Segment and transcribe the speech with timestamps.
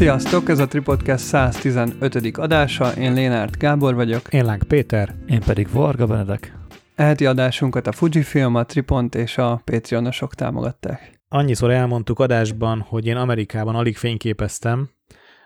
[0.00, 2.38] Sziasztok, ez a Tripodcast 115.
[2.38, 4.32] adása, én Lénárt Gábor vagyok.
[4.32, 5.14] Én Láng Péter.
[5.26, 6.56] Én pedig Varga Benedek.
[6.94, 11.20] Eheti adásunkat a Fujifilm, a Tripont és a Patreonosok támogatták.
[11.28, 14.90] Annyiszor elmondtuk adásban, hogy én Amerikában alig fényképeztem,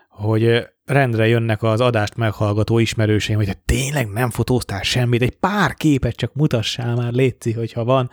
[0.09, 6.15] hogy rendre jönnek az adást meghallgató ismerőseim, hogy tényleg nem fotóztál semmit, egy pár képet
[6.15, 8.09] csak mutassál már, létszi, hogyha van.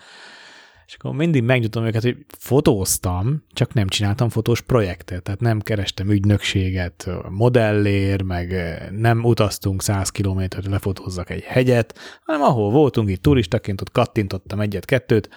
[0.93, 6.11] És akkor mindig megnyitom őket, hogy fotóztam, csak nem csináltam fotós projektet, tehát nem kerestem
[6.11, 8.55] ügynökséget modellér, meg
[8.91, 15.29] nem utaztunk száz kilométert, lefotózzak egy hegyet, hanem ahol voltunk itt turistaként, ott kattintottam egyet-kettőt,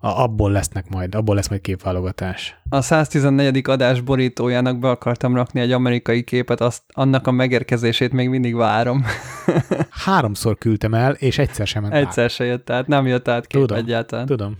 [0.00, 2.60] abból lesznek majd, abból lesz majd képválogatás.
[2.68, 3.60] A 114.
[3.68, 9.04] adás borítójának be akartam rakni egy amerikai képet, azt, annak a megérkezését még mindig várom.
[10.04, 12.30] Háromszor küldtem el, és egyszer sem ment Egyszer át.
[12.30, 14.26] se jött át, nem jött át kép tudom, egyáltalán.
[14.26, 14.56] Tudom,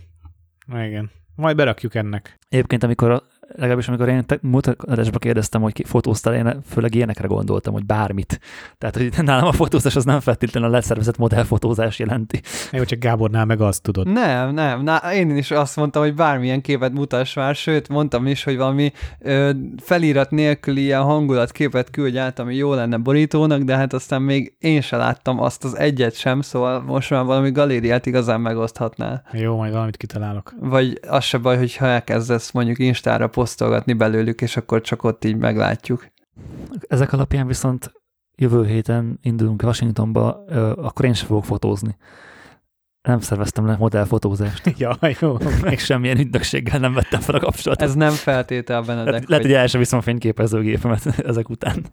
[0.79, 1.11] igen.
[1.35, 2.37] Majd berakjuk ennek.
[2.49, 3.23] Egyébként, amikor
[3.55, 8.39] legalábbis amikor én múlt adásban kérdeztem, hogy fotóztál, én főleg ilyenekre gondoltam, hogy bármit.
[8.77, 12.41] Tehát, hogy nálam a fotózás az nem feltétlenül a leszervezett modellfotózás jelenti.
[12.71, 14.07] Jó, csak Gábornál meg azt tudod.
[14.07, 14.83] Nem, nem.
[14.83, 18.91] Na, én is azt mondtam, hogy bármilyen képet mutass már, sőt, mondtam is, hogy valami
[19.19, 24.55] ö, felirat nélkül ilyen hangulatképet küldj át, ami jó lenne borítónak, de hát aztán még
[24.59, 29.23] én se láttam azt az egyet sem, szóval most már valami galériát igazán megoszthatnál.
[29.31, 30.53] Jó, majd valamit kitalálok.
[30.59, 35.25] Vagy az se baj, hogy ha elkezdesz mondjuk Instára posztolgatni belőlük, és akkor csak ott
[35.25, 36.07] így meglátjuk.
[36.87, 37.91] Ezek alapján viszont
[38.35, 40.43] jövő héten indulunk Washingtonba,
[40.75, 41.97] akkor én sem fogok fotózni.
[43.01, 44.73] Nem szerveztem le modellfotózást.
[44.77, 45.37] ja, jó.
[45.61, 47.87] Még semmilyen ügynökséggel nem vettem fel a kapcsolatot.
[47.87, 49.13] Ez nem feltétel Benedek.
[49.13, 51.85] Hát, lehet, hogy el sem viszem a fényképezőgépemet ezek után.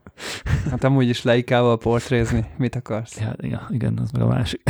[0.70, 2.44] Hát amúgy is leikával portrézni.
[2.56, 3.20] Mit akarsz?
[3.20, 4.62] Ja, ja, igen, az meg a másik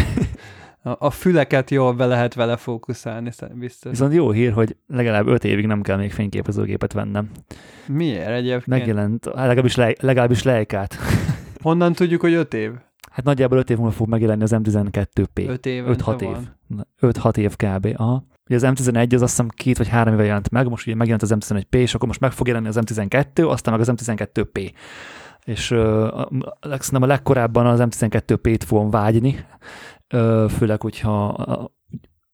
[0.83, 3.91] a, füleket jól be lehet vele fókuszálni, biztos.
[3.91, 7.31] Viszont jó hír, hogy legalább öt évig nem kell még fényképezőgépet vennem.
[7.87, 8.67] Miért egyébként?
[8.67, 10.97] Megjelent, legalábbis, le, legalábbis lejkát.
[11.63, 12.71] Honnan tudjuk, hogy öt év?
[13.11, 15.49] Hát nagyjából öt év múlva fog megjelenni az M12P.
[15.49, 15.85] 5 év.
[15.87, 16.37] 5-6 év.
[17.01, 17.95] 5-6 év kb.
[17.97, 18.25] Aha.
[18.49, 21.23] Ugye az M11 az azt hiszem két vagy három éve jelent meg, most ugye megjelent
[21.23, 24.73] az M11P, és akkor most meg fog jelenni az M12, aztán meg az M12P.
[25.45, 25.79] És uh,
[26.61, 29.45] szerintem a legkorábban az M12P-t fogom vágyni,
[30.49, 31.37] főleg, hogyha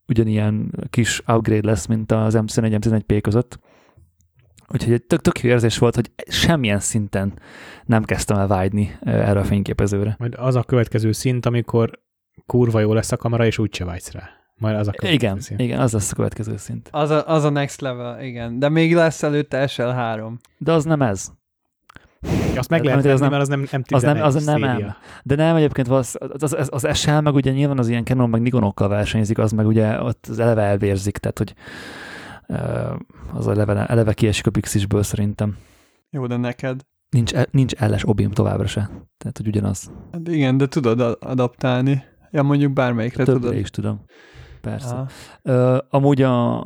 [0.07, 3.59] ugyanilyen kis upgrade lesz, mint az M11, M11P között.
[4.69, 7.39] Úgyhogy egy tök, tök jó érzés volt, hogy semmilyen szinten
[7.85, 10.17] nem kezdtem el vágyni erre a fényképezőre.
[10.19, 12.03] Majd az a következő szint, amikor
[12.47, 14.29] kurva jó lesz a kamera, és úgyse vágysz rá.
[14.55, 15.61] Majd az a igen, szint.
[15.61, 16.89] Igen, az lesz a következő szint.
[16.93, 18.59] Az a, az a next level, igen.
[18.59, 20.33] De még lesz előtte SL3.
[20.59, 21.33] De az nem ez.
[22.57, 24.95] Azt meg lehet venni, mert az nem M11 az nem, az nem, nem.
[25.23, 28.43] De nem, egyébként az, az, az, az SL meg ugye nyilván az ilyen Canon meg
[28.43, 31.55] Nikonokkal versenyezik, az meg ugye ott az eleve elvérzik, tehát hogy
[33.33, 35.57] az eleve, eleve kiesik a Pixisből szerintem.
[36.11, 36.81] Jó, de neked?
[37.11, 38.91] Nincs, nincs elles obim továbbra se.
[39.17, 39.91] Tehát, hogy ugyanaz.
[40.13, 42.05] Hát igen, de tudod adaptálni.
[42.31, 43.59] Ja, mondjuk bármelyikre Többre tudod.
[43.59, 44.05] is tudom.
[44.61, 45.07] Persze.
[45.43, 46.61] Uh, amúgy a,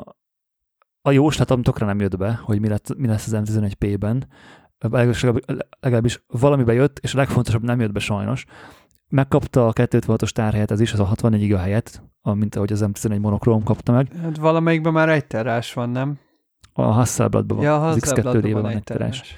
[1.03, 4.27] a jóslatom tokra nem jött be, hogy mi, lett, mi lesz az M11P-ben,
[5.81, 8.45] legalábbis, valami bejött, és a legfontosabb nem jött be sajnos.
[9.09, 13.21] Megkapta a 256-os tárhelyet, ez is, az a 64 giga helyet, mint ahogy az M11
[13.21, 14.13] monokróm kapta meg.
[14.23, 16.19] Hát valamelyikben már egy terás van, nem?
[16.73, 17.67] A Hasselbladban van.
[17.67, 19.35] Ja, a az X2 van egy terás.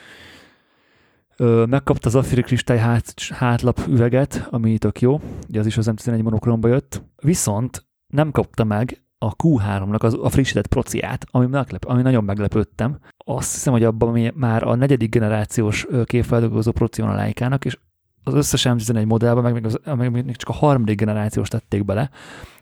[1.36, 5.90] Ö, megkapta az Afiri kristály hát, hátlap üveget, ami tök jó, ugye az is az
[5.94, 11.84] M11 monokrómba jött, viszont nem kapta meg a Q3-nak az, a frissített prociát, ami, meglep,
[11.84, 12.98] ami nagyon meglepődtem.
[13.16, 17.78] Azt hiszem, hogy abban már a negyedik generációs képfeldolgozó proci van a Leica-nak, és
[18.24, 22.10] az összes M11 modellben, meg még, az, meg még csak a harmadik generációs tették bele,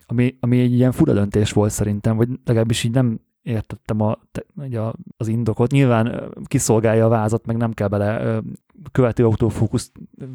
[0.06, 4.19] ami, ami egy ilyen fura döntés volt szerintem, vagy legalábbis így nem értettem a,
[4.56, 5.70] a, az indokot.
[5.70, 8.41] Nyilván kiszolgálja a vázat, meg nem kell bele
[8.92, 9.92] követő autofókuszt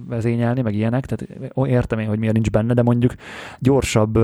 [0.07, 3.13] vezényelni, meg ilyenek, tehát értem én, hogy miért nincs benne, de mondjuk
[3.59, 4.19] gyorsabb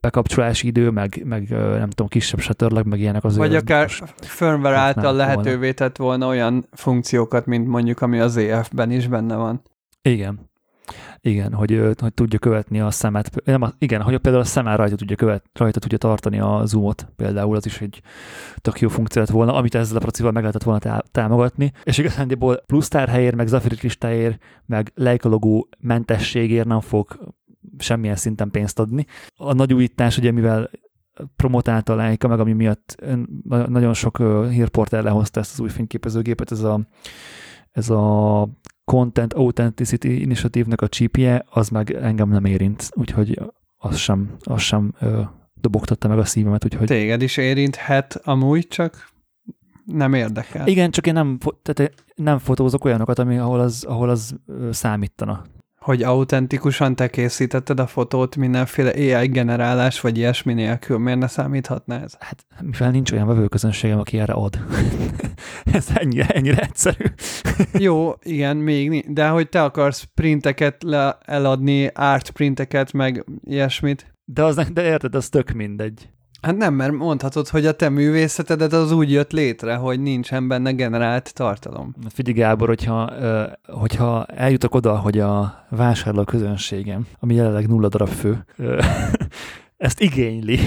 [0.00, 3.46] bekapcsolási idő, meg, meg nem tudom, kisebb shutter meg ilyenek azért.
[3.46, 9.08] Vagy akár firmware által lehetővé tett volna olyan funkciókat, mint mondjuk ami az EF-ben is
[9.08, 9.62] benne van.
[10.02, 10.52] Igen.
[11.20, 13.30] Igen, hogy, hogy tudja követni a szemet.
[13.44, 17.56] Nem, igen, hogy például a szemmel rajta tudja, követ, rajta tudja tartani a zoomot, például
[17.56, 18.02] az is egy
[18.56, 21.72] tök jó funkció lett volna, amit ezzel a procival meg lehetett volna támogatni.
[21.84, 27.34] És igazándiból plusz tárhelyért, meg Zafir kristályért, meg Leica logó mentességért nem fog
[27.78, 29.06] semmilyen szinten pénzt adni.
[29.36, 30.70] A nagy újítás, ugye mivel
[31.36, 32.96] promotálta a Leica, meg ami miatt
[33.66, 34.18] nagyon sok
[34.50, 36.80] hírportál lehozta ezt az új fényképezőgépet, ez a,
[37.70, 38.48] ez a
[38.84, 43.40] Content Authenticity Initiative-nek a csípje, az meg engem nem érint, úgyhogy
[43.76, 45.20] az sem, az sem ö,
[45.54, 46.86] dobogtatta meg a szívemet, úgyhogy...
[46.86, 49.12] Téged is érinthet amúgy, csak
[49.84, 50.66] Nem érdekel.
[50.66, 54.36] Igen, csak én nem, tehát én nem fotózok olyanokat, ami, ahol, az, ahol az
[54.70, 55.44] számítana.
[55.84, 62.00] Hogy autentikusan te készítetted a fotót mindenféle AI generálás, vagy ilyesmi nélkül, miért ne számíthatna
[62.00, 62.16] ez?
[62.18, 64.58] Hát mivel nincs olyan vevőközönségem, aki erre ad.
[65.72, 67.04] Ez ennyire, ennyire egyszerű.
[67.72, 74.44] Jó, igen, még, de hogy te akarsz printeket le- eladni, art printeket, meg ilyesmit, De,
[74.44, 76.08] az, de érted, az tök mindegy.
[76.44, 80.70] Hát nem, mert mondhatod, hogy a te művészetedet az úgy jött létre, hogy nincsen benne
[80.72, 81.94] generált tartalom.
[82.08, 83.12] Figyelj Gábor, hogyha,
[83.66, 88.44] hogyha eljutok oda, hogy a vásárló közönségem, ami jelenleg nulla darab fő,
[89.76, 90.58] ezt igényli,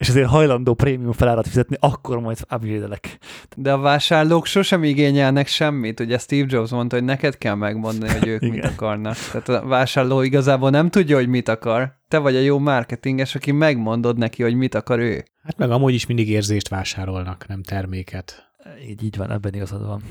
[0.00, 3.18] és ezért hajlandó prémium felárat fizetni, akkor majd upgrade-elek.
[3.56, 6.00] De a vásárlók sosem igényelnek semmit.
[6.00, 9.16] Ugye Steve Jobs mondta, hogy neked kell megmondani, hogy ők mit akarnak.
[9.16, 11.98] Tehát a vásárló igazából nem tudja, hogy mit akar.
[12.08, 15.24] Te vagy a jó marketinges, aki megmondod neki, hogy mit akar ő.
[15.42, 18.52] Hát meg amúgy is mindig érzést vásárolnak, nem terméket.
[18.88, 20.02] Így, így van, ebben igazad van.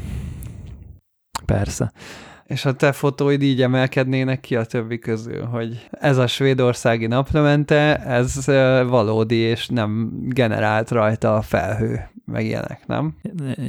[1.46, 1.92] Persze.
[2.50, 7.98] És a te fotóid így emelkednének ki a többi közül, hogy ez a svédországi naplemente,
[7.98, 8.46] ez
[8.88, 13.16] valódi, és nem generált rajta a felhő, meg ilyenek, nem?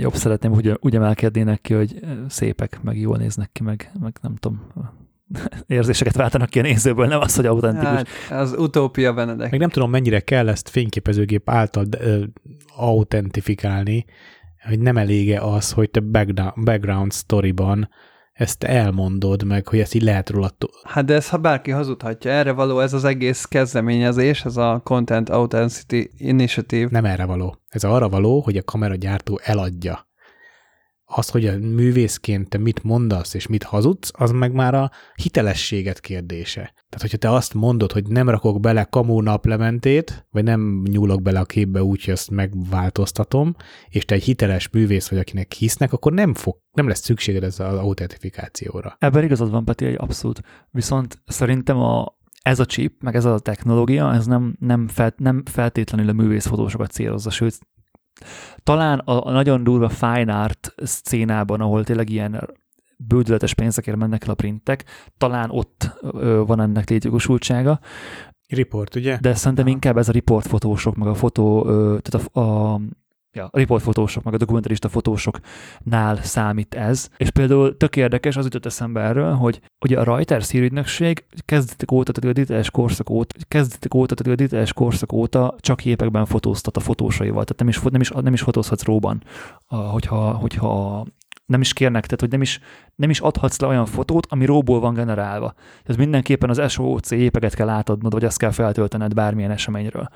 [0.00, 4.36] Jobb szeretném, hogy úgy emelkednének ki, hogy szépek, meg jól néznek ki, meg, meg nem
[4.36, 4.66] tudom,
[5.66, 8.08] érzéseket váltanak ki a nézőből, nem az, hogy autentikus.
[8.28, 9.50] Hát, az utópia Benedek.
[9.50, 12.22] Meg nem tudom, mennyire kell ezt fényképezőgép által ö,
[12.76, 14.04] autentifikálni,
[14.68, 17.88] hogy nem elége az, hogy te background, background storyban
[18.40, 20.50] ezt elmondod meg, hogy ezt így lehet róla
[20.82, 25.28] Hát de ez, ha bárki hazudhatja, erre való ez az egész kezdeményezés, ez a Content
[25.28, 26.88] Authenticity Initiative.
[26.90, 27.56] nem erre való.
[27.68, 30.08] Ez arra való, hogy a kameragyártó eladja.
[31.12, 36.00] Az, hogy a művészként te mit mondasz és mit hazudsz, az meg már a hitelességet
[36.00, 36.60] kérdése.
[36.60, 41.40] Tehát, hogyha te azt mondod, hogy nem rakok bele kamú naplementét, vagy nem nyúlok bele
[41.40, 43.54] a képbe úgy, hogy azt megváltoztatom,
[43.88, 47.60] és te egy hiteles művész vagy, akinek hisznek, akkor nem, fog, nem lesz szükséged ez
[47.60, 48.96] az autentifikációra.
[48.98, 50.40] Ebben igazad van, Peti, egy abszolút.
[50.70, 55.42] Viszont szerintem a, ez a chip, meg ez a technológia, ez nem, nem, fel, nem
[55.44, 57.58] feltétlenül a művészfotósokat célozza, sőt,
[58.62, 62.48] talán a, a nagyon durva fine art szcénában, ahol tényleg ilyen
[62.96, 64.84] bődületes pénzekért mennek el a printek,
[65.18, 67.80] talán ott ö, van ennek létjogosultsága,
[68.48, 69.18] Report, ugye?
[69.20, 69.74] de szerintem Aha.
[69.74, 72.80] inkább ez a riportfotósok, meg a fotó, ö, tehát a, a
[73.32, 77.08] Ja, a riportfotósok, meg a dokumentarista fotósoknál számít ez.
[77.16, 82.12] És például tök érdekes, az jutott eszembe erről, hogy ugye a Reuters hírügynökség kezdetek óta,
[82.12, 86.76] tehát a digitális korszak óta, kezdetek óta, tehát a digitális korszak óta csak képekben fotóztat
[86.76, 89.22] a fotósaival, tehát nem is, nem is, nem is fotózhatsz róban,
[89.66, 91.04] hogyha, hogyha
[91.50, 92.60] nem is kérnek, tehát hogy nem is,
[92.94, 95.54] nem is adhatsz le olyan fotót, ami róból van generálva.
[95.84, 100.08] Ez mindenképpen az SOC jépeget kell átadnod, vagy azt kell feltöltened bármilyen eseményről.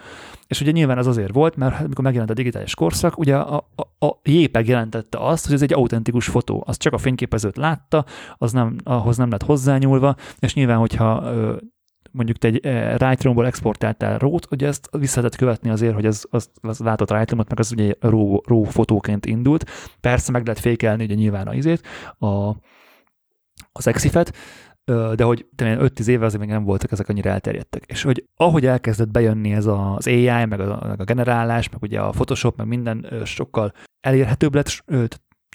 [0.46, 3.68] És ugye nyilván ez azért volt, mert hát amikor megjelent a digitális korszak, ugye a,
[3.74, 6.62] a, a jépeg jelentette azt, hogy ez egy autentikus fotó.
[6.66, 8.04] Az csak a fényképezőt látta,
[8.36, 11.32] az nem, ahhoz nem lett hozzányúlva, és nyilván, hogyha
[12.14, 16.26] mondjuk te egy eh, Lightroom-ból exportáltál RAW-t, ugye ezt vissza lehetett követni azért, hogy az,
[16.30, 19.70] az, az látott Lightroom-ot, meg az ugye RAW, RAW fotóként indult.
[20.00, 21.86] Persze meg lehet fékelni ugye nyilván a izét,
[22.18, 22.56] a,
[23.72, 24.36] az exifet,
[24.84, 27.84] de hogy 5-10 éve azért még nem voltak ezek annyira elterjedtek.
[27.86, 32.00] És hogy ahogy elkezdett bejönni ez az AI, meg a, meg a generálás, meg ugye
[32.00, 34.84] a Photoshop, meg minden sokkal elérhetőbb lett,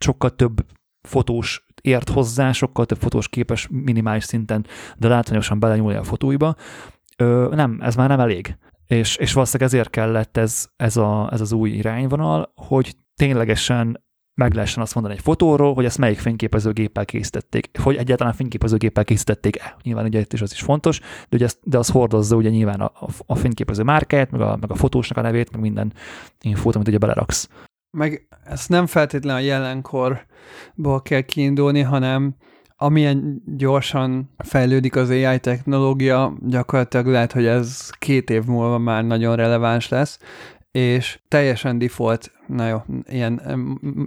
[0.01, 0.65] sokkal több
[1.01, 4.65] fotós ért hozzá, sokkal több fotós képes minimális szinten,
[4.97, 6.55] de látványosan belenyúlni a fotóiba.
[7.17, 8.57] Ö, nem, ez már nem elég.
[8.87, 14.07] És, és valószínűleg ezért kellett ez, ez, a, ez az új irányvonal, hogy ténylegesen
[14.39, 19.75] meg lehessen azt mondani egy fotóról, hogy ezt melyik fényképezőgéppel készítették, hogy egyáltalán fényképezőgéppel készítették-e.
[19.83, 22.79] Nyilván ugye itt is az is fontos, de, ugye ezt, de az hordozza ugye nyilván
[22.79, 25.93] a, a, a fényképező márkáját, meg a, meg a fotósnak a nevét, meg minden
[26.41, 27.49] infót, amit ugye beleraksz.
[27.91, 32.35] Meg ezt nem feltétlenül a jelenkorból kell kiindulni, hanem
[32.75, 39.35] amilyen gyorsan fejlődik az AI technológia, gyakorlatilag lehet, hogy ez két év múlva már nagyon
[39.35, 40.19] releváns lesz,
[40.71, 43.41] és teljesen default, na jó, ilyen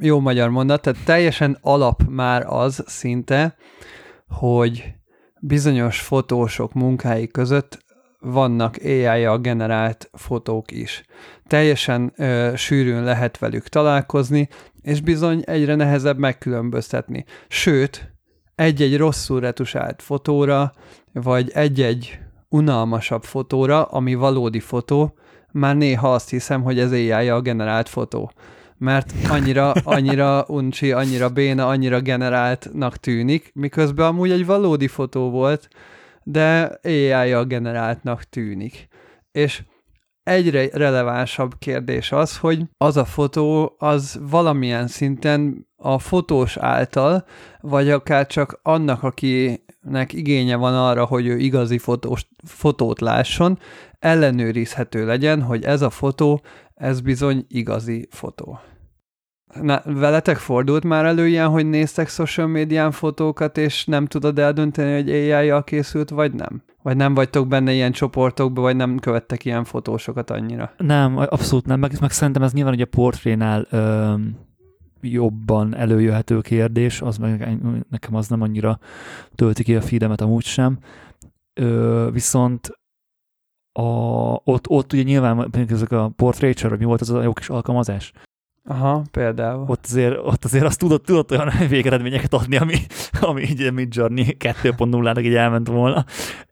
[0.01, 3.57] jó magyar mondat, tehát teljesen alap már az szinte,
[4.29, 4.95] hogy
[5.41, 7.85] bizonyos fotósok munkái között
[8.23, 11.03] vannak AI-jal generált fotók is.
[11.47, 14.49] Teljesen ö, sűrűn lehet velük találkozni,
[14.83, 17.25] és bizony egyre nehezebb megkülönböztetni.
[17.49, 18.13] Sőt,
[18.55, 20.73] egy-egy rosszul retusált fotóra,
[21.13, 25.15] vagy egy-egy unalmasabb fotóra, ami valódi fotó,
[25.53, 28.33] már néha azt hiszem, hogy ez ai a generált fotó.
[28.79, 35.69] Mert annyira, annyira uncsi, annyira béna, annyira generáltnak tűnik, miközben amúgy egy valódi fotó volt,
[36.25, 38.89] de AI-jal generáltnak tűnik.
[39.33, 39.63] És
[40.23, 47.25] egyre relevánsabb kérdés az, hogy az a fotó az valamilyen szinten a fotós által,
[47.61, 53.59] vagy akár csak annak, akinek igénye van arra, hogy ő igazi fotós, fotót lásson,
[53.99, 56.43] ellenőrizhető legyen, hogy ez a fotó,
[56.75, 58.61] ez bizony igazi fotó.
[59.61, 64.93] Na, veletek fordult már elő ilyen, hogy néztek social médián fotókat, és nem tudod eldönteni,
[64.93, 66.63] hogy ai készült, vagy nem?
[66.83, 70.73] Vagy nem vagytok benne ilyen csoportokba, vagy nem követtek ilyen fotósokat annyira?
[70.77, 74.15] Nem, abszolút nem, meg, meg szerintem ez nyilván ugye a portrénál ö,
[75.01, 77.59] jobban előjöhető kérdés, az meg
[77.91, 78.79] nekem az nem annyira
[79.35, 80.79] tölti ki a feedemet amúgy sem.
[81.55, 82.81] Ö, viszont
[83.73, 83.83] a,
[84.45, 88.13] ott, ott ugye nyilván ezek a Portraiture, mi volt az a jó kis alkalmazás?
[88.65, 89.65] Aha, például.
[89.69, 92.75] Ott azért, ott azért azt tudott, tudott olyan végeredményeket adni, ami,
[93.21, 96.05] ami így Mid Journey 2.0-nak így elment volna.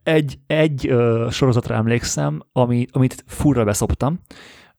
[0.03, 4.19] Egy, egy ö, sorozatra emlékszem, ami, amit furra beszoptam.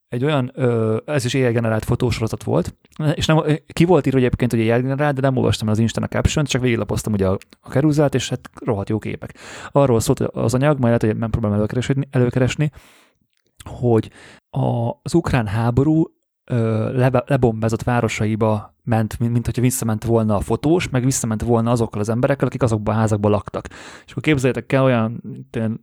[0.09, 2.77] Egy olyan, ö, ez is AI generált fotósorozat volt,
[3.15, 6.09] és nem, ki volt írva egyébként, hogy AI generált, de nem olvastam az Instán a
[6.09, 9.35] caption csak végiglapoztam ugye a, a keruzát, és hát rohadt jó képek.
[9.71, 12.71] Arról szólt az anyag, majd lehet, hogy nem próbálom előkeresni, előkeresni
[13.65, 14.11] hogy
[14.51, 16.05] az ukrán háború
[16.45, 22.01] lebe, lebombázott városaiba ment, mint, mint hogyha visszament volna a fotós, meg visszament volna azokkal
[22.01, 23.69] az emberekkel, akik azokban a házakban laktak.
[24.05, 25.23] És akkor képzeljétek el olyan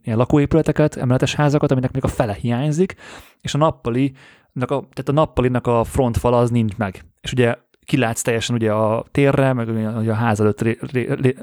[0.02, 2.94] ilyen lakóépületeket, emeletes házakat, aminek még a fele hiányzik,
[3.40, 4.12] és a nappali,
[4.54, 7.04] a, tehát a nappalinak a frontfala az nincs meg.
[7.20, 7.56] És ugye
[7.90, 9.68] kilátsz teljesen ugye a térre, meg
[10.08, 10.64] a ház előtt,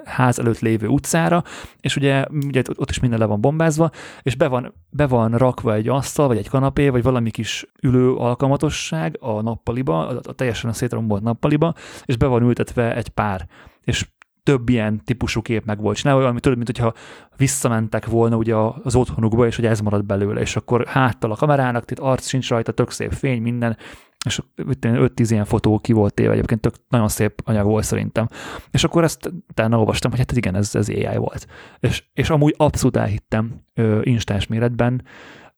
[0.06, 1.44] ház előtt lévő utcára,
[1.80, 3.90] és ugye, ugye ott is minden le van bombázva,
[4.22, 8.14] és be van, be van rakva egy asztal, vagy egy kanapé, vagy valami kis ülő
[8.14, 11.74] alkalmatosság a nappaliba, a, a teljesen a szétrombolt nappaliba,
[12.06, 13.48] és be van ültetve egy pár.
[13.84, 14.06] És
[14.48, 16.94] több ilyen típusú kép meg volt csinálva, olyan, tudod, mint hogyha
[17.38, 21.92] visszamentek volna ugye az otthonukba, és hogy ez marad belőle, és akkor háttal a kamerának,
[21.92, 23.78] itt arc sincs rajta, tök szép fény, minden,
[24.26, 28.28] és 5-10 ilyen fotó ki volt téve, egyébként tök, nagyon szép anyag volt szerintem.
[28.72, 31.48] És akkor ezt utána olvastam, hogy hát igen, ez, ez AI volt.
[31.80, 35.04] És, és amúgy abszolút elhittem ö, instás méretben,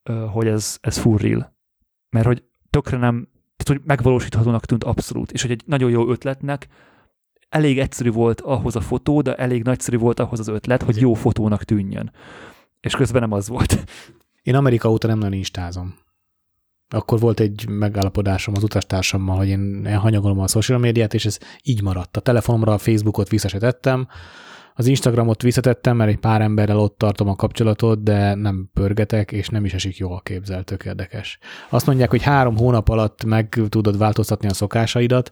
[0.02, 1.50] ö, hogy ez, ez full.
[2.10, 6.68] Mert hogy tökre nem, tehát hogy megvalósíthatónak tűnt abszolút, és hogy egy nagyon jó ötletnek
[7.50, 11.14] elég egyszerű volt ahhoz a fotó, de elég nagyszerű volt ahhoz az ötlet, hogy jó
[11.14, 12.12] fotónak tűnjön.
[12.80, 13.84] És közben nem az volt.
[14.42, 15.94] Én Amerika óta nem nagyon instázom
[16.94, 21.82] akkor volt egy megállapodásom az utastársammal, hogy én hanyagolom a social médiát, és ez így
[21.82, 22.16] maradt.
[22.16, 24.08] A telefonomra a Facebookot visszasetettem,
[24.74, 29.48] az Instagramot visszatettem, mert egy pár emberrel ott tartom a kapcsolatot, de nem pörgetek, és
[29.48, 31.38] nem is esik jól képzel, tök érdekes.
[31.68, 35.30] Azt mondják, hogy három hónap alatt meg tudod változtatni a szokásaidat.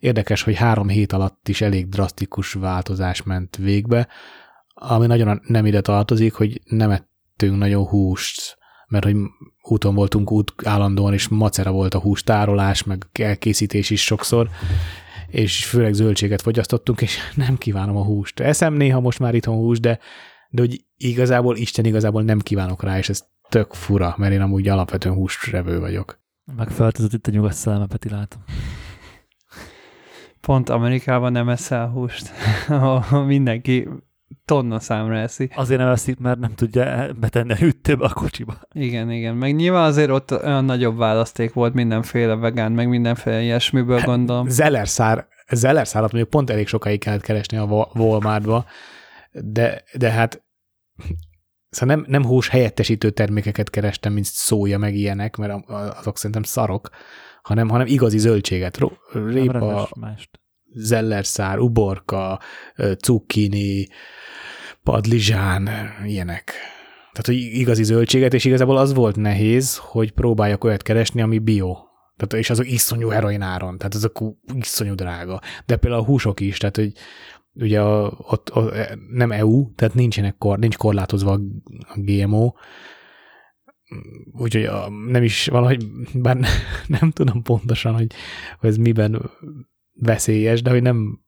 [0.00, 4.08] Érdekes, hogy három hét alatt is elég drasztikus változás ment végbe,
[4.74, 9.16] ami nagyon nem ide tartozik, hogy nem ettünk nagyon húst, mert hogy
[9.62, 14.48] úton voltunk út állandóan, és macera volt a hústárolás, meg elkészítés is sokszor,
[15.26, 18.40] és főleg zöldséget fogyasztottunk, és nem kívánom a húst.
[18.40, 19.98] Eszem néha most már itthon hús, de,
[20.50, 24.68] de hogy igazából, Isten igazából nem kívánok rá, és ez tök fura, mert én amúgy
[24.68, 26.18] alapvetően húsrevő vagyok.
[26.56, 28.42] Megfeleltetett itt a nyugat szelleme, Peti, látom.
[30.40, 32.30] Pont Amerikában nem eszel húst.
[33.26, 33.88] mindenki
[34.44, 35.50] tonna számra eszi.
[35.54, 38.58] Azért nem eszik, mert nem tudja betenni a hűtőbe a kocsiba.
[38.72, 39.36] Igen, igen.
[39.36, 44.48] Meg nyilván azért ott olyan nagyobb választék volt mindenféle vegán, meg mindenféle ilyesmiből hát, gondolom.
[44.48, 48.64] Zellerszár, zellerszálat mondjuk pont elég sokáig kellett keresni a Walmartba,
[49.32, 50.42] de, de hát
[51.70, 56.90] szóval nem, nem hús helyettesítő termékeket kerestem, mint szója, meg ilyenek, mert azok szerintem szarok,
[57.42, 58.78] hanem, hanem igazi zöldséget.
[59.12, 59.88] Répa,
[60.74, 62.40] zellerszár, uborka,
[62.98, 63.88] cukkini,
[64.82, 65.68] padlizsán,
[66.04, 66.52] ilyenek.
[67.12, 71.76] Tehát, hogy igazi zöldséget, és igazából az volt nehéz, hogy próbáljak olyat keresni, ami bio.
[72.16, 74.18] Tehát, és azok iszonyú heroin áron, tehát azok
[74.54, 75.40] iszonyú drága.
[75.66, 76.92] De például a húsok is, tehát, hogy
[77.54, 78.72] ugye a, ott a,
[79.10, 81.32] nem EU, tehát nincsenek kor, nincs korlátozva
[81.78, 82.52] a GMO,
[84.32, 86.38] úgyhogy a, nem is valahogy, bár
[87.00, 88.12] nem tudom pontosan, hogy,
[88.58, 89.30] hogy ez miben
[89.92, 91.20] veszélyes, de hogy nem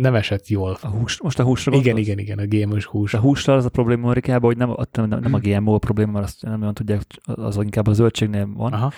[0.00, 0.78] nem esett jól.
[0.82, 3.14] A hús, most a húsra Igen, igen, igen, a GMO-s hús.
[3.14, 4.74] A hússal az a probléma Amerikában, hogy nem,
[5.08, 8.48] nem, nem a GMO a probléma, mert azt nem olyan tudják, az inkább a zöldségnél
[8.54, 8.92] van, Aha.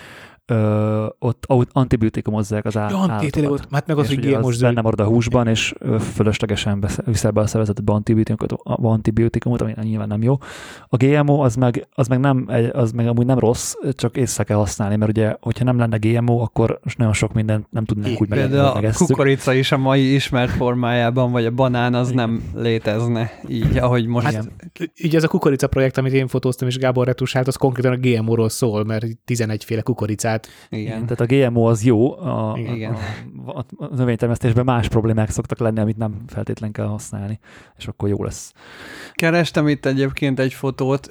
[0.45, 3.49] Ö, ott antibiotikumozzák az á- Ja, tényleg állatokat.
[3.51, 5.73] ott, hát meg az, hogy GMO az benne marad a húsban, és
[6.13, 10.37] fölöslegesen viszel be a szervezetbe antibiotikumot, antibiotikumot, ami nyilván nem jó.
[10.87, 14.57] A GMO az meg, az meg, nem, az meg amúgy nem rossz, csak észre kell
[14.57, 18.49] használni, mert ugye, hogyha nem lenne GMO, akkor nagyon sok mindent nem tudnánk úgy megenni,
[18.49, 23.31] Például hogy a kukorica is a mai ismert formájában, vagy a banán az nem létezne
[23.47, 24.29] így, ahogy most.
[24.31, 24.51] Igen.
[24.97, 28.49] Így ez a kukorica projekt, amit én fotóztam, és Gábor retusált, az konkrétan a GMO-ról
[28.49, 29.81] szól, mert 11 féle
[30.39, 30.49] kukoricát.
[30.69, 31.05] Igen.
[31.05, 32.97] Tehát a GMO az jó, a, Igen.
[33.45, 37.39] a, a, a növénytermesztésben más problémák szoktak lenni, amit nem feltétlen kell használni,
[37.77, 38.53] és akkor jó lesz.
[39.13, 41.07] Kerestem itt egyébként egy fotót,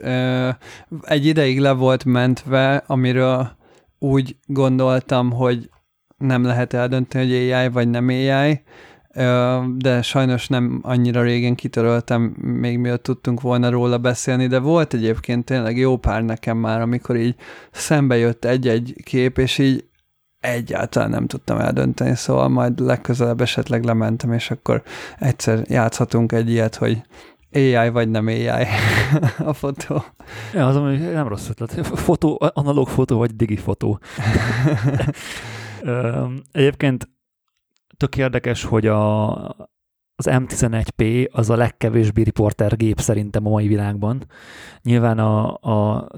[1.02, 3.50] egy ideig le volt mentve, amiről
[3.98, 5.70] úgy gondoltam, hogy
[6.16, 8.62] nem lehet eldönteni, hogy AI vagy nem AI,
[9.76, 15.44] de sajnos nem annyira régen kitöröltem, még miatt tudtunk volna róla beszélni, de volt egyébként
[15.44, 17.34] tényleg jó pár nekem már, amikor így
[17.70, 19.84] szembe jött egy-egy kép, és így
[20.40, 24.82] egyáltalán nem tudtam eldönteni, szóval majd legközelebb esetleg lementem, és akkor
[25.18, 27.02] egyszer játszhatunk egy ilyet, hogy
[27.52, 28.48] AI vagy nem AI
[29.38, 30.04] a fotó.
[30.52, 31.86] Ja, az ami nem rossz ötlet.
[31.86, 33.98] Fotó, analóg fotó vagy digi fotó.
[36.52, 37.08] Egyébként
[37.96, 39.32] tök érdekes, hogy a,
[40.16, 44.26] az M11P az a legkevésbé riporter gép szerintem a mai világban.
[44.82, 46.08] Nyilván a, a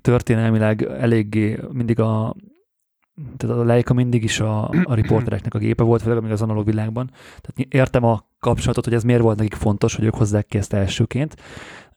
[0.00, 2.34] történelmileg eléggé mindig a
[3.36, 6.64] tehát a Leica mindig is a, a riportereknek a gépe volt, főleg még az analóg
[6.64, 7.10] világban.
[7.40, 10.72] Tehát értem a kapcsolatot, hogy ez miért volt nekik fontos, hogy ők hozzák ki ezt
[10.72, 11.36] elsőként,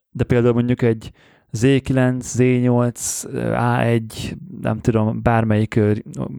[0.09, 1.11] de például mondjuk egy
[1.55, 5.79] Z9, Z8, A1, nem tudom, bármelyik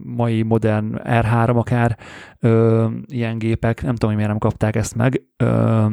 [0.04, 1.98] mai modern R3 akár
[2.40, 5.86] ö, ilyen gépek, nem tudom, hogy miért nem kapták ezt meg, ö,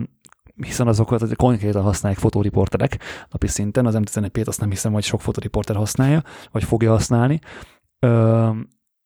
[0.56, 3.00] hiszen azokat konkrétan használják fotóriporterek
[3.30, 7.40] napi szinten, az M11P-t azt nem hiszem, hogy sok fotóriporter használja, vagy fogja használni.
[8.00, 8.50] Ö,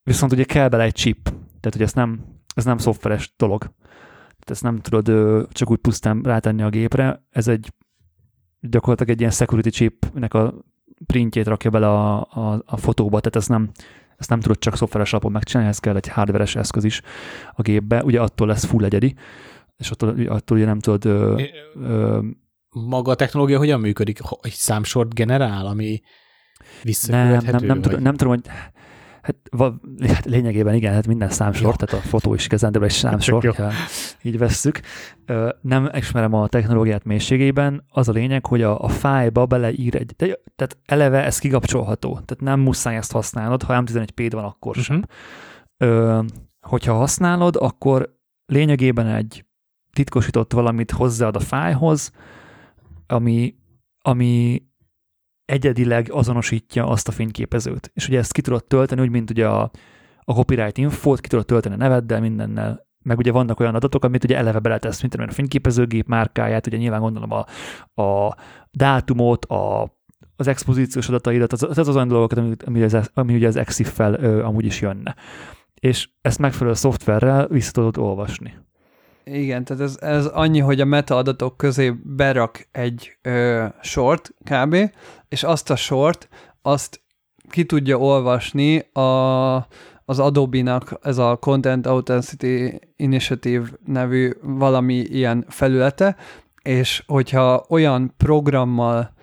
[0.02, 2.20] viszont ugye kell bele egy chip, tehát hogy ez nem,
[2.54, 3.60] ez nem szoftveres dolog.
[4.28, 7.72] Tehát ezt nem tudod ö, csak úgy pusztán rátenni a gépre, ez egy
[8.60, 10.54] gyakorlatilag egy ilyen security chipnek a
[11.06, 13.70] printjét rakja bele a, a, a fotóba, tehát ezt nem,
[14.16, 17.00] ezt nem tudod csak szoftveres alapon megcsinálni, ez kell egy hardveres eszköz is
[17.52, 19.14] a gépbe, ugye attól lesz full egyedi,
[19.76, 21.42] és attól, attól ugye nem tudod ö,
[21.74, 22.18] ö,
[22.70, 24.18] Maga a technológia hogyan működik?
[24.40, 27.50] Egy számsort generál, ami nem, visszakövethető?
[27.50, 28.44] nem, nem, vagy- tudom, nem tudom, hogy
[29.28, 31.72] hát, va, hát lényegében igen, hát minden számsor, Jó.
[31.72, 33.52] tehát a fotó is kezendőbb egy számsor, jó.
[33.52, 33.70] ha
[34.22, 34.80] így vesszük.
[35.60, 40.14] Nem ismerem a technológiát mélységében, az a lényeg, hogy a, a fájba beleír egy,
[40.56, 44.96] tehát eleve ez kikapcsolható, tehát nem muszáj ezt használnod, ha M11P van, akkor sem.
[44.96, 45.06] Mhm.
[45.76, 46.22] Ö,
[46.60, 49.44] hogyha használod, akkor lényegében egy
[49.92, 52.10] titkosított valamit hozzáad a fájhoz,
[53.06, 53.54] ami,
[53.98, 54.62] ami
[55.50, 57.90] egyedileg azonosítja azt a fényképezőt.
[57.94, 59.70] És ugye ezt ki tudod tölteni, úgy, mint ugye a,
[60.24, 62.86] a copyright infót, ki tudod tölteni a neveddel, mindennel.
[63.02, 67.00] Meg ugye vannak olyan adatok, amit ugye eleve beletesz, mint a fényképezőgép márkáját, ugye nyilván
[67.00, 67.44] gondolom a,
[68.02, 68.36] a
[68.70, 69.82] dátumot, a,
[70.36, 74.14] az expozíciós adataidat, az, az az olyan dolgokat, ami, ami, az, ami ugye az EXIF-fel
[74.40, 75.14] amúgy is jönne.
[75.80, 78.54] És ezt megfelelő szoftverrel vissza tudod olvasni.
[79.32, 84.76] Igen, tehát ez, ez annyi, hogy a metaadatok közé berak egy ö, sort kb.,
[85.28, 86.28] és azt a sort,
[86.62, 87.00] azt
[87.50, 89.00] ki tudja olvasni a,
[90.04, 96.16] az Adobe-nak ez a Content Authenticity Initiative nevű valami ilyen felülete,
[96.62, 99.16] és hogyha olyan programmal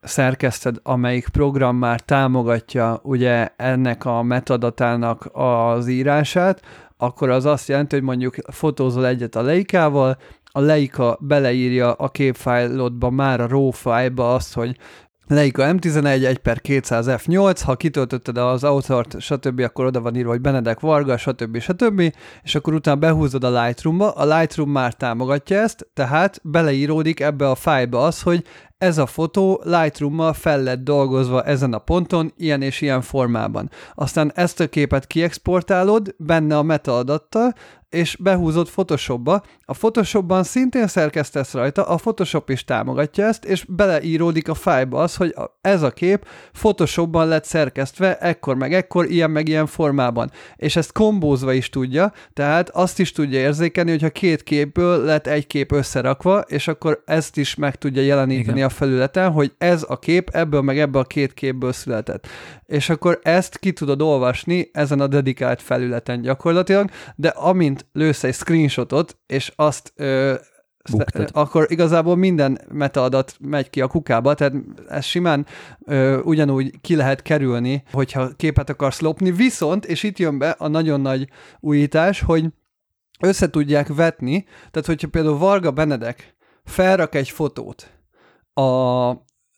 [0.00, 6.62] szerkeszted, amelyik program már támogatja ugye ennek a metadatának az írását,
[6.96, 13.10] akkor az azt jelenti, hogy mondjuk fotózol egyet a Leikával, a Leica beleírja a képfájlodba
[13.10, 14.76] már a RAW fájlba azt, hogy
[15.26, 20.30] Leica M11 1 per 200 F8, ha kitöltötted az authort, stb., akkor oda van írva,
[20.30, 21.58] hogy Benedek Varga, stb.
[21.58, 27.50] stb., és akkor utána behúzod a Lightroom-ba, a Lightroom már támogatja ezt, tehát beleíródik ebbe
[27.50, 28.44] a fájlba az, hogy
[28.84, 33.70] ez a fotó Lightroom-mal fel lett dolgozva ezen a ponton, ilyen és ilyen formában.
[33.94, 37.54] Aztán ezt a képet kiexportálod benne a metaadattal,
[37.88, 39.42] és behúzod Photoshopba.
[39.64, 45.16] A Photoshopban szintén szerkesztesz rajta, a Photoshop is támogatja ezt, és beleíródik a fájlba az,
[45.16, 50.30] hogy ez a kép Photoshopban lett szerkesztve, ekkor meg ekkor, ilyen meg ilyen formában.
[50.56, 55.46] És ezt kombózva is tudja, tehát azt is tudja érzékelni, hogyha két képből lett egy
[55.46, 58.68] kép összerakva, és akkor ezt is meg tudja jeleníteni Igen.
[58.68, 62.26] a felületen, hogy ez a kép ebből meg ebből a két képből született.
[62.66, 68.34] És akkor ezt ki tudod olvasni ezen a dedikált felületen gyakorlatilag, de amint lősz egy
[68.34, 70.34] screenshotot, és azt ö,
[70.92, 71.30] buktad.
[71.32, 74.52] akkor igazából minden metaadat megy ki a kukába, tehát
[74.88, 75.46] ez simán
[75.84, 80.68] ö, ugyanúgy ki lehet kerülni, hogyha képet akarsz lopni, viszont, és itt jön be a
[80.68, 81.28] nagyon nagy
[81.60, 82.46] újítás, hogy
[83.20, 87.92] össze tudják vetni, tehát hogyha például Varga Benedek felrak egy fotót
[88.54, 89.12] a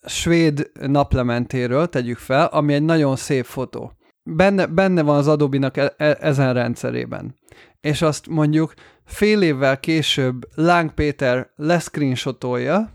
[0.06, 3.92] svéd naplementéről, tegyük fel, ami egy nagyon szép fotó.
[4.28, 7.34] Benne, benne van az Adobe-nak e- e- ezen rendszerében.
[7.80, 12.92] És azt mondjuk fél évvel később Láng Péter leszcreenshotolja,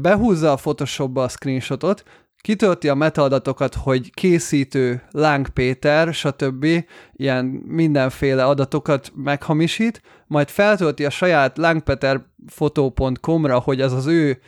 [0.00, 2.02] behúzza a Photoshopba a screenshotot,
[2.40, 6.66] kitölti a metaadatokat, hogy készítő Láng Péter, stb.
[7.12, 14.40] ilyen mindenféle adatokat meghamisít, majd feltölti a saját lángpeterfotó.com-ra, hogy ez az ő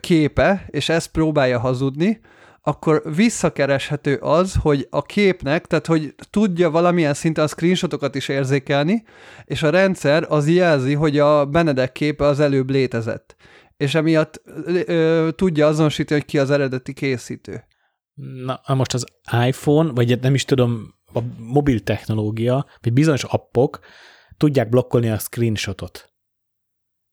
[0.00, 2.20] képe, és ezt próbálja hazudni,
[2.68, 9.04] akkor visszakereshető az, hogy a képnek, tehát hogy tudja valamilyen szinten a screenshotokat is érzékelni,
[9.44, 13.36] és a rendszer az jelzi, hogy a Benedek képe az előbb létezett.
[13.76, 17.64] És emiatt ö, tudja azonosítani, hogy ki az eredeti készítő.
[18.44, 19.04] Na, most az
[19.46, 23.78] iPhone, vagy nem is tudom, a mobil technológia, vagy bizonyos appok
[24.36, 26.07] tudják blokkolni a screenshotot.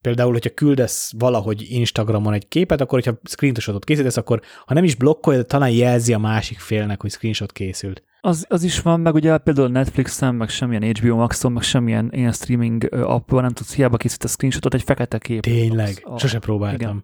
[0.06, 4.96] Például, hogyha küldesz valahogy Instagramon egy képet, akkor hogyha screenshotot készítesz, akkor ha nem is
[4.96, 8.04] blokkolja, de talán jelzi a másik félnek, hogy screenshot készült.
[8.22, 12.32] Az, az is van, meg ugye például Netflixen, meg semmilyen HBO Maxon, meg semmilyen ilyen
[12.32, 15.42] streaming appban nem tudsz hiába készíteni screenshotot, egy fekete kép.
[15.42, 17.04] Tényleg, a- sose próbáltam.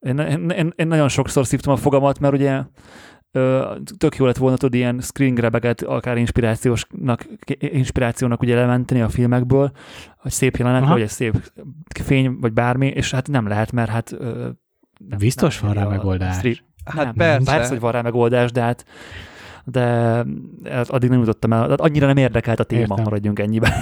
[0.00, 2.62] Én, én, én, én nagyon sokszor szívtam a fogamat, mert ugye
[3.32, 7.26] ö, tök jó lett volna tudod ilyen screen grabeket akár inspirációsnak,
[7.58, 9.70] inspirációnak ugye lementeni a filmekből,
[10.16, 10.92] hogy szép jelenet, Aha.
[10.92, 11.52] vagy egy szép
[12.02, 14.48] fény, vagy bármi, és hát nem lehet, mert hát ö,
[15.08, 16.36] nem, Biztos van rá megoldás.
[16.36, 17.52] stream- Hát nem, persze.
[17.52, 18.84] Persze, hogy van rá megoldás, de hát
[19.64, 19.80] de
[20.70, 23.02] hát addig nem jutottam el, tehát annyira nem érdekelt a téma, Értem.
[23.04, 23.72] maradjunk ennyiben.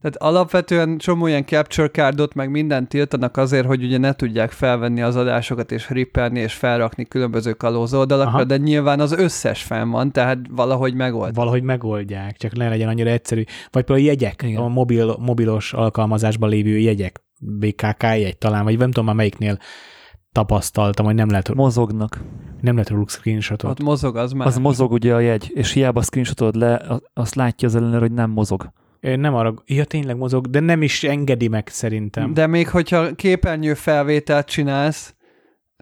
[0.00, 5.02] Tehát alapvetően csomó ilyen capture cardot, meg mindent tiltanak azért, hogy ugye ne tudják felvenni
[5.02, 8.44] az adásokat, és rippelni, és felrakni különböző kalóz oldalakra, Aha.
[8.44, 11.34] de nyilván az összes fenn van, tehát valahogy megold.
[11.34, 13.42] Valahogy megoldják, csak ne legyen annyira egyszerű.
[13.70, 14.60] Vagy például jegyek, Igen.
[14.62, 19.58] a mobil, mobilos alkalmazásban lévő jegyek, BKK jegy talán, vagy nem tudom már melyiknél
[20.32, 22.20] tapasztaltam, hogy nem lehet, Mozognak.
[22.60, 23.70] nem lehet róluk screenshotot.
[23.70, 24.46] Ott mozog az már.
[24.46, 28.12] Az mozog ugye a jegy, és hiába screenshotod le, a- azt látja az ellenőr, hogy
[28.12, 28.72] nem mozog.
[29.00, 32.34] Nem arra, ja tényleg mozog, de nem is engedi meg szerintem.
[32.34, 35.14] De még hogyha képernyő felvételt csinálsz,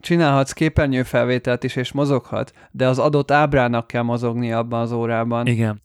[0.01, 5.47] csinálhatsz képernyő felvételt is, és mozoghat, de az adott ábrának kell mozogni abban az órában.
[5.47, 5.83] Igen.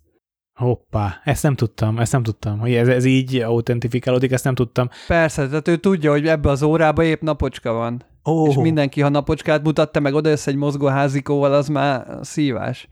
[0.53, 4.89] Hoppá, ezt nem tudtam, ezt nem tudtam, hogy ez, ez így autentifikálódik, ezt nem tudtam.
[5.07, 8.03] Persze, tehát ő tudja, hogy ebbe az órába épp napocska van.
[8.23, 8.49] Oh.
[8.49, 12.87] És mindenki, ha napocskát mutatta meg oda össze egy mozgó házikóval, az már szívás.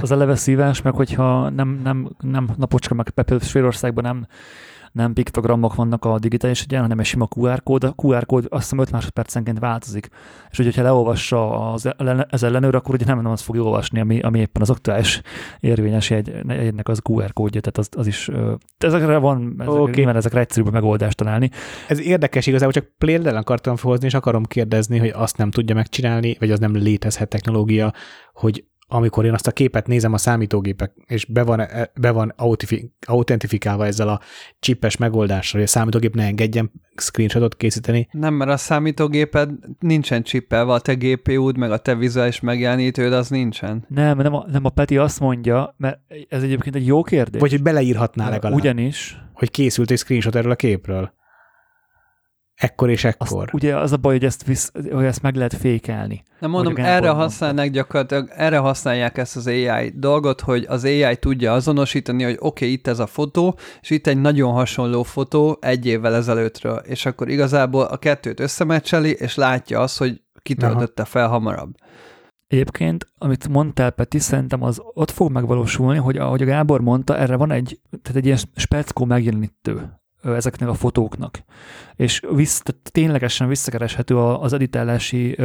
[0.00, 4.26] Az eleve szívás, meg hogyha nem, nem, nem napocska, meg például Svédországban nem,
[4.92, 7.84] nem piktogramok vannak a digitális egyen, hanem egy sima QR kód.
[7.84, 10.08] A QR kód azt hiszem 5 másodpercenként változik.
[10.50, 11.92] És hogy, hogyha leolvassa az,
[12.30, 15.20] az ellenőr, akkor ugye nem, nem azt fogja olvasni, ami, ami éppen az aktuális
[15.60, 18.30] érvényes jegy, jegynek az QR kódja, tehát az, az is,
[18.78, 20.06] ezekre van, ezek, okay.
[20.06, 21.50] ezekre egyszerűbb a megoldást találni.
[21.88, 26.36] Ez érdekes, igazából csak például akartam felhozni, és akarom kérdezni, hogy azt nem tudja megcsinálni,
[26.38, 27.92] vagy az nem létezhet technológia,
[28.32, 31.62] hogy amikor én azt a képet nézem a számítógépek, és be van,
[32.00, 32.34] be van
[33.06, 34.20] autentifikálva ezzel a
[34.60, 40.72] csipes megoldással, hogy a számítógép ne engedjen screenshotot készíteni, Nem, mert a számítógéped nincsen csippelve,
[40.72, 43.84] a te GPU-d, meg a te vizuális megjelenítőd, az nincsen.
[43.88, 47.40] Nem, nem a, nem a Peti azt mondja, mert ez egyébként egy jó kérdés.
[47.40, 51.12] vagy hogy beleírhatná legalább, Ugyanis hogy készült egy screenshot erről a képről.
[52.54, 53.48] Ekkor és azt, ekkor.
[53.52, 56.22] ugye az a baj, hogy ezt, visz, hogy ezt meg lehet fékelni.
[56.38, 61.52] Nem mondom, erre használnak gyakorlatilag, erre használják ezt az AI dolgot, hogy az AI tudja
[61.52, 65.86] azonosítani, hogy oké, okay, itt ez a fotó, és itt egy nagyon hasonló fotó egy
[65.86, 71.74] évvel ezelőttről, és akkor igazából a kettőt összemecseli, és látja azt, hogy kitöltötte fel hamarabb.
[72.46, 77.36] Egyébként, amit mondtál, Peti, szerintem az ott fog megvalósulni, hogy ahogy a Gábor mondta, erre
[77.36, 81.44] van egy, tehát egy ilyen speckó megjelenítő ezeknek a fotóknak.
[81.96, 85.38] És vissz, tehát ténylegesen visszakereshető az editálási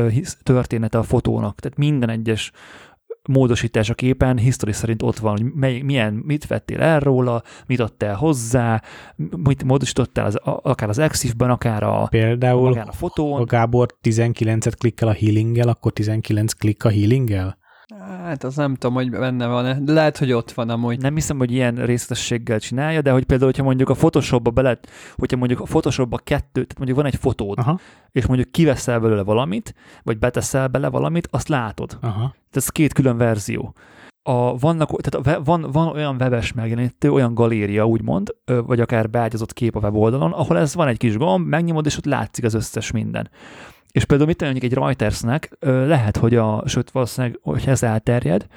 [0.43, 1.59] története a fotónak.
[1.59, 2.51] Tehát minden egyes
[3.27, 7.79] módosítás a képen history szerint ott van, hogy mely, milyen, mit vettél el róla, mit
[7.79, 8.81] adtál hozzá,
[9.43, 13.37] mit módosítottál az, akár az exif-ben, akár a, Például, magán a fotón.
[13.37, 17.57] ha Gábor 19-et klikkel a healinggel, akkor 19 klikk a healinggel?
[18.07, 21.01] Hát az nem tudom, hogy benne van-e, de lehet, hogy ott van amúgy.
[21.01, 24.79] Nem hiszem, hogy ilyen részletességgel csinálja, de hogy például, hogyha mondjuk a Photoshopba bele,
[25.15, 27.79] hogyha mondjuk a Photoshopba kettő, tehát mondjuk van egy fotód, Aha,
[28.11, 31.97] és mondjuk kiveszel belőle valamit, vagy beteszel bele valamit, azt látod.
[32.01, 32.19] aha.
[32.19, 33.73] Tehát ez két külön verzió.
[34.23, 39.53] a, vannak, tehát a, van, van olyan webes megjelenítő, olyan galéria úgymond, vagy akár beágyazott
[39.53, 42.91] kép a weboldalon, ahol ez van egy kis gomb, megnyomod, és ott látszik az összes
[42.91, 43.29] minden.
[43.91, 48.47] És például mit mondjuk egy Reutersnek lehet, hogy a, sőt valószínűleg, hogy ez elterjed,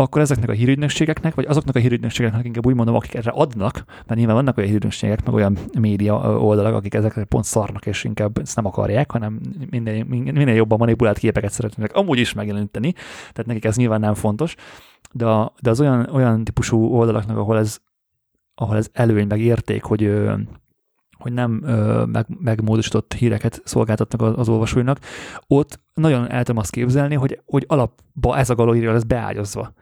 [0.00, 4.14] akkor ezeknek a hírügynökségeknek, vagy azoknak a hírügynökségeknek inkább úgy mondom, akik erre adnak, mert
[4.14, 8.56] nyilván vannak olyan hírügynökségek, meg olyan média oldalak, akik ezekre pont szarnak, és inkább ezt
[8.56, 13.76] nem akarják, hanem minél, minél jobban manipulált képeket szeretnének amúgy is megjeleníteni, tehát nekik ez
[13.76, 14.54] nyilván nem fontos,
[15.12, 15.24] de,
[15.60, 17.78] de az olyan, olyan típusú oldalaknak, ahol ez,
[18.54, 20.20] ahol ez előny, meg érték, hogy
[21.18, 24.98] hogy nem ö, meg, megmódosított híreket szolgáltatnak az, az olvasóinak,
[25.46, 29.72] ott nagyon el tudom azt képzelni, hogy, hogy alapba ez a galéria lesz beágyazva.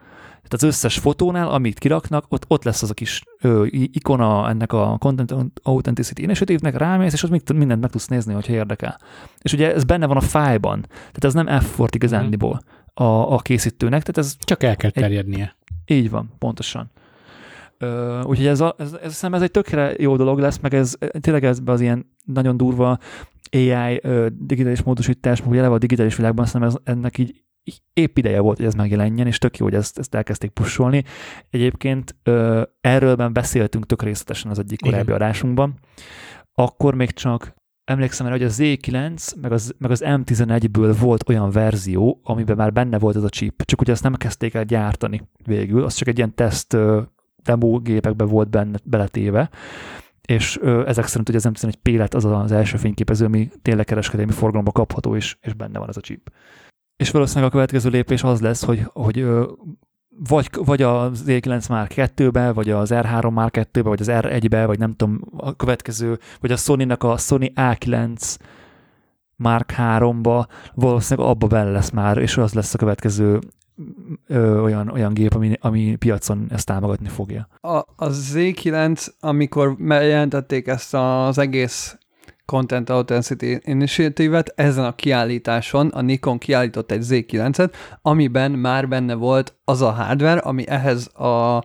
[0.47, 4.73] Tehát az összes fotónál, amit kiraknak, ott, ott lesz az a kis ö, ikona ennek
[4.73, 8.99] a Content Authenticity Initiative-nek, rámész, és ott mindent meg tudsz nézni, hogyha érdekel.
[9.41, 12.61] És ugye ez benne van a fájban, tehát ez nem effort igazándiból
[12.93, 14.35] a, a készítőnek, tehát ez...
[14.39, 15.55] Csak el kell terjednie.
[15.85, 16.91] Egy, így van, pontosan.
[17.77, 21.43] Ö, úgyhogy ez, a, ez, ez, ez egy tökre jó dolog lesz, meg ez tényleg
[21.43, 22.97] ez az ilyen nagyon durva
[23.51, 27.41] AI ö, digitális módosítás, meg eleve a digitális világban szerintem ez, ennek így
[27.93, 31.03] épp ideje volt, hogy ez megjelenjen, és tök jó, hogy ezt, ezt elkezdték pusolni.
[31.49, 35.73] Egyébként ö, erről beszéltünk tök részletesen az egyik korábbi adásunkban.
[36.53, 41.51] Akkor még csak emlékszem erre, hogy a Z9 meg az, meg az M11-ből volt olyan
[41.51, 45.21] verzió, amiben már benne volt ez a chip, csak ugye ezt nem kezdték el gyártani
[45.45, 46.77] végül, az csak egy ilyen teszt
[47.47, 49.49] demo gépekbe volt benne, beletéve,
[50.27, 53.85] és ö, ezek szerint ugye az M11 P lett az az első fényképező, ami tényleg
[53.85, 56.31] kereskedelmi forgalomba kapható, és, és benne van ez a chip.
[56.95, 59.51] És valószínűleg a következő lépés az lesz, hogy, hogy ö,
[60.27, 64.79] vagy, vagy az E9 Mark 2-be, vagy az R3 Mark 2-be, vagy az R1-be, vagy
[64.79, 68.35] nem tudom, a következő, vagy a Sony-nak a Sony A9
[69.35, 73.39] Mark 3-ba, valószínűleg abba bele lesz már, és az lesz a következő
[74.27, 77.47] ö, olyan, olyan gép, ami, ami piacon ezt támogatni fogja.
[77.61, 81.97] A, a Z9, amikor bejelentették ezt az egész
[82.45, 89.55] Content Authenticity Initiative-et, ezen a kiállításon a Nikon kiállított egy Z9-et, amiben már benne volt
[89.63, 91.63] az a hardware, ami ehhez a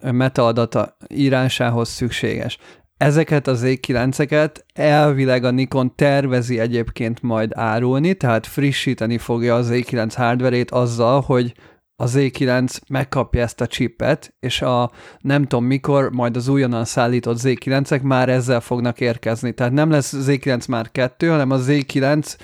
[0.00, 2.58] metaadata írásához szükséges.
[2.98, 10.12] Ezeket az Z9-eket elvileg a Nikon tervezi egyébként majd árulni, tehát frissíteni fogja az Z9
[10.16, 11.54] hardverét azzal, hogy
[11.96, 17.38] a Z9 megkapja ezt a chipet, és a nem tudom mikor, majd az újonnan szállított
[17.42, 19.52] Z9-ek már ezzel fognak érkezni.
[19.52, 22.36] Tehát nem lesz Z9 már kettő, hanem a Z9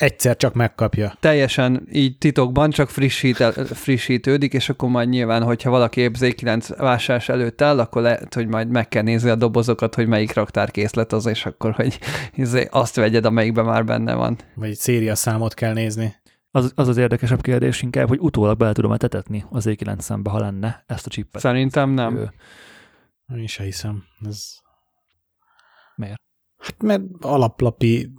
[0.00, 1.16] egyszer csak megkapja.
[1.20, 3.36] Teljesen így titokban csak frissít,
[3.74, 8.46] frissítődik, és akkor majd nyilván, hogyha valaki épp Z9 vásárlás előtt áll, akkor lehet, hogy
[8.46, 11.98] majd meg kell nézni a dobozokat, hogy melyik raktárkészlet az, és akkor, hogy
[12.34, 14.38] izé azt vegyed, amelyikben már benne van.
[14.54, 16.14] Vagy széria számot kell nézni.
[16.50, 20.38] Az, az az érdekesebb kérdés inkább, hogy utólag bele tudom tetetni az Z9 szembe, ha
[20.38, 21.40] lenne ezt a csippet.
[21.40, 22.16] Szerintem nem.
[22.16, 22.30] Ő...
[23.36, 24.04] Én se hiszem.
[24.26, 24.58] Ez...
[25.96, 26.20] Miért?
[26.58, 28.12] Hát mert alaplapi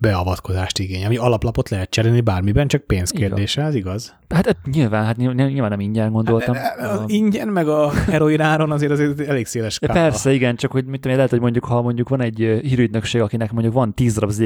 [0.00, 4.16] beavatkozást igény, ami alaplapot lehet cserélni bármiben, csak pénzkérdése, ez igaz?
[4.28, 6.54] Hát, hát nyilván, hát nyilván nem ingyen gondoltam.
[6.54, 9.92] Hát, az ingyen, meg a heroin áron azért, azért elég széles skála.
[9.92, 13.52] Persze, igen, csak hogy mit tudom, lehet, hogy mondjuk, ha mondjuk van egy hírügynökség, akinek
[13.52, 14.42] mondjuk van 10 darab z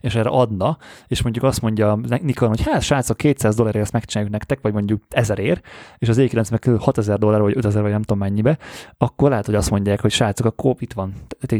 [0.00, 4.32] és erre adna, és mondjuk azt mondja Nikon, hogy hát srácok, 200 dollárért ezt megcsináljuk
[4.32, 5.60] nektek, vagy mondjuk 1000 ér,
[5.98, 8.58] és az E9 meg 6000 dollár, vagy 5000, vagy nem tudom mennyibe,
[8.98, 11.12] akkor lehet, hogy azt mondják, hogy srácok, akkor itt van,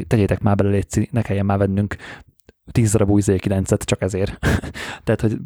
[0.07, 1.97] tegyétek már bele, létszi, ne kelljen már vennünk
[2.71, 4.39] 10 darab új Z9-et csak ezért.
[5.05, 5.37] Tehát, hogy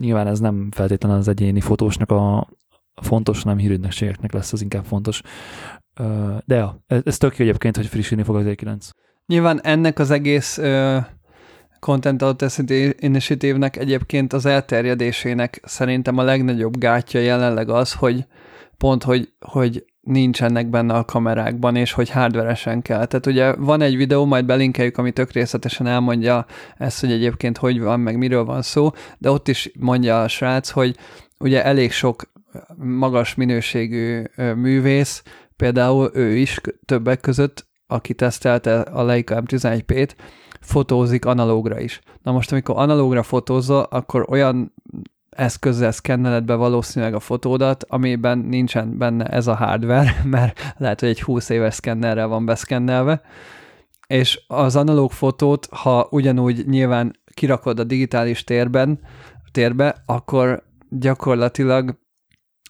[0.00, 2.48] nyilván ez nem feltétlenül az egyéni fotósnak a
[3.02, 5.22] fontos, nem hírügynökségeknek lesz az inkább fontos.
[6.44, 8.90] De ja, ez tök jó egyébként, hogy frissülni fog az Z9.
[9.26, 10.96] Nyilván ennek az egész uh,
[11.78, 18.26] Content Authenticity Initiative-nek egyébként az elterjedésének szerintem a legnagyobb gátja jelenleg az, hogy
[18.76, 23.06] pont, hogy, hogy nincsenek benne a kamerákban, és hogy hardveresen kell.
[23.06, 27.80] Tehát ugye van egy videó, majd belinkeljük, ami tök részletesen elmondja ezt, hogy egyébként hogy
[27.80, 30.96] van, meg miről van szó, de ott is mondja a srác, hogy
[31.38, 32.32] ugye elég sok
[32.76, 35.22] magas minőségű művész,
[35.56, 40.14] például ő is többek között, aki tesztelte a Leica M11P-t,
[40.60, 42.00] fotózik analógra is.
[42.22, 44.74] Na most, amikor analógra fotózol, akkor olyan
[45.36, 51.08] eszközzel szkenneled be valószínűleg a fotódat, amiben nincsen benne ez a hardware, mert lehet, hogy
[51.08, 53.22] egy 20 éves szkennerrel van beszkennelve,
[54.06, 59.00] és az analóg fotót, ha ugyanúgy nyilván kirakod a digitális térben,
[59.52, 61.98] térbe, akkor gyakorlatilag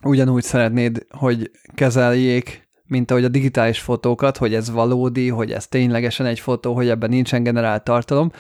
[0.03, 6.27] ugyanúgy szeretnéd, hogy kezeljék, mint ahogy a digitális fotókat, hogy ez valódi, hogy ez ténylegesen
[6.27, 8.31] egy fotó, hogy ebben nincsen generált tartalom,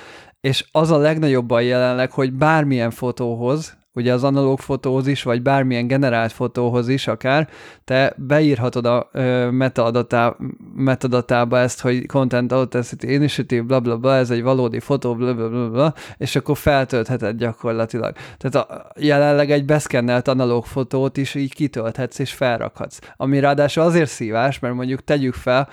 [0.41, 5.42] és az a legnagyobb baj jelenleg, hogy bármilyen fotóhoz, ugye az analóg fotóhoz is, vagy
[5.42, 7.48] bármilyen generált fotóhoz is akár,
[7.85, 10.37] te beírhatod a ö, metadatá,
[10.74, 15.48] metadatába ezt, hogy Content Authenticity Initiative, bla bla bla, ez egy valódi fotó, bla bla
[15.48, 18.16] bla, bla és akkor feltöltheted gyakorlatilag.
[18.38, 22.98] Tehát a, jelenleg egy beszkennelt analóg fotót is így kitölthetsz és felrakhatsz.
[23.16, 25.68] Ami ráadásul azért szívás, mert mondjuk tegyük fel,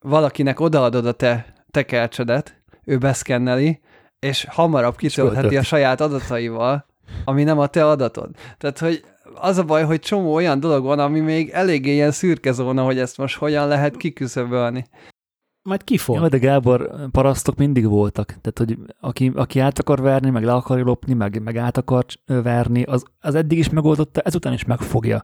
[0.00, 3.80] valakinek odaadod a te tekercsedet, ő beszkenneli,
[4.18, 6.86] és hamarabb kitöltheti a saját adataival,
[7.24, 8.30] ami nem a te adatod.
[8.58, 12.52] Tehát, hogy az a baj, hogy csomó olyan dolog van, ami még eléggé ilyen szürke
[12.52, 14.84] zóna, hogy ezt most hogyan lehet kiküszöbölni
[15.62, 16.16] majd kifog.
[16.16, 18.26] Ja, de Gábor, parasztok mindig voltak.
[18.26, 22.04] Tehát, hogy aki, aki át akar verni, meg le akar lopni, meg, meg át akar
[22.26, 25.22] verni, az, az eddig is megoldotta, ezután is megfogja.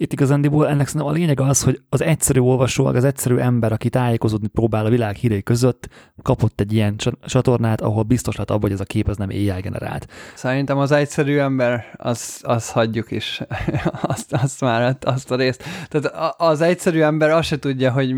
[0.00, 3.88] Itt igazándiból ennek szerintem a lényeg az, hogy az egyszerű olvasó, az egyszerű ember, aki
[3.88, 5.88] tájékozódni próbál a világ hírei között,
[6.22, 9.60] kapott egy ilyen csatornát, ahol biztos lehet abban, hogy ez a kép az nem AI
[9.60, 10.06] generált.
[10.34, 13.42] Szerintem az egyszerű ember, az, az hagyjuk is,
[14.12, 15.62] azt, azt már, azt a részt.
[15.88, 18.14] Tehát az egyszerű ember azt se tudja, hogy...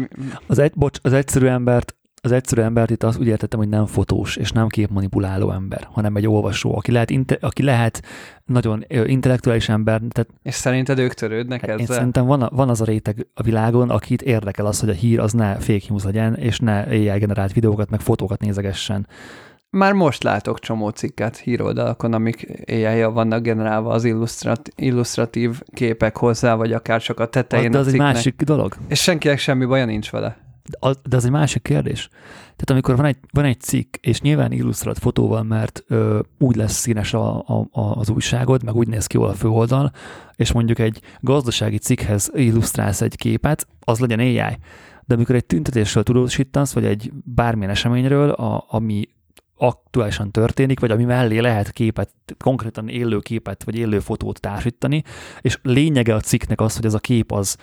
[0.46, 3.86] Az, egy, bocs, az egyszerű embert az egyszerű embert itt azt úgy értettem, hogy nem
[3.86, 8.02] fotós és nem képmanipuláló ember, hanem egy olvasó, aki lehet, aki lehet
[8.44, 10.00] nagyon intellektuális ember.
[10.10, 11.78] Tehát és szerinted ők törődnek ezzel?
[11.78, 15.20] Én szerintem van, van az a réteg a világon, akit érdekel az, hogy a hír
[15.20, 19.06] az ne fake news legyen, és ne AI generált videókat, meg fotókat nézegessen.
[19.70, 26.54] Már most látok csomó cikket híroldalakon, amik ai vannak generálva az illusztrat, illusztratív képek hozzá,
[26.54, 28.74] vagy akár csak a tetején De az egy másik dolog.
[28.88, 30.36] És senkinek semmi baja nincs vele.
[31.08, 32.08] De az egy másik kérdés.
[32.42, 36.72] Tehát amikor van egy, van egy cikk, és nyilván illusztrált fotóval, mert ö, úgy lesz
[36.72, 39.92] színes a, a, a, az újságod, meg úgy néz ki a főoldal,
[40.36, 44.58] és mondjuk egy gazdasági cikkhez illusztrálsz egy képet, az legyen AI.
[45.04, 49.08] De amikor egy tüntetésről tudósítasz, vagy egy bármilyen eseményről, a, ami
[49.56, 55.02] aktuálisan történik, vagy ami mellé lehet képet, konkrétan élő képet, vagy élő fotót társítani,
[55.40, 57.56] és lényege a cikknek az, hogy ez a kép az,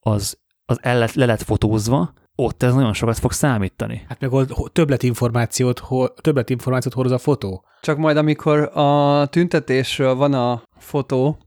[0.00, 4.04] az, az el le lett fotózva, ott ez nagyon sokat fog számítani.
[4.08, 4.30] Hát meg
[4.72, 5.82] többletinformációt,
[6.20, 7.64] többletinformációt hordoz a fotó.
[7.80, 11.38] Csak majd amikor a tüntetésről van a fotó,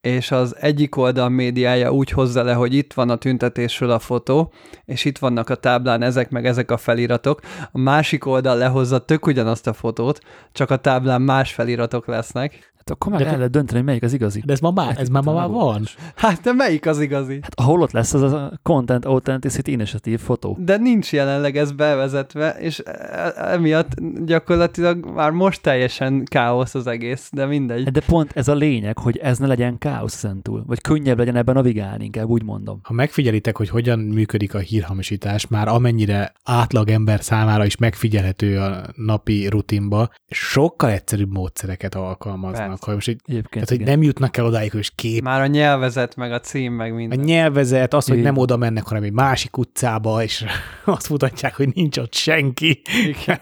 [0.00, 4.52] és az egyik oldal médiája úgy hozza le, hogy itt van a tüntetésről a fotó,
[4.84, 7.40] és itt vannak a táblán ezek meg ezek a feliratok,
[7.72, 10.20] a másik oldal lehozza tök ugyanazt a fotót,
[10.52, 14.02] csak a táblán más feliratok lesznek, Hát akkor meg de el lehet dönteni, hogy melyik
[14.02, 14.42] az igazi.
[14.46, 15.84] De ez, ma már, ez már ma már van.
[16.14, 17.38] Hát de melyik az igazi?
[17.42, 20.56] Hát ahol ott lesz az a Content Authenticity Initiative fotó.
[20.60, 23.88] De nincs jelenleg ez bevezetve, és e- emiatt
[24.24, 27.90] gyakorlatilag már most teljesen káosz az egész, de mindegy.
[27.90, 31.54] De pont ez a lényeg, hogy ez ne legyen káosz szentúl, vagy könnyebb legyen ebben
[31.54, 32.80] navigálni, inkább úgy mondom.
[32.82, 38.82] Ha megfigyelitek, hogy hogyan működik a hírhamisítás, már amennyire átlag ember számára is megfigyelhető a
[38.94, 44.70] napi rutinba, sokkal egyszerűbb módszereket alkalmaznak hogy most így, tehát, hogy nem jutnak el odáig,
[44.70, 45.22] hogy kép.
[45.22, 47.18] Már a nyelvezet, meg a cím, meg minden.
[47.18, 48.32] A nyelvezet, az, hogy Igen.
[48.32, 50.44] nem oda mennek, hanem egy másik utcába, és
[50.84, 52.82] azt mutatják, hogy nincs ott senki.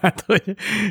[0.01, 0.43] Hát, hogy,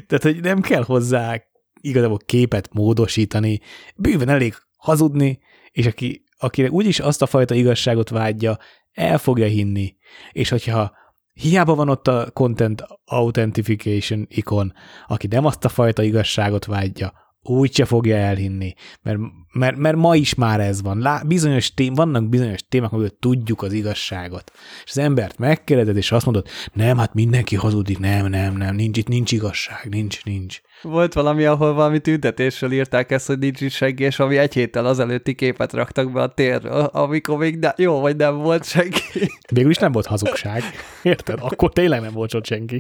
[0.07, 1.43] tehát, hogy nem kell hozzá
[1.81, 3.61] igazából képet módosítani,
[3.97, 5.39] bőven elég hazudni,
[5.71, 8.59] és aki, akire úgyis azt a fajta igazságot vágyja,
[8.93, 9.97] el fogja hinni.
[10.33, 10.93] És hogyha
[11.33, 14.73] hiába van ott a content authentication ikon,
[15.07, 19.19] aki nem azt a fajta igazságot vágyja, úgyse fogja elhinni, mert,
[19.53, 20.99] mert, mert ma is már ez van.
[20.99, 24.53] Lá, bizonyos tém, vannak bizonyos témák, amivel tudjuk az igazságot.
[24.85, 28.99] És az embert megkérdezed, és azt mondod, nem, hát mindenki hazudik, nem, nem, nem, nincs
[28.99, 30.61] itt, nincs igazság, nincs, nincs.
[30.83, 35.35] Volt valami, ahol valami tüntetésről írták ezt, hogy nincs senki, és ami egy héttel azelőtti
[35.35, 39.31] képet raktak be a térről, amikor még ne, jó, vagy nem volt senki.
[39.53, 40.63] Végül is nem volt hazugság.
[41.03, 41.39] Érted?
[41.41, 42.77] Akkor tényleg nem volt ott senki.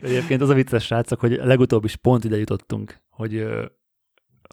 [0.00, 3.44] Egyébként az a vicces srácok, hogy legutóbb is pont ide jutottunk, hogy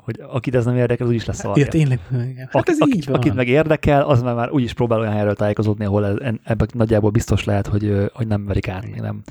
[0.04, 1.64] hogy akit ez nem érdekel, az úgyis lesz szarja.
[1.64, 2.00] Ja, tényleg.
[2.38, 3.16] Hát Aki, ez így van.
[3.16, 6.06] akit meg érdekel, az már, már úgyis próbál olyan helyről tájékozódni, ahol
[6.44, 9.22] ebben nagyjából biztos lehet, hogy, hogy nem verik át, nem,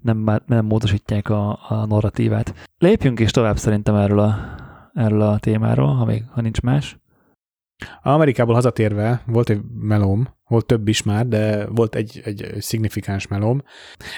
[0.00, 2.54] nem, nem módosítják a, a narratívát.
[2.78, 4.36] Lépjünk is tovább szerintem erről a,
[4.94, 6.96] erről a témáról, ha, még, ha nincs más.
[8.02, 13.62] Amerikából hazatérve volt egy melóm, volt több is már, de volt egy, egy szignifikáns melóm.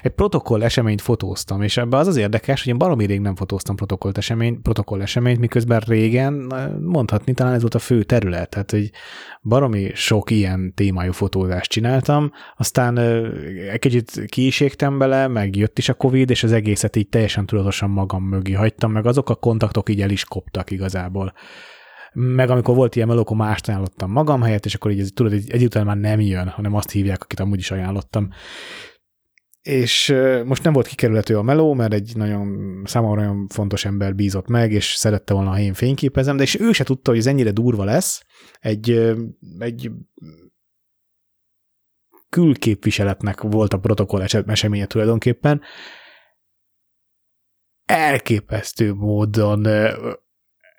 [0.03, 3.77] Egy protokoll eseményt fotóztam, és ebbe az az érdekes, hogy én baromi rég nem fotóztam
[3.77, 8.91] protokoll eseményt, protokoll eseményt, miközben régen mondhatni talán ez volt a fő terület, tehát hogy
[9.43, 15.79] baromi sok ilyen témájú fotózást csináltam, aztán egy kicsit ki is égtem bele, meg jött
[15.79, 19.35] is a Covid, és az egészet így teljesen tudatosan magam mögé hagytam, meg azok a
[19.35, 21.33] kontaktok így el is koptak igazából
[22.19, 25.51] meg amikor volt ilyen meló, akkor mást ajánlottam magam helyett, és akkor így tudod, egy,
[25.51, 28.29] egy már nem jön, hanem azt hívják, akit amúgy is ajánlottam.
[29.63, 34.49] és most nem volt kikerülhető a meló, mert egy nagyon számomra nagyon fontos ember bízott
[34.49, 37.51] meg, és szerette volna, ha én fényképezem, de és ő se tudta, hogy ez ennyire
[37.51, 38.25] durva lesz.
[38.61, 39.15] Egy,
[39.59, 39.91] egy
[42.29, 45.61] külképviseletnek volt a protokoll eseménye tulajdonképpen.
[47.85, 49.67] Elképesztő módon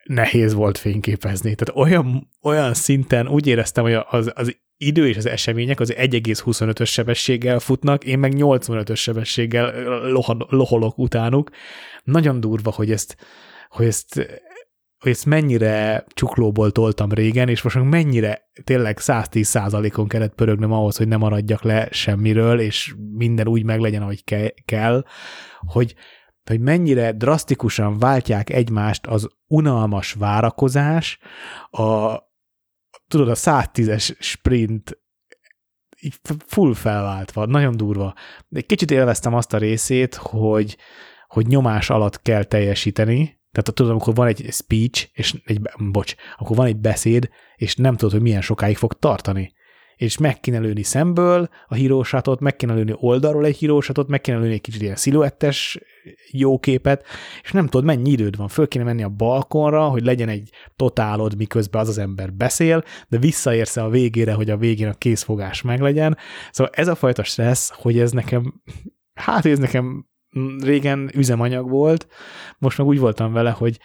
[0.07, 1.55] nehéz volt fényképezni.
[1.55, 6.87] Tehát olyan, olyan szinten úgy éreztem, hogy az, az idő és az események az 1,25-ös
[6.87, 9.73] sebességgel futnak, én meg 85-ös sebességgel
[10.49, 11.49] loholok utánuk.
[12.03, 13.17] Nagyon durva, hogy ezt,
[13.69, 14.27] hogy ezt
[14.97, 20.97] hogy ezt mennyire csuklóból toltam régen, és most mennyire tényleg 110 százalékon kellett pörögnöm ahhoz,
[20.97, 25.05] hogy ne maradjak le semmiről, és minden úgy meglegyen, ahogy ke- kell,
[25.59, 25.95] hogy,
[26.47, 31.19] hogy mennyire drasztikusan váltják egymást az unalmas várakozás,
[31.69, 32.17] a,
[33.07, 34.97] tudod, a 110-es sprint
[36.01, 38.13] így full felváltva, nagyon durva.
[38.49, 40.77] Egy kicsit élveztem azt a részét, hogy,
[41.27, 46.55] hogy nyomás alatt kell teljesíteni, tehát tudod, amikor van egy speech, és egy, bocs, akkor
[46.55, 49.53] van egy beszéd, és nem tudod, hogy milyen sokáig fog tartani.
[49.97, 54.37] És meg kéne lőni szemből a hírósatot, meg kéne lőni oldalról egy hírósatot, meg kéne
[54.37, 55.79] lőni egy kicsit ilyen sziluettes
[56.31, 57.05] jó képet,
[57.43, 58.47] és nem tudod, mennyi időd van.
[58.47, 63.17] Föl kéne menni a balkonra, hogy legyen egy totálod, miközben az az ember beszél, de
[63.17, 66.17] visszaérsz a végére, hogy a végén a készfogás meglegyen.
[66.51, 68.61] Szóval ez a fajta stressz, hogy ez nekem,
[69.13, 70.05] hát ez nekem
[70.61, 72.07] régen üzemanyag volt,
[72.57, 73.79] most meg úgy voltam vele, hogy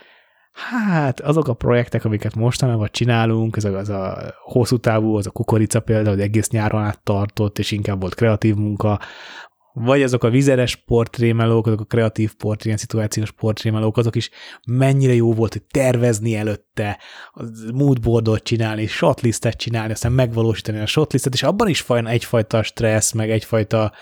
[0.53, 5.30] hát azok a projektek, amiket mostanában csinálunk, ez a, az a hosszú távú, az a
[5.30, 9.00] kukorica például, hogy egész nyáron át tartott, és inkább volt kreatív munka,
[9.74, 14.30] vagy azok a vizeres portrémelók, azok a kreatív port, ilyen szituációs portrémelók, azok is
[14.66, 16.98] mennyire jó volt, hogy tervezni előtte,
[17.74, 23.30] moodboardot csinálni, shotlistet csinálni, aztán megvalósítani a shotlistet, és abban is fajn egyfajta stressz, meg
[23.30, 23.92] egyfajta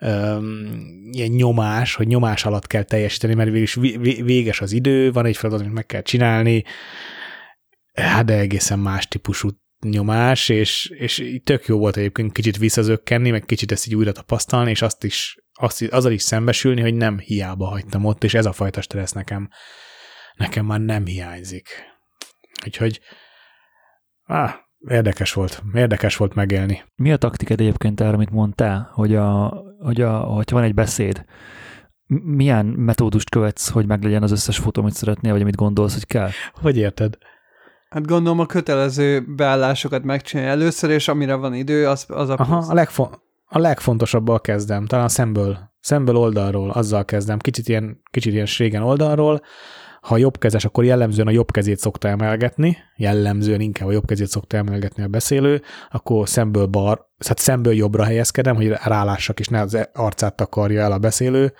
[0.00, 3.74] um, ilyen nyomás, hogy nyomás alatt kell teljesíteni, mert végül is
[4.22, 6.64] véges az idő, van egy feladat, amit meg kell csinálni,
[7.94, 9.48] hát de egészen más típusú
[9.80, 14.70] nyomás, és, és tök jó volt egyébként kicsit visszazökkenni, meg kicsit ezt így újra tapasztalni,
[14.70, 18.52] és azt is, azt, azzal is szembesülni, hogy nem hiába hagytam ott, és ez a
[18.52, 19.48] fajta stressz nekem,
[20.34, 21.68] nekem már nem hiányzik.
[22.64, 23.00] Úgyhogy
[24.24, 24.50] ah,
[24.88, 26.84] érdekes volt, érdekes volt megélni.
[26.94, 31.24] Mi a taktiked egyébként erre, amit mondtál, hogy, a, hogy a, hogyha van egy beszéd,
[32.22, 36.28] milyen metódust követsz, hogy meglegyen az összes fotó, amit szeretnél, vagy amit gondolsz, hogy kell?
[36.52, 37.18] Hogy érted?
[37.88, 42.56] Hát gondolom a kötelező beállásokat megcsinálni először, és amire van idő, az, az a Aha,
[42.68, 48.46] a, legfo- a legfontosabbal kezdem, talán szemből, szemből oldalról, azzal kezdem, kicsit ilyen, kicsit ilyen
[48.46, 49.42] srégen oldalról,
[50.00, 54.56] ha jobbkezes, akkor jellemzően a jobb kezét szokta emelgetni, jellemzően inkább a jobb kezét szokta
[54.56, 59.88] emelgetni a beszélő, akkor szemből bar, hát szemből jobbra helyezkedem, hogy rálássak, és ne az
[59.92, 61.52] arcát takarja el a beszélő,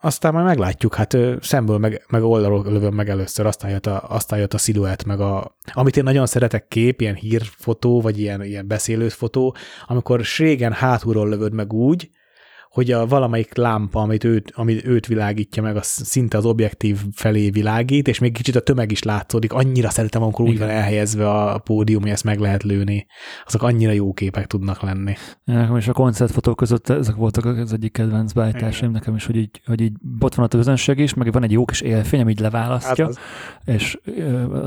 [0.00, 4.38] aztán majd meglátjuk, hát szemből meg, meg oldalról lövöm meg először, aztán jött a, aztán
[4.38, 8.66] jött a sziluett, meg a, amit én nagyon szeretek kép, ilyen hírfotó, vagy ilyen, ilyen
[8.66, 9.56] beszélőfotó,
[9.86, 12.10] amikor srégen hátulról lövöd meg úgy,
[12.74, 17.50] hogy a valamelyik lámpa, amit őt, amit őt világítja meg, az szinte az objektív felé
[17.50, 19.52] világít, és még kicsit a tömeg is látszódik.
[19.52, 23.06] Annyira szeretem, amikor úgy van elhelyezve a pódium, hogy ezt meg lehet lőni.
[23.46, 25.14] Azok annyira jó képek tudnak lenni.
[25.44, 29.60] Nekem is a koncertfotók között ezek voltak az egyik kedvenc beállításaim nekem is, hogy így,
[29.66, 33.04] hogy így ott van a közönség is, meg van egy jó kis élfény, amit leválasztja,
[33.04, 33.16] hát
[33.64, 33.74] az...
[33.74, 33.98] és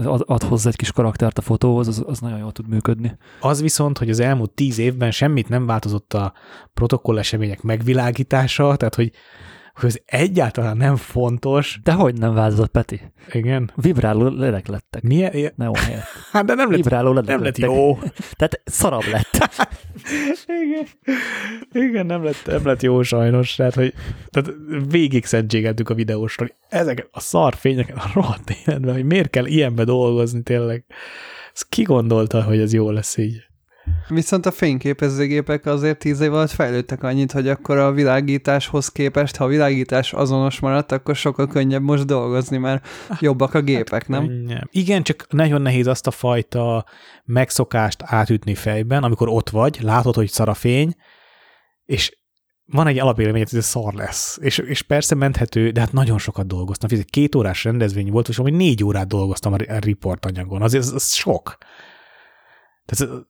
[0.05, 3.17] ad, ad hozzá egy kis karaktert a fotóhoz, az, az nagyon jól tud működni.
[3.39, 6.33] Az viszont, hogy az elmúlt tíz évben semmit nem változott a
[6.73, 9.11] protokoll események megvilágítása, világítása, tehát hogy,
[9.73, 11.79] hogy ez egyáltalán nem fontos.
[11.83, 13.01] De hogy nem változott, Peti?
[13.31, 13.71] Igen.
[13.75, 15.01] Vibráló ledek lettek.
[15.01, 15.53] Milyen?
[15.55, 16.03] Neon helyett.
[16.31, 17.75] Hát de nem lett, Vibráló ledek nem lett lettek.
[17.75, 17.99] jó.
[18.37, 19.49] Tehát szarabb lett.
[20.63, 20.87] Igen.
[21.71, 23.55] Igen, nem lett, nem lett jó sajnos.
[23.55, 23.93] Tehát, hogy
[24.29, 24.51] tehát
[24.89, 26.49] végig szentségeltük a videósról.
[26.69, 30.85] Ezek a szar fények a rohadt életben, hogy miért kell ilyenbe dolgozni tényleg.
[31.53, 33.47] Ez ki gondolta, hogy ez jó lesz így?
[34.07, 39.43] Viszont a fényképezőgépek azért tíz év alatt fejlődtek annyit, hogy akkor a világításhoz képest, ha
[39.43, 42.87] a világítás azonos maradt, akkor sokkal könnyebb most dolgozni, mert
[43.19, 44.27] jobbak a gépek, nem?
[44.27, 44.67] Könnyebb.
[44.71, 46.85] Igen, csak nagyon nehéz azt a fajta
[47.23, 50.95] megszokást átütni fejben, amikor ott vagy, látod, hogy szar a fény,
[51.85, 52.17] és
[52.65, 54.37] van egy alapélmény, hogy ez szar lesz.
[54.41, 56.89] És, és persze menthető, de hát nagyon sokat dolgoztam.
[56.91, 60.61] Ez egy két órás rendezvény volt, és amúgy négy órát dolgoztam a riportanyagon.
[60.61, 61.57] Azért ez, ez sok.
[62.85, 63.27] Tehát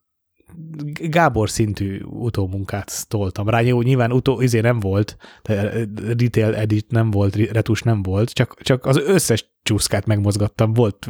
[0.94, 3.60] Gábor szintű utómunkát toltam rá.
[3.62, 5.18] Jó, nyilván utó, izé nem volt,
[6.08, 10.74] retail edit nem volt, retus nem volt, csak, csak az összes csúszkát megmozgattam.
[10.74, 11.10] Volt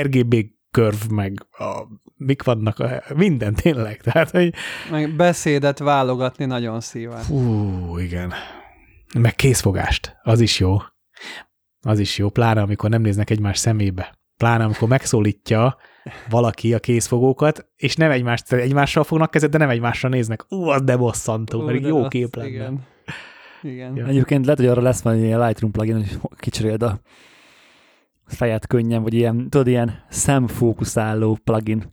[0.00, 1.86] RGB curve, meg a,
[2.16, 4.00] mik vannak, a, minden tényleg.
[4.00, 4.54] Tehát, hogy
[4.90, 7.22] Meg beszédet válogatni nagyon szíván.
[7.22, 8.32] Fú, igen.
[9.18, 10.76] Meg készfogást, az is jó.
[11.80, 14.18] Az is jó, pláne amikor nem néznek egymás szemébe.
[14.36, 15.76] Pláne amikor megszólítja
[16.28, 20.44] valaki a készfogókat, és nem egymást, egymással fognak kezet, de nem egymásra néznek.
[20.48, 22.48] Ú, az de bosszantó, Ú, pedig de jó kép lenne.
[22.48, 22.80] Igen.
[23.62, 23.96] Igen.
[23.96, 24.06] Ja.
[24.06, 27.00] Egyébként lehet, hogy arra lesz majd ilyen Lightroom plugin, hogy kicseréld a
[28.26, 31.84] fejet könnyen, vagy ilyen, tudod, ilyen szemfókuszáló plugin,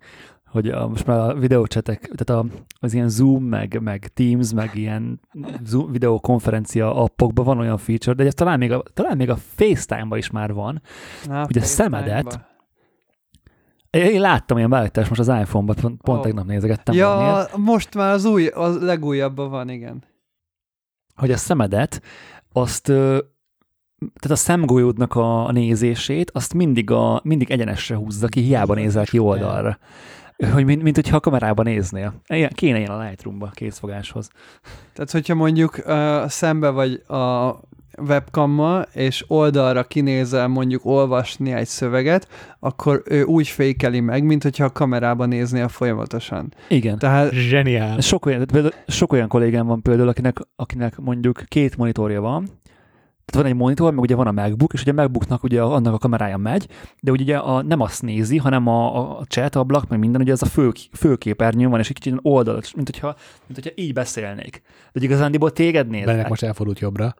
[0.45, 2.45] hogy a, most már a videócsetek, tehát a,
[2.80, 5.20] az ilyen Zoom, meg, meg Teams, meg ilyen
[5.66, 10.18] Zoom, videokonferencia appokban van olyan feature, de ez talán még a, talán még a FaceTime-ban
[10.18, 10.82] is már van.
[11.26, 12.48] Na, Ugye a szemedet
[13.89, 16.21] Én láttam ilyen beállítást most az iPhone-ban, pont, pont Ó.
[16.21, 17.49] tegnap nézegettem valamiért.
[17.51, 20.03] Ja, most már az új, a legújabban van, igen.
[21.15, 22.01] hogy a szemedet,
[22.51, 22.91] azt
[23.99, 29.05] tehát a szemgolyódnak a, a nézését, azt mindig, a, mindig egyenesre húzza ki, hiába nézel
[29.05, 29.77] ki oldalra.
[30.53, 32.13] Hogy mint, mint hogyha a kamerában néznél.
[32.27, 34.29] Ilyen, kéne ilyen a Lightroom-ba készfogáshoz.
[34.93, 37.53] Tehát, hogyha mondjuk uh, szembe vagy a
[37.97, 42.27] webkammal, és oldalra kinézel mondjuk olvasni egy szöveget,
[42.59, 46.53] akkor ő úgy fékeli meg, mint hogyha a kamerában néznél folyamatosan.
[46.67, 46.97] Igen.
[46.97, 47.99] Tehát Zseniál.
[47.99, 52.59] Sok olyan, például, sok olyan kollégám van például, akinek, akinek mondjuk két monitorja van,
[53.29, 55.93] tehát van egy monitor, meg ugye van a MacBook, és ugye a MacBooknak ugye annak
[55.93, 56.67] a kamerája megy,
[57.01, 60.43] de ugye a, nem azt nézi, hanem a, a chat ablak, meg minden, ugye az
[60.43, 63.15] a fő, főképernyőn van, és egy kicsit ilyen oldalat, mint hogyha,
[63.47, 64.61] mint hogyha így beszélnék.
[64.91, 66.29] De igazándiból téged Bennek néznek.
[66.29, 67.15] most elfordult jobbra.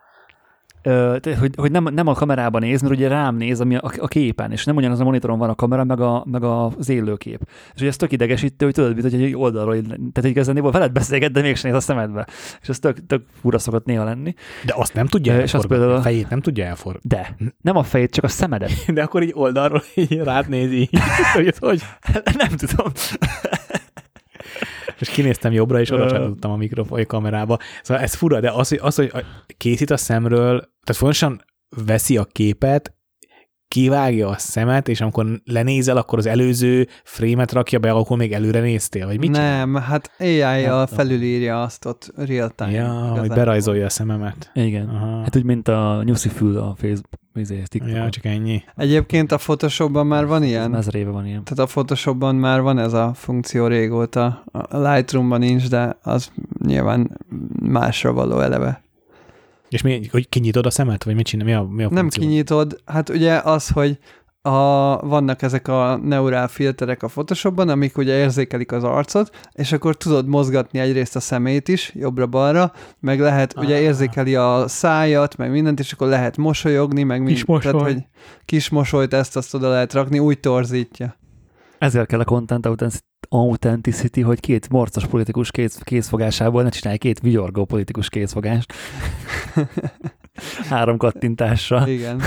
[1.40, 4.52] Hogy, hogy nem, nem a kamerában néz, mert ugye rám néz, ami a, a képen,
[4.52, 7.40] és nem ugyanaz a monitoron van a kamera, meg, a, meg az élőkép.
[7.74, 10.92] És ugye ez tök idegesítő, hogy tudod, mint hogy egy oldalról, így- tehát igazán veled
[10.92, 12.28] beszélget, de mégsem néz a szemedbe.
[12.62, 14.34] És ez tök, tök fura szokott néha lenni.
[14.66, 17.10] De azt nem tudja És azt például a- fejét nem tudja elforgatni.
[17.10, 18.72] De nem a fejét, csak a szemedet.
[18.94, 20.90] De akkor így oldalról így rád nézi.
[21.34, 21.82] hogy, hogy.
[22.38, 22.92] nem tudom.
[25.00, 27.58] És kinéztem jobbra, és oda csatoltam a mikrofon a kamerába.
[27.82, 29.24] Szóval ez fura, de az, hogy, az, hogy a-
[29.58, 31.44] készít a szemről, tehát fontosan
[31.86, 32.94] veszi a képet,
[33.70, 38.60] kivágja a szemet, és amikor lenézel, akkor az előző frémet rakja be, akkor még előre
[38.60, 39.58] néztél, vagy mit csinál?
[39.58, 42.72] nem, hát AI-jal felülírja azt ott real time.
[42.72, 42.90] Ja,
[43.20, 44.52] hogy berajzolja a szememet.
[44.54, 44.90] Igen.
[44.90, 45.22] Aha.
[45.22, 47.96] Hát úgy, mint a nyuszi fül a Facebook, izé, TikTokon.
[47.96, 48.64] ja, csak ennyi.
[48.76, 50.76] Egyébként a Photoshopban már van Ez ilyen.
[50.76, 51.44] ezer éve van ilyen.
[51.44, 54.44] Tehát a Photoshopban már van ez a funkció régóta.
[54.52, 56.32] A Lightroomban nincs, de az
[56.66, 57.18] nyilván
[57.62, 58.82] másra való eleve.
[59.70, 61.46] És mi, hogy kinyitod a szemet, vagy mit csinál?
[61.46, 62.24] Mi a, mi a Nem funkció?
[62.24, 63.98] kinyitod, hát ugye az, hogy
[64.42, 64.50] a,
[65.08, 70.28] vannak ezek a neurál filterek a Photoshopban, amik ugye érzékelik az arcot, és akkor tudod
[70.28, 73.82] mozgatni egyrészt a szemét is, jobbra-balra, meg lehet, ugye Ah.
[73.82, 77.94] érzékeli a szájat, meg mindent, és akkor lehet mosolyogni, meg Kis mind- Tehát, mosoly.
[77.94, 78.04] hogy
[78.46, 81.16] kis mosolyt ezt azt oda lehet rakni, úgy torzítja.
[81.78, 82.66] Ezért kell a content
[83.30, 88.74] authenticity, hogy két morcos politikus kéz, kézfogásából ne csinálj két vigyorgó politikus kézfogást.
[90.70, 91.88] Három kattintással.
[91.88, 92.22] Igen.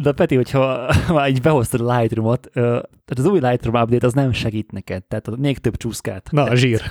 [0.00, 4.32] De Peti, hogyha már így behoztad a Lightroom-ot, tehát az új Lightroom update az nem
[4.32, 6.82] segít neked, tehát még több csúszkát, Na, a zsír.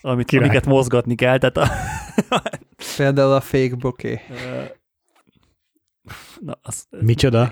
[0.00, 0.46] amit, király.
[0.48, 1.68] amiket mozgatni kell, tehát a,
[2.96, 4.20] Például a fake bokeh.
[6.40, 7.50] Na, az, Micsoda?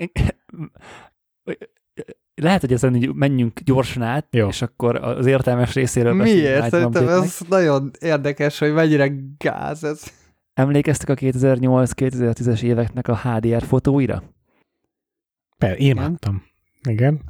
[2.34, 4.48] Lehet, hogy ezen így menjünk gyorsan át, Jó.
[4.48, 6.70] és akkor az értelmes részéről beszéljünk Miért?
[6.70, 10.02] Szerintem ez nagyon érdekes, hogy mennyire gáz ez.
[10.54, 14.22] Emlékeztek a 2008-2010-es éveknek a HDR fotóira?
[15.58, 16.42] Per, imádtam.
[16.88, 17.20] Igen.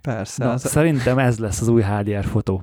[0.00, 0.44] Persze.
[0.44, 2.62] Na, az, szerintem ez lesz az új HDR fotó.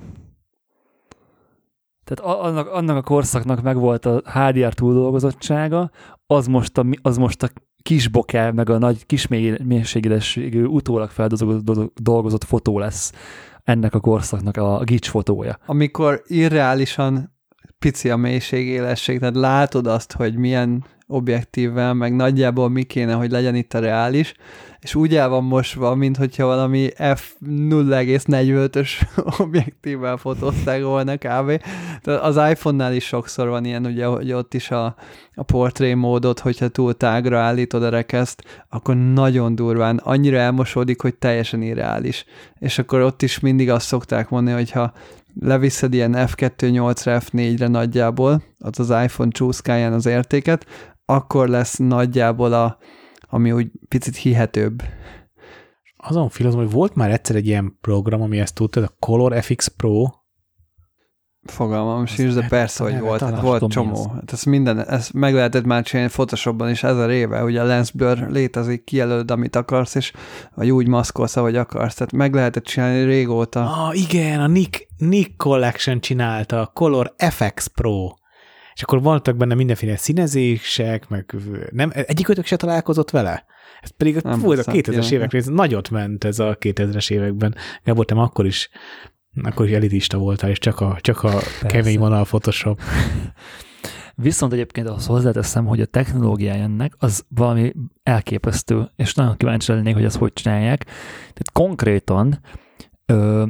[2.04, 5.91] Tehát annak, annak a korszaknak megvolt a HDR túldolgozottsága,
[6.26, 7.50] az most a, az most a
[7.84, 13.11] kis bokel, meg a nagy kis mély- mélységélességű utólag feldolgozott dolgozott fotó lesz
[13.63, 15.57] ennek a korszaknak a gics fotója.
[15.65, 17.34] amikor irreálisan
[17.79, 23.55] pici a mélységélesség, tehát látod azt, hogy milyen objektívvel, meg nagyjából mi kéne, hogy legyen
[23.55, 24.34] itt a reális,
[24.84, 28.89] és úgy el van mosva, mint hogyha valami f0,45-ös
[29.43, 31.61] objektívvel fotózták volna kb.
[32.01, 34.95] Tehát az iPhone-nál is sokszor van ilyen, ugye, hogy ott is a,
[35.36, 41.16] a portré módot, hogyha túl tágra állítod a rekeszt, akkor nagyon durván, annyira elmosódik, hogy
[41.16, 42.26] teljesen irreális.
[42.59, 44.93] És akkor ott is mindig azt szokták mondani, hogyha
[45.39, 50.66] leviszed ilyen F2.8-ra, F4-re nagyjából, az az iPhone csúszkáján az értéket,
[51.05, 52.78] akkor lesz nagyjából a,
[53.30, 54.84] ami úgy picit hihetőbb.
[55.97, 59.68] Azon filozom, hogy volt már egyszer egy ilyen program, ami ezt tudta, a Color FX
[59.68, 60.05] Pro,
[61.45, 63.22] Fogalmam sincs, de persze, hogy volt.
[63.22, 64.11] Hát volt csomó.
[64.14, 67.91] Hát ezt minden, ezt meg lehetett már csinálni Photoshopban is ezer éve, ugye a lens
[67.91, 70.14] blur létezik, kijelölöd, amit akarsz, és
[70.55, 71.95] vagy úgy maszkolsz, ahogy akarsz.
[71.95, 73.86] Tehát meg lehetett csinálni régóta.
[73.86, 78.07] Ah, igen, a Nick, Nick Collection csinálta, a Color FX Pro.
[78.74, 81.36] És akkor voltak benne mindenféle színezések, meg
[81.71, 83.45] nem, egyikőtök se találkozott vele?
[83.82, 85.11] Ez pedig Nem nem, volt a hiszem, 2000-es tényleg.
[85.11, 87.55] évekre, ez nagyot ment ez a 2000-es években.
[87.84, 88.69] Gábor, te akkor is
[89.41, 92.82] akkor is elitista voltál, és csak a, csak a kemény vonal Photoshop.
[94.15, 99.93] Viszont egyébként azt hozzáteszem, hogy a technológiája ennek az valami elképesztő, és nagyon kíváncsi lennék,
[99.93, 100.84] hogy ezt hogy csinálják.
[101.19, 102.39] Tehát konkrétan
[103.05, 103.45] ö,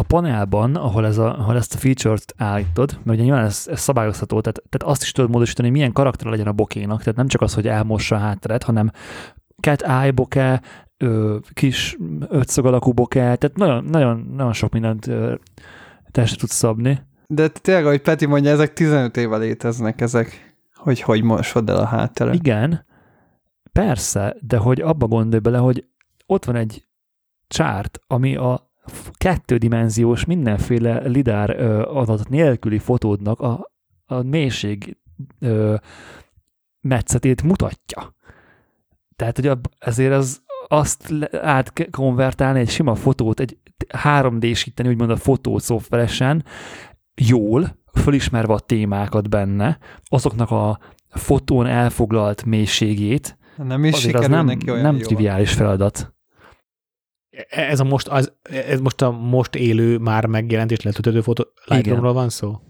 [0.00, 3.80] a panelban, ahol, ez a, ahol ezt a feature-t állítod, mert ugye nyilván ez, ez
[3.80, 7.28] szabályozható, tehát, tehát azt is tudod módosítani, hogy milyen karakter legyen a bokénak, tehát nem
[7.28, 8.90] csak az, hogy elmossa a hátteret, hanem
[9.60, 10.58] cat eye bokeh,
[10.96, 11.96] ö, kis
[12.28, 15.34] ötszög alakú bokeh, tehát nagyon, nagyon, nagyon sok mindent ö,
[16.10, 17.02] testre tudsz szabni.
[17.26, 21.84] De tényleg, ahogy Peti mondja, ezek 15 éve léteznek ezek, hogy hogy mosod el a
[21.84, 22.34] hátteret.
[22.34, 22.84] Igen,
[23.72, 25.84] persze, de hogy abba gondolj bele, hogy
[26.26, 26.84] ott van egy
[27.48, 28.69] csárt, ami a
[29.12, 33.70] kettődimenziós mindenféle lidár ö, adat nélküli fotódnak a,
[34.06, 34.96] a mélység
[35.38, 35.74] ö,
[36.80, 38.14] metszetét mutatja.
[39.16, 46.44] Tehát, hogy ezért az azt átkonvertálni egy sima fotót, egy 3D-síteni úgymond a fotót szoftveresen,
[47.14, 50.78] jól, fölismerve a témákat benne, azoknak a
[51.08, 55.04] fotón elfoglalt mélységét, Nem is azért az nem, neki olyan nem jól.
[55.04, 56.14] triviális feladat.
[57.48, 62.12] Ez, a most, az, ez most a most élő, már megjelent és letöltődő fotó Lightroomról
[62.12, 62.60] van szó?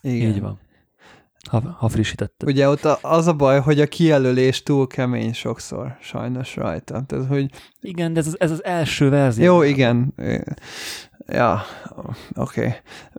[0.00, 0.28] Igen.
[0.30, 0.60] Így van.
[1.50, 2.48] Ha, ha frissítetted.
[2.48, 7.02] Ugye ott a- az a baj, hogy a kijelölés túl kemény sokszor, sajnos rajta.
[7.06, 7.50] Tehát, hogy
[7.80, 9.44] Igen, de ez, az- ez az első verzió.
[9.44, 10.14] jó, igen.
[11.26, 11.62] Ja,
[12.34, 12.74] oké.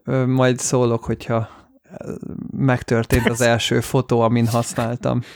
[0.05, 0.25] Okay.
[0.25, 1.49] Majd szólok, hogyha
[2.57, 5.21] megtörtént az első fotó, amin használtam.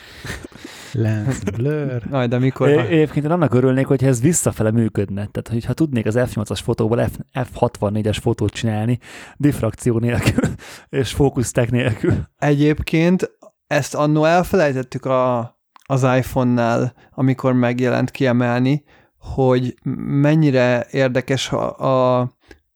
[0.92, 2.02] Lens blur.
[2.10, 2.68] Majd amikor...
[2.68, 5.26] É- Egyébként én annak örülnék, hogyha ez visszafele működne.
[5.26, 8.98] Tehát, hogyha tudnék az F8-as fotóból F, F64-es fotót csinálni,
[9.36, 10.48] diffrakció nélkül,
[11.00, 12.14] és fókusztek nélkül.
[12.38, 13.30] Egyébként
[13.66, 15.38] ezt annó elfelejtettük a,
[15.86, 18.84] az iPhone-nál, amikor megjelent kiemelni,
[19.18, 19.74] hogy
[20.06, 22.30] mennyire érdekes a, a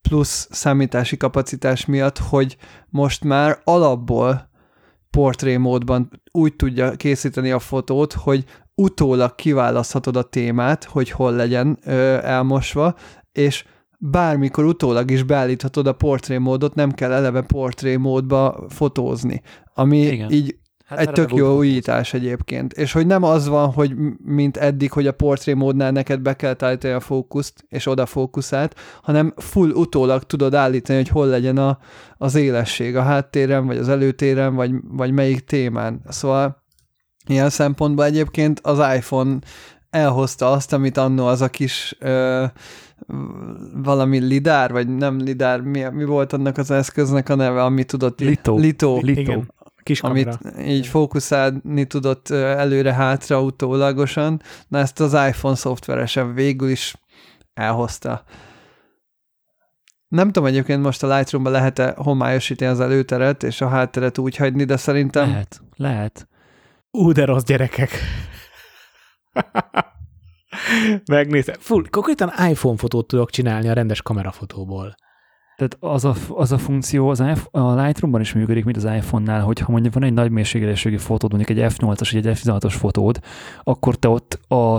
[0.08, 2.56] plusz számítási kapacitás miatt, hogy
[2.88, 4.50] most már alapból
[5.16, 8.44] portrémódban úgy tudja készíteni a fotót, hogy
[8.74, 12.94] utólag kiválaszthatod a témát, hogy hol legyen ö, elmosva,
[13.32, 13.64] és
[13.98, 19.42] bármikor utólag is beállíthatod a portrémódot, nem kell eleve portrémódba fotózni,
[19.74, 19.98] ami.
[19.98, 20.30] Igen.
[20.30, 20.56] így
[20.86, 22.72] Hát egy tök jó újítás egyébként.
[22.72, 26.92] És hogy nem az van, hogy mint eddig, hogy a portrémódnál neked be kell állítani
[26.92, 31.78] a fókuszt, és oda fókuszált, hanem full utólag tudod állítani, hogy hol legyen a,
[32.16, 36.00] az élesség a háttéren, vagy az előtéren, vagy, vagy melyik témán.
[36.08, 36.64] Szóval
[37.28, 39.38] ilyen szempontból egyébként az iPhone
[39.90, 42.44] elhozta azt, amit annó az a kis ö,
[43.74, 48.20] valami lidár, vagy nem lidár, mi, mi volt annak az eszköznek a neve, ami tudott
[48.20, 48.56] Litó.
[48.56, 49.20] Litó Litó.
[49.20, 49.54] Igen,
[49.86, 50.38] kis kamera.
[50.42, 56.94] amit így fókuszálni tudott előre-hátra utólagosan, na ezt az iPhone szoftveresen végül is
[57.54, 58.24] elhozta.
[60.08, 64.64] Nem tudom egyébként most a Lightroom-ba lehet-e homályosítani az előteret és a hátteret úgy hagyni,
[64.64, 66.28] de szerintem Lehet, lehet.
[66.90, 67.90] Ú, de rossz gyerekek.
[71.12, 71.54] Megnéztem.
[71.58, 74.94] Full, konkrétan iPhone fotót tudok csinálni a rendes kamerafotóból.
[75.56, 79.40] Tehát az a, az a funkció az iPhone, a Lightroomban is működik, mint az iPhone-nál,
[79.40, 83.20] hogyha mondjuk van egy nagy mélységélességi fotód, mondjuk egy F8-as vagy egy F16-os fotód,
[83.62, 84.76] akkor te ott a,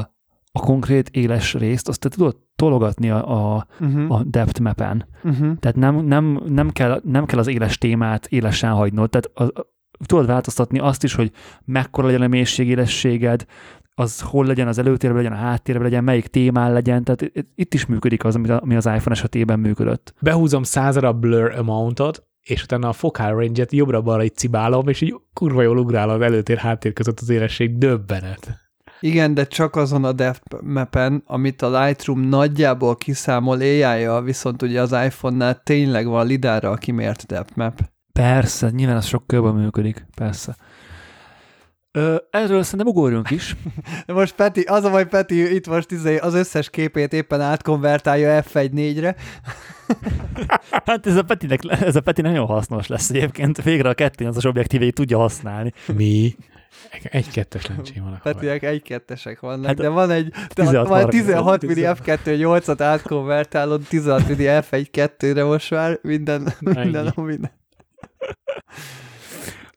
[0.51, 5.07] a konkrét éles részt, azt te tudod tologatni a, a, uh-huh, a depth mapen.
[5.23, 5.57] uh-huh.
[5.59, 9.75] Tehát nem, nem, nem, kell, nem kell az éles témát élesen hagynod, tehát a, a,
[10.05, 11.31] tudod változtatni azt is, hogy
[11.65, 13.45] mekkora legyen a mélységélességed,
[13.99, 17.85] az hol legyen az előtérben, legyen a háttérben, legyen, melyik témán legyen, tehát itt- is
[17.85, 20.13] működik az, ami, az iPhone esetében működött.
[20.21, 25.15] Behúzom százra a blur amountot, és utána a focal range-et jobbra-balra így cibálom, és így
[25.33, 27.77] kurva jól ugrál az előtér-háttér között az élesség.
[27.77, 28.57] Döbbenet.
[28.99, 34.81] Igen, de csak azon a depth mapen, amit a Lightroom nagyjából kiszámol ai viszont ugye
[34.81, 37.79] az iPhone-nál tényleg van lidárral kimért depth map.
[38.13, 40.55] Persze, nyilván az sok körben működik, persze.
[42.29, 43.55] Erről szerintem ugorjunk is.
[44.05, 48.43] De most Peti, az a baj, Peti itt most izé az összes képét éppen átkonvertálja
[48.43, 49.15] F1.4-re.
[50.85, 53.63] Hát ez a Petinek, ez a Petinek nagyon hasznos lesz egyébként.
[53.63, 55.73] Végre a 2 az objektívét tudja használni.
[55.95, 56.35] Mi?
[57.03, 58.13] Egy-kettes lencsém van.
[58.13, 58.33] akkor.
[58.33, 61.25] Petiek egy-kettesek vannak, Hát de van egy, de 16 van 30.
[61.25, 67.51] 16 milli F2 8-at átkonvertálod, 16 milli F1.2-re most már minden, minden, minden.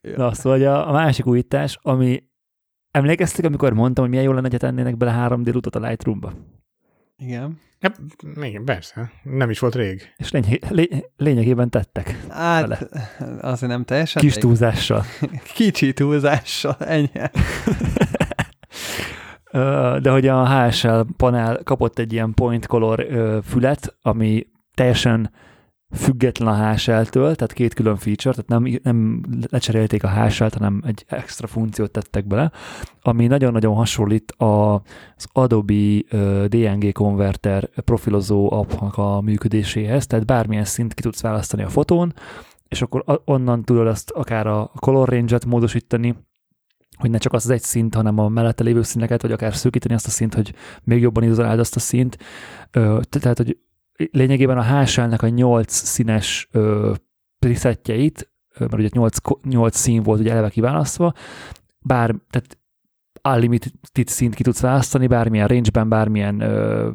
[0.00, 2.22] Na, szóval hogy a, a másik újítás, ami
[2.90, 6.32] emlékeztek, amikor mondtam, hogy milyen jó lenne, hogy tennének bele 3 d a Lightroom-ba?
[7.16, 7.58] Igen.
[7.80, 7.90] Ja,
[8.46, 9.10] igen, persze.
[9.22, 10.12] Nem is volt rég.
[10.16, 12.26] És lény- lény- lényegében tettek.
[12.28, 12.78] Hát, Vele.
[13.40, 14.22] azért nem teljesen.
[14.22, 15.04] Kis túlzással.
[15.54, 17.10] Kicsi túlzással, ennyi.
[20.02, 23.06] De hogy a HSL panel kapott egy ilyen point color
[23.44, 25.30] fület, ami teljesen
[25.92, 29.20] független a HSL-től, tehát két külön feature, tehát nem, nem
[29.50, 32.52] lecserélték a HSL-t, hanem egy extra funkciót tettek bele,
[33.02, 36.00] ami nagyon-nagyon hasonlít az Adobe
[36.46, 42.14] DNG konverter profilozó appnak a működéséhez, tehát bármilyen szint ki tudsz választani a fotón,
[42.68, 46.14] és akkor onnan tudod azt akár a color range-et módosítani,
[46.96, 49.94] hogy ne csak az az egy szint, hanem a mellette lévő színeket, vagy akár szűkíteni
[49.94, 52.18] azt a szint, hogy még jobban izoláld azt a szint.
[53.08, 53.58] Tehát, hogy
[54.12, 56.92] lényegében a HSL-nek a 8 színes ö,
[57.38, 61.12] presetjeit, mert ugye 8, 8 szín volt ugye eleve kiválasztva,
[61.78, 62.58] bár, tehát
[63.28, 63.72] unlimited
[64.06, 66.90] szint ki tudsz választani, bármilyen range-ben, bármilyen ö,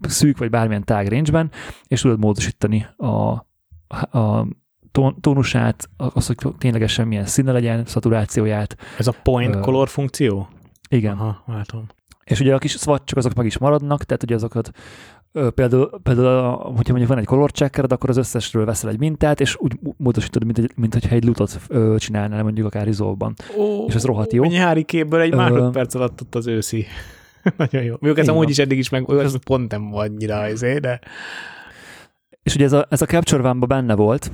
[0.00, 1.50] szűk, vagy bármilyen tág range-ben,
[1.86, 3.06] és tudod módosítani a,
[4.18, 4.46] a
[4.92, 8.76] tón- tónusát, az, hogy ténylegesen milyen színe legyen, szaturációját.
[8.98, 10.48] Ez a point Ö, color funkció?
[10.88, 11.18] Igen.
[11.18, 11.86] Aha, látom.
[12.24, 14.70] És ugye a kis swatchok azok meg is maradnak, tehát ugye azokat
[15.54, 19.56] például, például hogyha mondjuk van egy color checkered, akkor az összesről veszel egy mintát, és
[19.58, 21.60] úgy módosítod, mint, egy, mint hogyha egy lutot
[21.96, 22.88] csinálnál mondjuk akár.
[23.58, 24.44] Ó, És ez rohadt jó.
[24.44, 26.86] A nyári képből egy másodperc alatt ott az őszi.
[27.56, 27.90] Nagyon jó.
[27.90, 31.00] Mondjuk ez amúgy is eddig is meg, ez pont nem volt annyira azért, de
[32.42, 34.30] És ugye ez a, ez a Capture One-ba benne volt,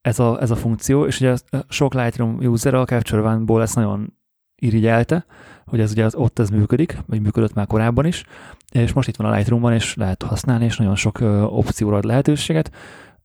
[0.00, 1.36] ez a, ez a funkció, és ugye
[1.68, 4.14] sok Lightroom user a Capture One-ból ezt nagyon
[4.60, 5.24] irigyelte,
[5.66, 8.24] hogy ez ugye az, ott ez működik, vagy működött már korábban is,
[8.72, 12.04] és most itt van a Lightroom-ban, és lehet használni, és nagyon sok ö, opcióra ad
[12.04, 12.70] lehetőséget.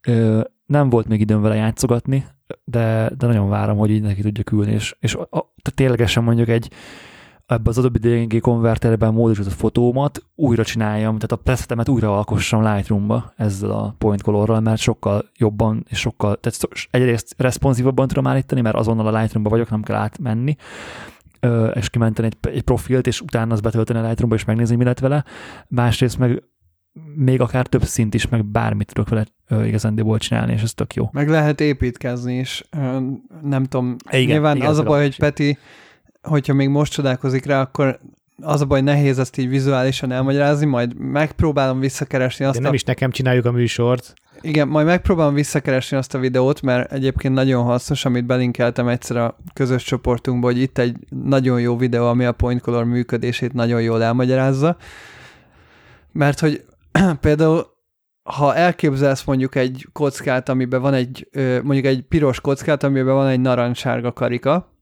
[0.07, 2.25] Ö, nem volt még időm vele játszogatni,
[2.63, 6.47] de, de nagyon várom, hogy így neki tudja küldni, és, és a, a, ténylegesen mondjuk
[6.47, 6.71] egy
[7.45, 13.33] ebbe az Adobe DNG konverterben módosított fotómat újra csináljam, tehát a presetemet újra alkossam Lightroom-ba
[13.37, 18.75] ezzel a point colorral, mert sokkal jobban és sokkal, tehát egyrészt responsívabban tudom állítani, mert
[18.75, 20.55] azonnal a Lightroom-ba vagyok, nem kell átmenni,
[21.73, 24.99] és kimenteni egy, egy profilt, és utána azt betölteni a Lightroom-ba, és megnézni, mi lett
[24.99, 25.25] vele.
[25.67, 26.43] Másrészt meg
[27.15, 30.93] még akár több szint is, meg bármit tudok vele ö, igazándiból csinálni, és ez tök
[30.93, 31.09] jó.
[31.11, 32.63] Meg lehet építkezni is.
[33.41, 33.95] Nem tudom.
[34.11, 35.57] Igen, Nyilván igen, az a baj, hogy Peti,
[36.21, 37.99] hogyha még most csodálkozik rá, akkor
[38.41, 42.63] az a baj, nehéz ezt így vizuálisan elmagyarázni, majd megpróbálom visszakeresni azt de a...
[42.63, 44.13] nem is nekem csináljuk a műsort.
[44.41, 49.37] Igen, majd megpróbálom visszakeresni azt a videót, mert egyébként nagyon hasznos, amit belinkeltem egyszer a
[49.53, 54.03] közös csoportunkba, hogy itt egy nagyon jó videó, ami a point color működését nagyon jól
[54.03, 54.77] elmagyarázza.
[56.11, 56.65] Mert hogy
[57.21, 57.73] például
[58.23, 61.29] ha elképzelsz mondjuk egy kockát, amiben van egy,
[61.63, 64.74] mondjuk egy piros kockát, amiben van egy narancssárga karika,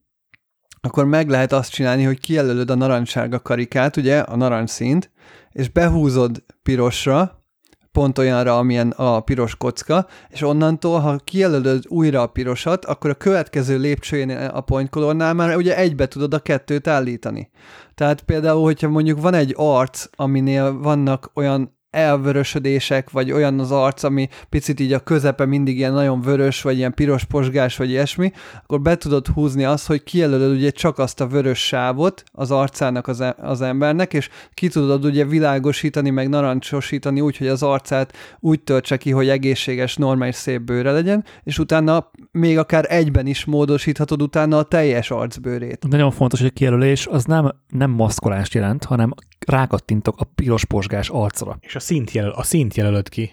[0.87, 5.11] akkor meg lehet azt csinálni, hogy kijelölöd a narancssárga karikát, ugye, a narancsszínt,
[5.51, 7.43] és behúzod pirosra,
[7.91, 13.13] pont olyanra, amilyen a piros kocka, és onnantól, ha kijelölöd újra a pirosat, akkor a
[13.13, 17.49] következő lépcsőjén a point colornál már ugye egybe tudod a kettőt állítani.
[17.95, 24.03] Tehát például, hogyha mondjuk van egy arc, aminél vannak olyan elvörösödések, vagy olyan az arc,
[24.03, 28.31] ami picit így a közepe mindig ilyen nagyon vörös, vagy ilyen piros posgás, vagy ilyesmi,
[28.63, 33.07] akkor be tudod húzni azt, hogy kijelölöd ugye csak azt a vörös sávot az arcának
[33.07, 38.61] az, az embernek, és ki tudod ugye világosítani, meg narancsosítani úgy, hogy az arcát úgy
[38.61, 44.21] töltse ki, hogy egészséges, normális, szép bőre legyen, és utána még akár egyben is módosíthatod
[44.21, 45.85] utána a teljes arcbőrét.
[45.89, 49.13] Nagyon fontos, hogy a kijelölés az nem, nem maszkolást jelent, hanem
[49.47, 51.57] rákattintok a piros posgás arcra.
[51.59, 53.31] És a szint, jelöl, a szint jelölöd ki.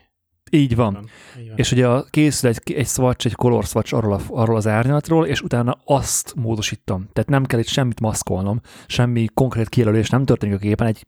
[0.51, 0.97] Így van.
[1.41, 1.57] Így van.
[1.59, 5.27] És ugye a- készül egy, egy swatch, egy color swatch arról, a, arról az árnyalatról,
[5.27, 7.09] és utána azt módosítom.
[7.13, 11.07] Tehát nem kell itt semmit maszkolnom, semmi konkrét kijelölés nem történik a képen, egy,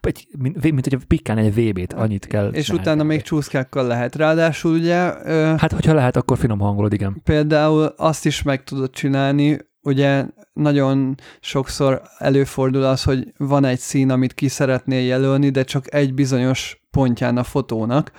[0.00, 2.86] egy mint, mint hogy pikkálni egy VB-t, annyit kell És csinálni.
[2.86, 4.16] utána még csúszkákkal lehet.
[4.16, 7.20] Ráadásul ugye ö, Hát, hogyha lehet, akkor finom hangolod, igen.
[7.24, 10.24] például azt is meg tudod csinálni, ugye
[10.54, 16.14] nagyon sokszor előfordul az, hogy van egy szín, amit ki szeretnél jelölni, de csak egy
[16.14, 18.12] bizonyos pontján a fotónak,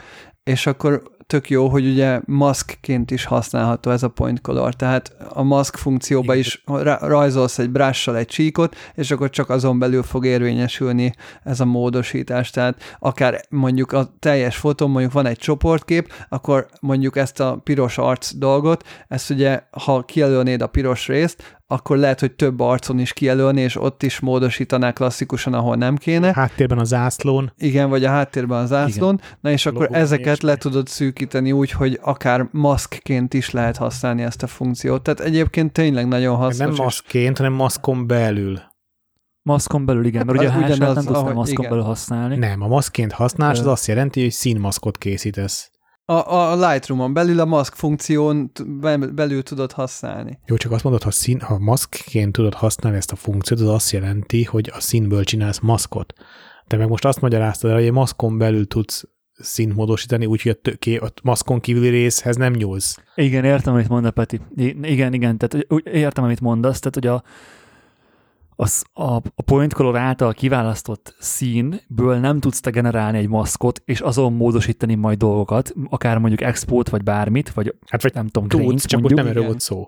[0.44, 5.44] és akkor tök jó, hogy ugye maszkként is használható ez a point color, tehát a
[5.44, 10.26] maszk funkcióba is ra- rajzolsz egy brush egy csíkot, és akkor csak azon belül fog
[10.26, 11.14] érvényesülni
[11.44, 17.18] ez a módosítás, tehát akár mondjuk a teljes fotón, mondjuk van egy csoportkép, akkor mondjuk
[17.18, 22.32] ezt a piros arc dolgot, ezt ugye, ha kijelölnéd a piros részt, akkor lehet, hogy
[22.32, 26.34] több arcon is kijelölni, és ott is módosítaná klasszikusan, ahol nem kéne.
[26.34, 27.54] Háttérben a zászlón.
[27.58, 29.14] Igen, vagy a háttérben a zászlón.
[29.14, 29.38] Igen.
[29.42, 34.24] Na és akkor Logó, ezeket le tudod szűkíteni úgy, hogy akár maszkként is lehet használni
[34.24, 35.04] ezt a funkciót.
[35.04, 36.76] Tehát egyébként tényleg nagyon hasznos.
[36.76, 38.60] nem maszkként, hanem maszkon belül.
[39.42, 41.70] Maszkon belül igen, mert ugye a Hát ugyanaz, nem tudsz maszkon igen.
[41.70, 42.36] belül használni.
[42.36, 45.72] Nem, a maszkként használsz, az azt jelenti, hogy színmaszkot készítesz.
[46.08, 48.52] A, a Lightroom-on belül a maszk funkción
[49.14, 50.40] belül tudod használni.
[50.46, 53.92] Jó, csak azt mondod, ha, szín, ha maszkként tudod használni ezt a funkciót, az azt
[53.92, 56.14] jelenti, hogy a színből csinálsz maszkot.
[56.68, 59.04] Te meg most azt magyaráztad el, hogy egy maszkon belül tudsz
[59.34, 62.98] színt módosítani, úgyhogy a, tö- ké- a maszkon kívüli részhez nem nyúlsz.
[63.16, 64.40] Igen, értem, amit mond a Peti.
[64.56, 67.24] I- Igen, igen, tehát úgy értem, amit mondasz, tehát hogy a,
[68.56, 74.00] az, a, a point color által kiválasztott színből nem tudsz te generálni egy maszkot, és
[74.00, 78.62] azon módosítani majd dolgokat, akár mondjuk export, vagy bármit, vagy Hát vagy nem tudom, tudsz,
[78.64, 79.20] grains csak mondjuk.
[79.20, 79.88] nem erről volt szó.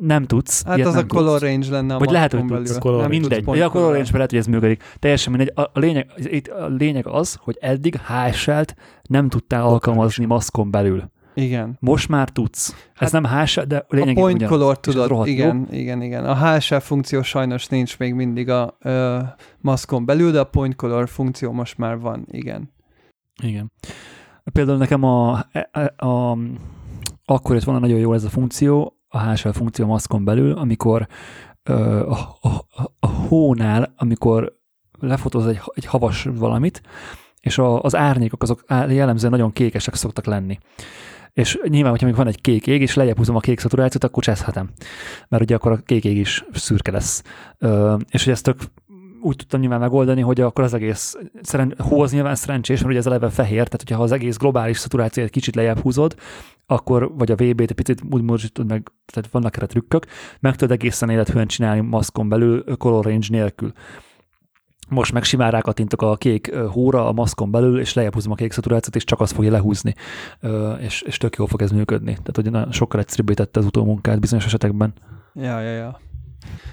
[0.00, 0.64] Nem tudsz.
[0.64, 1.50] Hát az a color tudsz.
[1.50, 3.20] range lenne a Vagy lehet, hogy tudsz, color Nem range.
[3.26, 3.56] tudsz Mindegy.
[3.56, 3.96] Ja, a color color.
[3.96, 4.82] range lehet, hogy ez működik.
[4.98, 5.52] Teljesen mindegy.
[5.54, 11.10] A, a, lényeg, itt a lényeg az, hogy eddig HSL-t nem tudtál alkalmazni maszkon belül.
[11.38, 11.76] Igen.
[11.80, 12.68] Most már tudsz.
[12.94, 15.34] Ez Hát nem HSL, de A lényeg point color és ez tudod, rohadt jó.
[15.34, 16.24] igen, igen, igen.
[16.24, 19.18] A HSL funkció sajnos nincs még mindig a ö,
[19.60, 22.72] maszkon belül, de a point color funkció most már van, igen.
[23.42, 23.72] Igen.
[24.52, 26.38] Például nekem a, a, a
[27.24, 31.06] akkor jött volna nagyon jó ez a funkció, a HSL funkció a maszkon belül, amikor
[31.62, 34.56] ö, a, a, a, a hónál, amikor
[35.00, 36.82] lefotóz egy, egy havas valamit,
[37.40, 40.58] és a, az árnyékok azok jellemzően nagyon kékesek szoktak lenni.
[41.38, 44.22] És nyilván, hogyha még van egy kék ég, és lejjebb húzom a kék szaturációt, akkor
[44.22, 44.70] cseszhetem.
[45.28, 47.22] Mert ugye akkor a kék ég is szürke lesz.
[47.58, 48.56] Ö, és hogy ezt tök
[49.20, 52.98] úgy tudtam nyilván megoldani, hogy akkor az egész szeren, hó az nyilván szerencsés, mert ugye
[52.98, 56.14] ez eleve fehér, tehát hogyha az egész globális szaturációt egy kicsit lejjebb húzod,
[56.66, 60.06] akkor, vagy a VB-t egy picit úgy módosítod meg, tehát vannak erre trükkök,
[60.40, 63.72] meg tudod egészen élethűen csinálni maszkon belül, color range nélkül.
[64.88, 68.52] Most meg simán rákattintok a kék hóra a maszkon belül, és lejjebb húzom a kék
[68.52, 69.94] szaturációt, és csak azt fogja lehúzni.
[70.80, 72.12] És, és tök jól fog ez működni.
[72.12, 74.92] Tehát, hogy nagyon sokkal egyszerűbbé tette az utómunkát bizonyos esetekben.
[75.34, 76.00] Ja, ja, ja.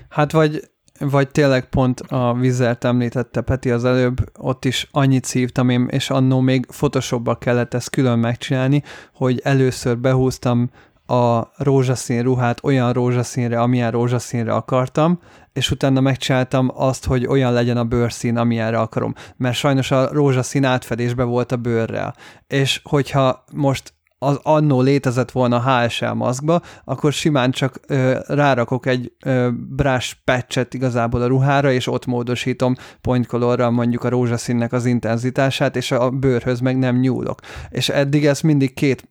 [0.09, 5.69] Hát vagy, vagy tényleg pont a vizert említette Peti az előbb, ott is annyit szívtam
[5.69, 10.69] én, és annó még Photoshopba kellett ezt külön megcsinálni, hogy először behúztam
[11.05, 15.19] a rózsaszín ruhát olyan rózsaszínre, amilyen rózsaszínre akartam,
[15.53, 19.13] és utána megcsináltam azt, hogy olyan legyen a bőrszín, amilyenre akarom.
[19.37, 22.15] Mert sajnos a rózsaszín átfedésbe volt a bőrrel.
[22.47, 29.11] És hogyha most az annó létezett volna HSL maszkba, akkor simán csak ö, rárakok egy
[29.25, 34.85] ö, brush patchet igazából a ruhára, és ott módosítom point colorral mondjuk a rózsaszínnek az
[34.85, 37.39] intenzitását, és a bőrhöz meg nem nyúlok.
[37.69, 39.07] És eddig ez mindig két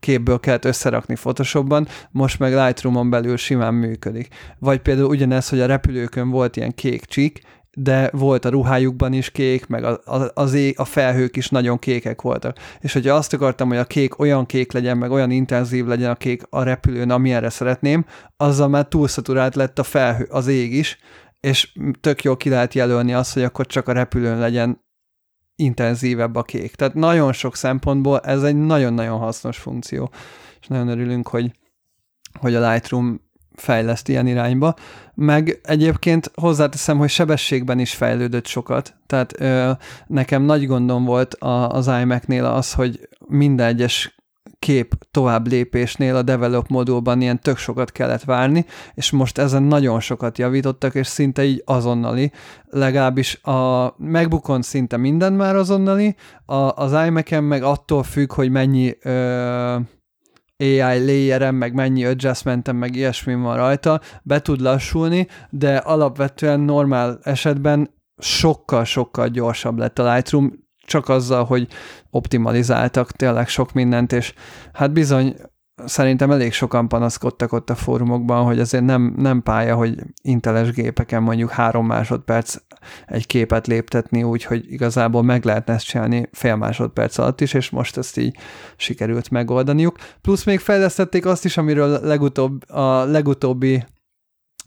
[0.00, 4.28] képből kellett összerakni Photoshopban, most meg Lightroom-on belül simán működik.
[4.58, 7.40] Vagy például ugyanez, hogy a repülőkön volt ilyen kék csík,
[7.80, 11.78] de volt a ruhájukban is kék, meg a, a, az ég, a felhők is nagyon
[11.78, 12.56] kékek voltak.
[12.80, 16.14] És hogyha azt akartam, hogy a kék olyan kék legyen, meg olyan intenzív legyen a
[16.14, 18.04] kék a repülőn, amilyenre szeretném,
[18.36, 20.98] azzal már túlszaturált lett a felhő, az ég is,
[21.40, 24.86] és tök jól ki lehet jelölni azt, hogy akkor csak a repülőn legyen
[25.58, 26.74] intenzívebb a kék.
[26.74, 30.10] Tehát nagyon sok szempontból ez egy nagyon-nagyon hasznos funkció,
[30.60, 31.52] és nagyon örülünk, hogy,
[32.40, 33.20] hogy a Lightroom
[33.54, 34.74] fejleszt ilyen irányba.
[35.14, 38.96] Meg egyébként hozzáteszem, hogy sebességben is fejlődött sokat.
[39.06, 39.70] Tehát ö,
[40.06, 44.17] nekem nagy gondom volt a, az iMac-nél az, hogy minden egyes
[44.58, 50.00] kép tovább lépésnél a develop modulban ilyen tök sokat kellett várni, és most ezen nagyon
[50.00, 52.32] sokat javítottak, és szinte így azonnali.
[52.64, 58.96] Legalábbis a MacBookon szinte minden már azonnali, a, az iMac-en meg attól függ, hogy mennyi
[59.02, 59.76] ö,
[60.58, 67.18] AI layerem, meg mennyi adjustmentem, meg ilyesmi van rajta, be tud lassulni, de alapvetően normál
[67.22, 70.52] esetben sokkal-sokkal gyorsabb lett a Lightroom,
[70.88, 71.68] csak azzal, hogy
[72.10, 74.34] optimalizáltak tényleg sok mindent, és
[74.72, 75.36] hát bizony
[75.84, 81.22] szerintem elég sokan panaszkodtak ott a fórumokban, hogy azért nem, nem pálya, hogy inteles gépeken
[81.22, 82.56] mondjuk három másodperc
[83.06, 87.96] egy képet léptetni, úgyhogy igazából meg lehetne ezt csinálni fél másodperc alatt is, és most
[87.96, 88.36] ezt így
[88.76, 89.96] sikerült megoldaniuk.
[90.20, 93.84] Plusz még fejlesztették azt is, amiről legutóbb, a legutóbbi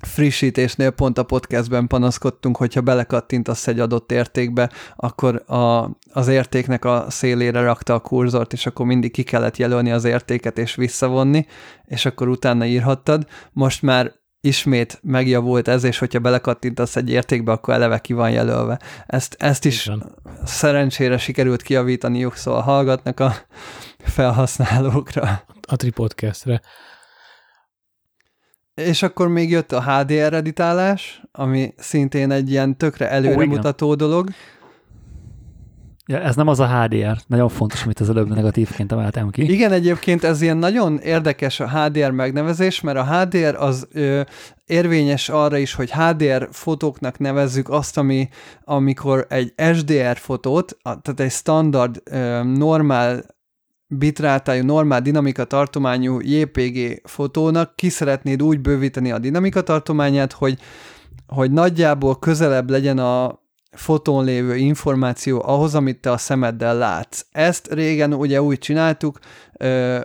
[0.02, 7.06] frissítésnél pont a podcastben panaszkodtunk, hogyha belekattintasz egy adott értékbe, akkor a, az értéknek a
[7.10, 11.46] szélére rakta a kurzort, és akkor mindig ki kellett jelölni az értéket és visszavonni,
[11.86, 13.28] és akkor utána írhattad.
[13.52, 18.80] Most már ismét megjavult ez, és hogyha belekattintasz egy értékbe, akkor eleve ki van jelölve.
[19.08, 20.16] Ezt, ezt is van.
[20.46, 23.36] szerencsére sikerült kijavítaniuk, szóval hallgatnak a
[24.16, 25.44] felhasználókra.
[25.68, 26.62] A Tripodcastre.
[28.86, 34.30] És akkor még jött a HDR editálás, ami szintén egy ilyen tökre előremutató dolog.
[36.06, 39.52] Ja, ez nem az a HDR, nagyon fontos, amit az előbb negatívként emeltem ki.
[39.52, 44.22] Igen, egyébként ez ilyen nagyon érdekes a HDR megnevezés, mert a HDR az ö,
[44.66, 48.30] érvényes arra is, hogy HDR fotóknak nevezzük azt, ami,
[48.64, 53.24] amikor egy SDR fotót, a, tehát egy standard, ö, normál
[53.98, 57.76] bitrátájú, normál dinamika tartományú JPG fotónak.
[57.76, 60.60] Ki szeretnéd úgy bővíteni a dinamika tartományát, hogy,
[61.28, 63.41] hogy nagyjából közelebb legyen a
[63.72, 67.26] fotón lévő információ ahhoz, amit te a szemeddel látsz.
[67.32, 69.20] Ezt régen ugye úgy csináltuk,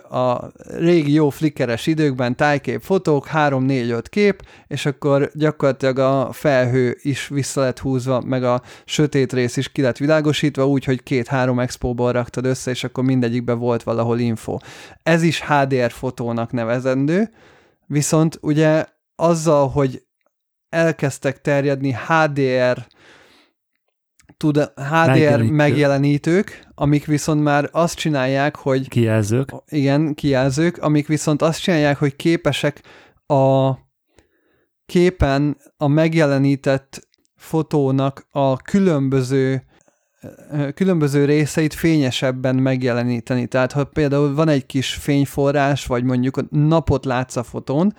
[0.09, 7.27] a régi jó flickeres időkben tájkép fotók, 3-4-5 kép, és akkor gyakorlatilag a felhő is
[7.27, 12.11] vissza lett húzva, meg a sötét rész is ki lett világosítva, úgy, hogy két-három expóból
[12.11, 14.57] raktad össze, és akkor mindegyikben volt valahol info.
[15.03, 17.29] Ez is HDR fotónak nevezendő,
[17.85, 20.03] viszont ugye azzal, hogy
[20.69, 22.87] elkezdtek terjedni HDR
[24.37, 25.53] tud HDR Megjelenítő.
[25.53, 28.87] megjelenítők, amik viszont már azt csinálják, hogy...
[28.87, 29.53] Kijelzők.
[29.67, 32.81] Igen, kijelzők, amik viszont azt csinálják, hogy képesek
[33.25, 33.73] a
[34.85, 39.67] képen a megjelenített fotónak a különböző
[40.73, 43.47] különböző részeit fényesebben megjeleníteni.
[43.47, 47.95] Tehát ha például van egy kis fényforrás, vagy mondjuk napot látsz a fotón,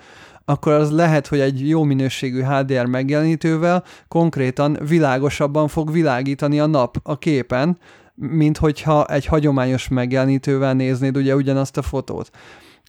[0.49, 6.97] akkor az lehet, hogy egy jó minőségű HDR megjelenítővel konkrétan világosabban fog világítani a nap
[7.03, 7.77] a képen,
[8.15, 12.29] mint hogyha egy hagyományos megjelenítővel néznéd ugye ugyanazt a fotót.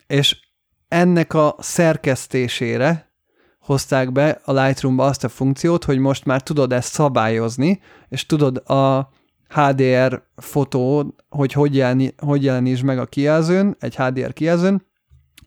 [0.06, 0.38] És
[0.88, 3.12] ennek a szerkesztésére
[3.58, 8.56] hozták be a Lightroom-ba azt a funkciót, hogy most már tudod ezt szabályozni, és tudod
[8.56, 9.12] a
[9.48, 14.88] HDR fotó, hogy hogy, jeleni, hogy jeleníts meg a kijelzőn, egy HDR kijelzőn,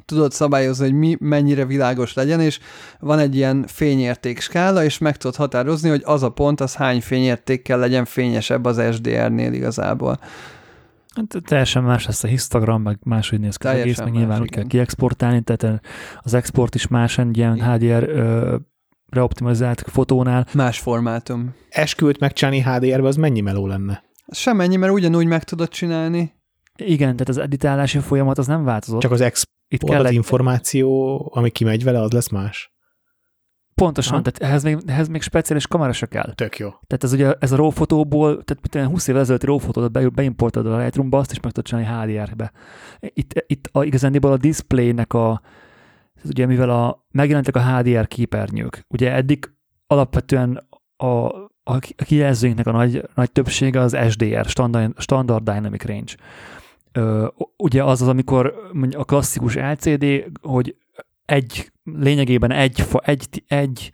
[0.06, 2.60] tudod szabályozni, hogy mi mennyire világos legyen, és
[3.00, 7.02] van egy ilyen fényérték skála, és meg tudod határozni, hogy az a pont, az hány
[7.02, 10.20] fényértékkel legyen fényesebb az SDR-nél igazából.
[11.16, 14.50] Hát teljesen más lesz a histogram, meg máshogy néz ki az egész, meg nyilván úgy
[14.50, 15.82] kell kiexportálni, tehát
[16.20, 18.56] az export is más egy ilyen HDR ö,
[19.10, 20.48] reoptimalizált fotónál.
[20.54, 21.56] Más formátum.
[21.70, 24.04] Esküvőt megcsinálni HDR-be, az mennyi meló lenne?
[24.32, 26.34] Semennyi, mert ugyanúgy meg tudod csinálni.
[26.76, 29.02] Igen, tehát az editálási folyamat az nem változott.
[29.02, 29.44] Csak az ex
[29.74, 30.14] itt kell az egy...
[30.14, 32.72] információ, ami kimegy vele, az lesz más?
[33.76, 34.22] Pontosan, ha?
[34.22, 36.34] tehát ehhez még, ehhez még speciális kamera se kell.
[36.36, 36.70] Tök jó.
[36.70, 40.74] Tehát ez ugye ez a RAW fotóból, tehát 20 évvel ezelőtti RAW fotót be, beimportolod
[40.74, 42.52] a Lightroom-ba, azt is meg tudod csinálni HDR-be.
[43.00, 45.42] Itt, itt a, igazándiból a displaynek a,
[46.24, 49.52] ugye mivel a, megjelentek a HDR képernyők, ugye eddig
[49.88, 50.68] alapvetően
[50.98, 56.14] a, a, a kijelzőinknek a nagy, nagy többsége az SDR, Standard, Standard Dynamic Range
[56.94, 57.28] Ö,
[57.58, 58.54] ugye az az, amikor
[58.92, 60.06] a klasszikus LCD,
[60.42, 60.76] hogy
[61.26, 63.92] egy, lényegében egy, egy, egy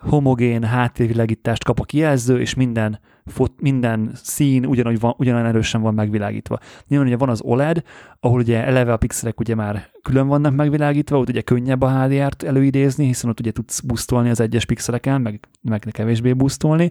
[0.00, 5.94] homogén háttérvilágítást kap a kijelző, és minden, fot, minden szín ugyanúgy van, ugyanolyan erősen van
[5.94, 6.58] megvilágítva.
[6.88, 7.82] Nyilván ugye van az OLED,
[8.20, 12.42] ahol ugye eleve a pixelek ugye már külön vannak megvilágítva, ott ugye könnyebb a HDR-t
[12.42, 16.90] előidézni, hiszen ott ugye tudsz busztolni az egyes pixeleken, meg, meg kevésbé busztolni.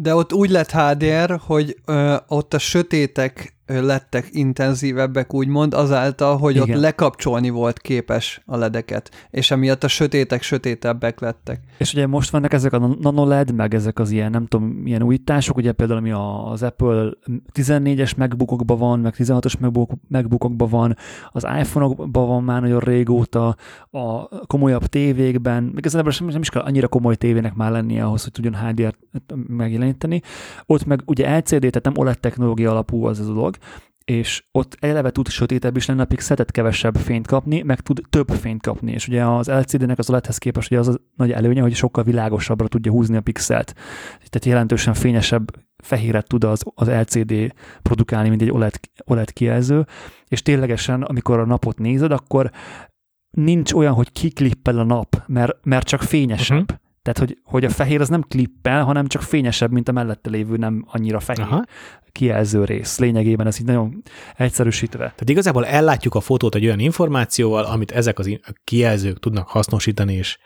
[0.00, 6.54] De ott úgy lett HDR, hogy ö, ott a sötétek lettek intenzívebbek, úgymond, azáltal, hogy
[6.56, 6.70] Igen.
[6.70, 11.60] ott lekapcsolni volt képes a ledeket, és emiatt a sötétek sötétebbek lettek.
[11.78, 15.56] És ugye most vannak ezek a nanoled, meg ezek az ilyen, nem tudom, ilyen újítások,
[15.56, 16.10] ugye például ami
[16.52, 17.10] az Apple
[17.52, 20.96] 14-es megbukokban van, meg 16-os megbukokban van,
[21.30, 23.56] az iPhone-okban van már nagyon régóta,
[23.90, 28.54] a komolyabb tévékben, ez nem is kell annyira komoly tévének már lennie ahhoz, hogy tudjon
[28.54, 28.98] HDR-t
[29.46, 30.20] megjeleníteni.
[30.66, 33.56] Ott meg ugye LCD, tehát nem OLED technológia alapú az a dolog,
[34.04, 38.28] és ott eleve tud sötétebb is lenni, a pixetet kevesebb fényt kapni, meg tud több
[38.28, 41.74] fényt kapni, és ugye az LCD-nek az OLED-hez képest ugye az a nagy előnye, hogy
[41.74, 43.74] sokkal világosabbra tudja húzni a pixelt.
[44.16, 45.50] Tehát jelentősen fényesebb
[45.82, 49.86] fehéret tud az, az LCD produkálni, mint egy OLED, OLED kijelző,
[50.28, 52.50] és ténylegesen, amikor a napot nézed, akkor
[53.30, 56.60] nincs olyan, hogy kiklippel a nap, mert, mert csak fényesebb.
[56.60, 56.80] Uh-huh.
[57.02, 60.56] Tehát, hogy, hogy a fehér az nem klippel, hanem csak fényesebb, mint a mellette lévő
[60.56, 61.64] nem annyira fehér Aha.
[62.12, 62.98] kijelző rész.
[62.98, 64.02] Lényegében ez így nagyon
[64.36, 64.98] egyszerűsítve.
[64.98, 70.38] Tehát igazából ellátjuk a fotót egy olyan információval, amit ezek az kijelzők tudnak hasznosítani és,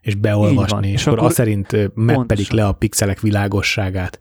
[0.00, 4.18] és beolvasni, és, és akkor, akkor azt szerint meppelik le a pixelek világosságát,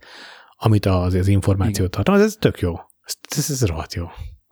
[0.57, 2.25] amit az, az információt tartalmaz.
[2.25, 2.73] Ez tök jó.
[3.03, 4.05] Ez, ez, ez rohadt jó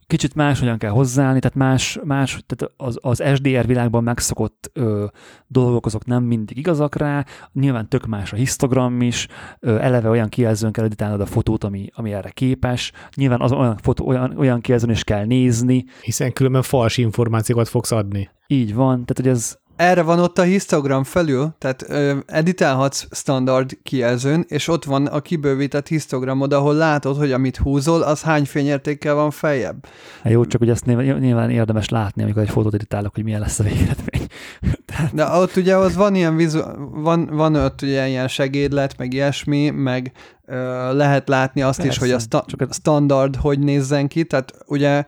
[0.08, 5.06] kicsit máshogyan kell hozzáállni, tehát más, más tehát az, az SDR világban megszokott ö,
[5.48, 9.28] dolgok azok nem mindig igazak rá, nyilván tök más a histogram is,
[9.60, 13.78] ö, eleve olyan kijelzőn kell editálnod a fotót, ami, ami erre képes, nyilván az olyan,
[13.78, 15.86] fotó, olyan, olyan kijelzőn is kell nézni.
[16.02, 18.30] Hiszen különben fals információkat fogsz adni.
[18.48, 23.78] Így van, tehát hogy ez, erre van ott a histogram felül, tehát ö, editálhatsz standard
[23.84, 29.14] kijelzőn, és ott van a kibővített histogramod, ahol látod, hogy amit húzol, az hány fényértékkel
[29.16, 29.86] van feljebb.
[30.24, 33.60] Hát jó, csak hogy ezt nyilván, érdemes látni, amikor egy fotót editálok, hogy milyen lesz
[33.60, 34.28] a végeredmény.
[35.14, 36.60] De ott ugye az van ilyen vizu,
[36.92, 40.12] van, van ott ugye ilyen segédlet, meg ilyesmi, meg
[40.46, 40.56] ö,
[40.94, 44.54] lehet látni azt Persze, is, hogy a sta- csak a- standard hogy nézzen ki, tehát
[44.66, 45.04] ugye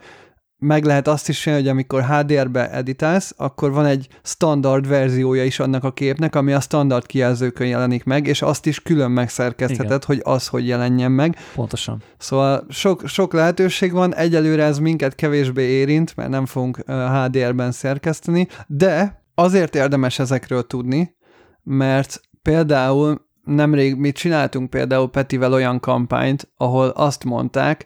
[0.59, 5.59] meg lehet azt is csinálni, hogy amikor HDR-be editálsz, akkor van egy standard verziója is
[5.59, 10.21] annak a képnek, ami a standard kijelzőkön jelenik meg, és azt is külön megszerkesztheted, hogy
[10.23, 11.37] az hogy jelenjen meg.
[11.55, 12.01] Pontosan.
[12.17, 18.47] Szóval sok, sok lehetőség van, egyelőre ez minket kevésbé érint, mert nem fogunk HDR-ben szerkeszteni,
[18.67, 21.15] de azért érdemes ezekről tudni,
[21.63, 27.85] mert például nemrég mi csináltunk például Petivel olyan kampányt, ahol azt mondták,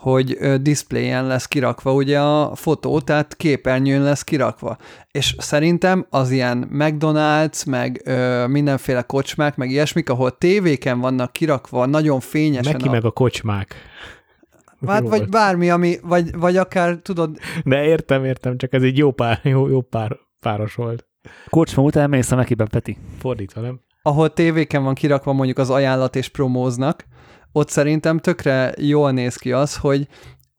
[0.00, 4.76] hogy displayen lesz kirakva ugye a fotó, tehát képernyőn lesz kirakva.
[5.10, 11.86] És szerintem az ilyen McDonald's, meg ö, mindenféle kocsmák, meg ilyesmik, ahol tévéken vannak kirakva
[11.86, 12.72] nagyon fényesen.
[12.72, 13.74] Neki a, meg a kocsmák.
[14.86, 19.10] hát vagy bármi, ami, vagy, vagy akár tudod, De értem, értem, csak ez egy jó
[19.10, 21.06] pár, jó, jó pár, páros volt.
[21.48, 22.96] Kocsma után mész a Mekiben, Peti.
[23.18, 23.80] Fordítva, nem?
[24.02, 27.04] ahol tévéken van kirakva mondjuk az ajánlat és promóznak,
[27.52, 30.08] ott szerintem tökre jól néz ki az, hogy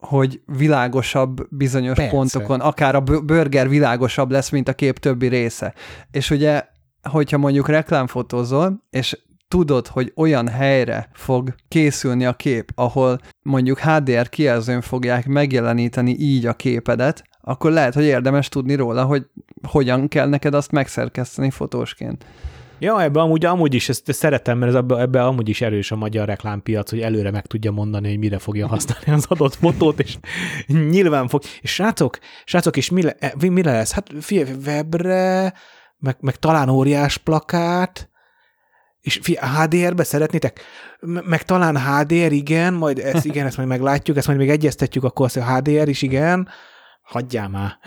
[0.02, 2.12] hogy világosabb bizonyos Persze.
[2.12, 5.74] Pontokon, akár a burger világosabb lesz, mint a kép többi része.
[6.12, 6.64] És ugye,
[7.10, 9.18] hogyha mondjuk reklámfotózol, és
[9.48, 16.46] tudod, hogy olyan helyre fog készülni a kép, ahol mondjuk HDR kijelzőn fogják megjeleníteni így
[16.46, 19.26] a képedet, akkor lehet, hogy érdemes tudni róla, hogy
[19.68, 22.26] hogyan kell neked azt megszerkeszteni fotósként.
[22.84, 25.96] Ja, ebbe amúgy, amúgy is ezt szeretem, mert ez ebbe, ebbe amúgy is erős a
[25.96, 30.18] magyar reklámpiac, hogy előre meg tudja mondani, hogy mire fogja használni az adott fotót, és
[30.68, 31.42] nyilván fog.
[31.62, 33.92] És srácok, srácok, és mi, le, e, mi mi lesz?
[33.92, 35.54] Hát figyelj, webre,
[35.98, 38.10] meg, meg talán óriás plakát,
[39.02, 40.62] és HDR-be szeretnétek?
[41.02, 45.26] Meg talán HDR, igen, majd ezt, igen, ezt majd meglátjuk, ezt majd még egyeztetjük, akkor
[45.26, 46.48] azt, hogy HDR is, igen.
[47.02, 47.78] Hagyjál már.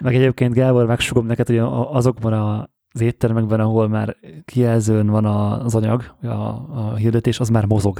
[0.00, 5.24] Meg egyébként Gábor, megsugom neked, hogy a- azokban a az éttermekben, ahol már kijelzőn van
[5.24, 7.98] az anyag, a, a hirdetés, az már mozog.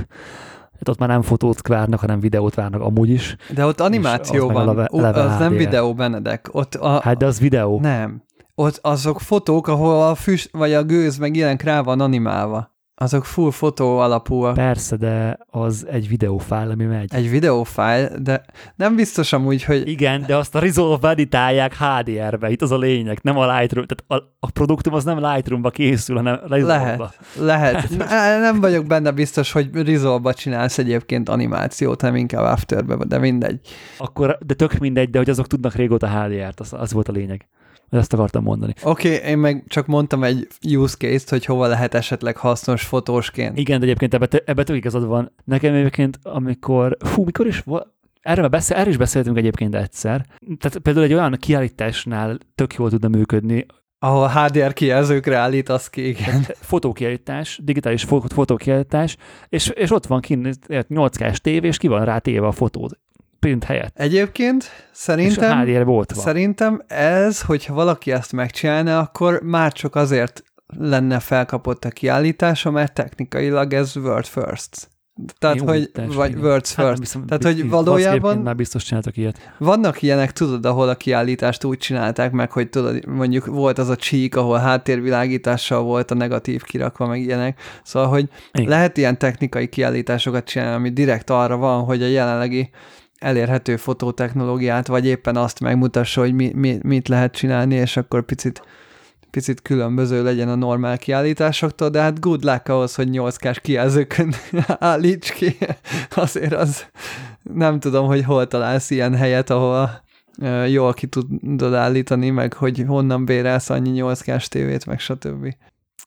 [0.73, 3.37] Hát ott már nem fotót várnak, hanem videót várnak amúgy is.
[3.55, 5.59] De ott animáció van, Ú, eleve az nem HDR.
[5.59, 6.49] videó, Benedek.
[6.53, 7.81] Ott a, Hát de az videó.
[7.81, 8.23] Nem.
[8.55, 12.79] Ott azok fotók, ahol a füst vagy a gőz meg ilyenek rá van animálva.
[13.03, 14.55] Azok full fotó alapúak.
[14.55, 17.15] Persze, de az egy videófájl, ami megy.
[17.15, 18.45] Egy videófájl, de
[18.77, 23.19] nem biztos amúgy, hogy Igen, de azt a Resolve editálják HDR-be, itt az a lényeg,
[23.23, 27.13] nem a Lightroom, tehát a, a produktum az nem Lightroom-ba készül, hanem Resolve-ba.
[27.37, 27.85] lehet.
[27.89, 27.89] lehet.
[27.99, 33.61] Ne- Nem vagyok benne biztos, hogy Resolve-ba csinálsz egyébként animációt, nem inkább Afterbe, de mindegy.
[33.99, 37.49] Akkor, de tök mindegy, de hogy azok tudnak régóta HDR-t, az, az volt a lényeg.
[37.91, 38.75] Ezt akartam mondani.
[38.83, 43.59] Oké, okay, én meg csak mondtam egy use case-t, hogy hova lehet esetleg hasznos fotósként.
[43.59, 45.33] Igen, de egyébként ebbe, ebbe tök igazad van.
[45.45, 47.87] Nekem egyébként, amikor, fú, mikor is volt,
[48.21, 50.27] erről, beszél, erről is beszéltünk egyébként egyszer.
[50.59, 53.67] Tehát például egy olyan kiállításnál tök jól tudna működni,
[54.03, 56.47] Ahol HDR kijelzőkre állítasz ki, igen.
[56.55, 59.17] fotókiállítás, digitális fo- fotókiállítás,
[59.49, 62.99] és, és ott van kint 8K-s tévé, és ki van rá téve a fotód
[63.41, 63.99] print helyett.
[63.99, 65.59] Egyébként És szerintem...
[65.59, 66.25] a HDR volt van.
[66.25, 70.45] Szerintem ez, hogyha valaki ezt megcsinálna, akkor már csak azért
[70.79, 74.89] lenne felkapott a kiállítása, mert technikailag ez world first.
[75.39, 76.43] Tehát, Jó, hogy, teljesen vagy igen.
[76.45, 76.99] world's Hát, first.
[76.99, 79.55] viszont- Tehát, hogy valójában- Már biztos csináltak ilyet.
[79.59, 83.97] Vannak ilyenek, tudod, ahol a kiállítást úgy csinálták meg, hogy tudod, mondjuk volt az a
[83.97, 87.61] csík, ahol háttérvilágítással volt a negatív kirakva, meg ilyenek.
[87.83, 88.69] Szóval, hogy Igen.
[88.69, 92.71] lehet ilyen technikai kiállításokat csinálni, ami direkt arra van, hogy a jelenlegi
[93.21, 98.63] elérhető fotótechnológiát, vagy éppen azt megmutassa, hogy mi, mi, mit lehet csinálni, és akkor picit
[99.31, 104.35] picit különböző legyen a normál kiállításoktól, de hát good luck ahhoz, hogy 8K-s kijelzőkön
[104.79, 105.57] állíts ki.
[106.15, 106.87] Azért az
[107.43, 110.03] nem tudom, hogy hol találsz ilyen helyet, ahol
[110.69, 115.55] jól ki tudod állítani, meg hogy honnan bérelsz annyi 8K-s tévét, meg stb.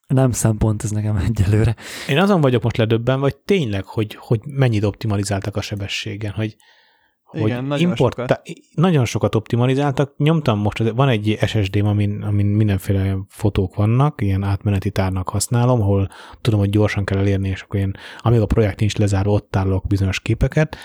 [0.08, 1.76] Nem szempont ez nekem egyelőre.
[2.08, 6.56] Én azon vagyok most ledöbben, vagy tényleg, hogy, hogy mennyit optimalizáltak a sebességen, hogy,
[7.40, 8.42] hogy Igen, nagyon sokat.
[8.76, 10.14] nagyon sokat optimalizáltak.
[10.18, 16.10] Nyomtam most, van egy SSD-m, amin, amin mindenféle fotók vannak, ilyen átmeneti tárnak használom, ahol
[16.42, 19.88] tudom, hogy gyorsan kell elérni, és akkor én, amíg a projekt nincs lezárva, ott tárolok
[19.88, 20.78] bizonyos képeket,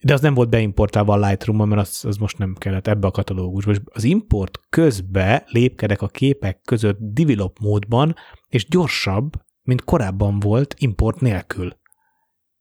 [0.00, 3.10] de az nem volt beimportálva a lightroom mert az, az most nem kellett ebbe a
[3.10, 3.70] katalógusba.
[3.70, 8.14] És az import közbe lépkedek a képek között develop módban,
[8.48, 9.32] és gyorsabb,
[9.62, 11.76] mint korábban volt import nélkül.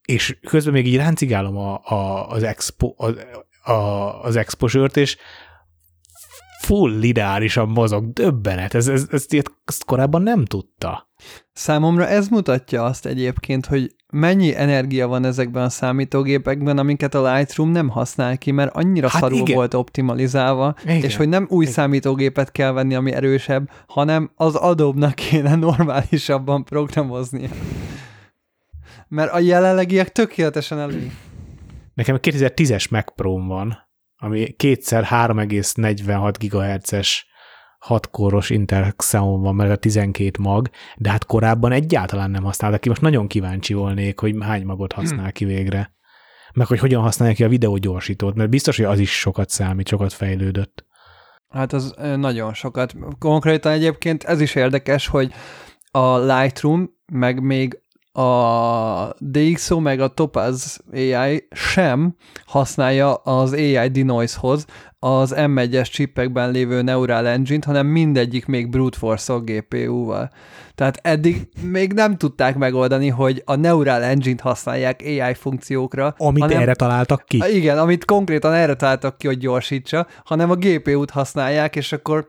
[0.05, 3.11] És közben még így ráncigálom a, a, az, expo, a,
[3.71, 5.17] a, az exposure-t, és
[6.65, 11.09] full lineárisan mozog, döbbenet, ez, ez, ez, ez, ezt korábban nem tudta.
[11.53, 17.69] Számomra ez mutatja azt egyébként, hogy mennyi energia van ezekben a számítógépekben, amiket a Lightroom
[17.69, 19.55] nem használ ki, mert annyira hát szarul igen.
[19.55, 21.03] volt optimalizálva, igen.
[21.03, 21.73] és hogy nem új igen.
[21.73, 27.49] számítógépet kell venni, ami erősebb, hanem az Adobe-nak kéne normálisabban programoznia.
[29.07, 31.11] Mert a jelenlegiek tökéletesen elég.
[31.93, 33.77] Nekem 2010-es Mac pro van,
[34.15, 37.27] ami kétszer 3,46 GHz-es
[37.79, 42.77] 6 kóros Intel Xeon van, mert a 12 mag, de hát korábban egyáltalán nem használta
[42.77, 42.89] ki.
[42.89, 45.93] Most nagyon kíváncsi volnék, hogy hány magot használ ki végre.
[46.53, 50.13] Meg hogy hogyan használja ki a videógyorsítót, mert biztos, hogy az is sokat számít, sokat
[50.13, 50.85] fejlődött.
[51.49, 52.95] Hát az nagyon sokat.
[53.19, 55.31] Konkrétan egyébként ez is érdekes, hogy
[55.91, 57.79] a Lightroom, meg még
[58.15, 62.15] a DxO meg a Topaz AI sem
[62.45, 64.65] használja az AI denoise-hoz
[64.99, 70.29] az M1-es chipekben lévő Neural Engine-t, hanem mindegyik még brute force GPU-val.
[70.75, 76.15] Tehát eddig még nem tudták megoldani, hogy a Neural Engine-t használják AI funkciókra.
[76.17, 77.43] Amit hanem, erre találtak ki.
[77.53, 82.27] Igen, amit konkrétan erre találtak ki, hogy gyorsítsa, hanem a GPU-t használják, és akkor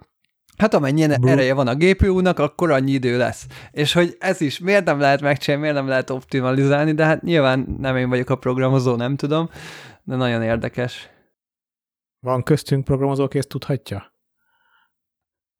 [0.56, 1.30] Hát amennyien Bro.
[1.30, 3.46] ereje van a GPU-nak, akkor annyi idő lesz.
[3.70, 7.76] És hogy ez is, miért nem lehet megcsinálni, miért nem lehet optimalizálni, de hát nyilván
[7.78, 9.50] nem én vagyok a programozó, nem tudom,
[10.02, 11.10] de nagyon érdekes.
[12.20, 14.12] Van köztünk programozó, aki ezt tudhatja?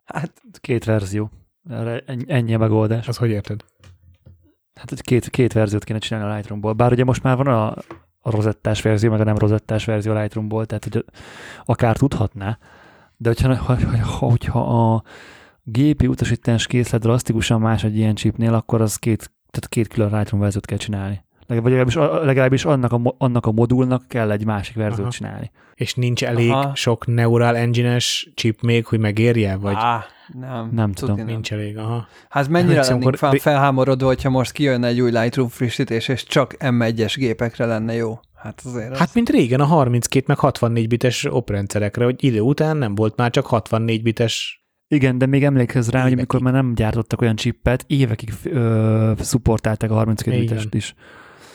[0.04, 1.30] Hát két verzió.
[1.70, 3.08] Erre ennyi a megoldás.
[3.08, 3.64] Az hogy érted?
[4.74, 6.72] Hát két, két verziót kéne csinálni a Lightroomból.
[6.72, 7.66] Bár ugye most már van a,
[8.20, 11.04] a rozettás verzió, meg a nem rozettás verzió a Lightroomból, tehát hogy
[11.64, 12.58] akár tudhatná,
[13.16, 15.02] de hogyha, ha, ha, hogyha a
[15.62, 20.42] gépi utasítás készlet drasztikusan más egy ilyen chipnél, akkor az két, tehát két külön Lightroom
[20.42, 21.24] verziót kell csinálni.
[21.46, 21.94] Vagy legalábbis,
[22.24, 25.10] legalábbis annak, a, annak a modulnak kell egy másik verziót Aha.
[25.10, 25.50] csinálni.
[25.74, 26.74] És nincs elég Aha.
[26.74, 29.56] sok Neural Engine-es chip még, hogy megérje?
[29.56, 29.74] Vagy?
[29.76, 30.04] Á,
[30.40, 30.70] nem.
[30.72, 31.16] Nem tudom.
[31.16, 31.26] Nem.
[31.26, 32.06] Nincs elég, aha.
[32.28, 36.54] Hát mennyire hát, lennénk fel, felhámorodva, hogyha most kijönne egy új Lightroom frissítés, és csak
[36.58, 38.18] M1-es gépekre lenne jó.
[38.46, 38.98] Hát azért az...
[38.98, 43.30] Hát mint régen a 32 meg 64 bites oprendszerekre, hogy idő után nem volt már
[43.30, 46.12] csak 64 bites igen, de még emlékezz rá, évekig.
[46.12, 50.94] hogy amikor már nem gyártottak olyan chippet, évekig ö, szupportálták a 32 bitest is.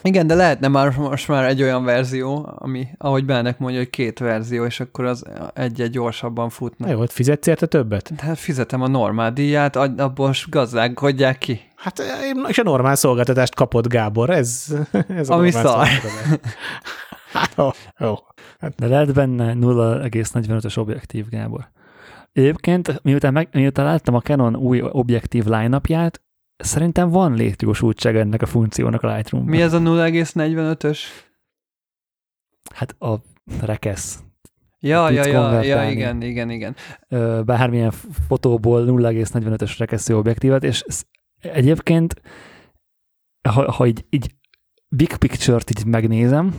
[0.04, 4.20] Igen, de lehetne már most már egy olyan verzió, ami, ahogy Bennek mondja, hogy két
[4.20, 5.24] verzió, és akkor az
[5.54, 6.90] egy-egy gyorsabban futna.
[6.90, 8.16] Jó, hogy fizetsz érte többet?
[8.16, 11.62] De hát fizetem a normál díját, abból gazdálkodják ki.
[11.76, 12.02] Hát
[12.48, 14.76] és a normál szolgáltatást kapott Gábor, ez,
[15.08, 15.88] ez a Ami szar.
[17.34, 18.16] hát, jó, jó.
[18.60, 18.76] Hát.
[18.76, 21.70] De lehet benne 0,45-ös objektív, Gábor.
[22.34, 25.76] Egyébként, miután, meg, miután láttam a Canon új objektív line
[26.62, 31.00] Szerintem van létjogosultság ennek a funkciónak a lightroom Mi ez a 0,45-ös?
[32.74, 33.16] Hát a
[33.62, 34.20] rekesz.
[34.80, 36.76] Ja, ja, ja, ja, igen, igen, igen.
[37.46, 37.92] Bármilyen
[38.28, 40.84] fotóból 0,45-ös rekesző objektívet, és
[41.42, 42.22] egyébként,
[43.50, 44.36] ha, ha így, így
[44.88, 46.54] big picture-t így megnézem,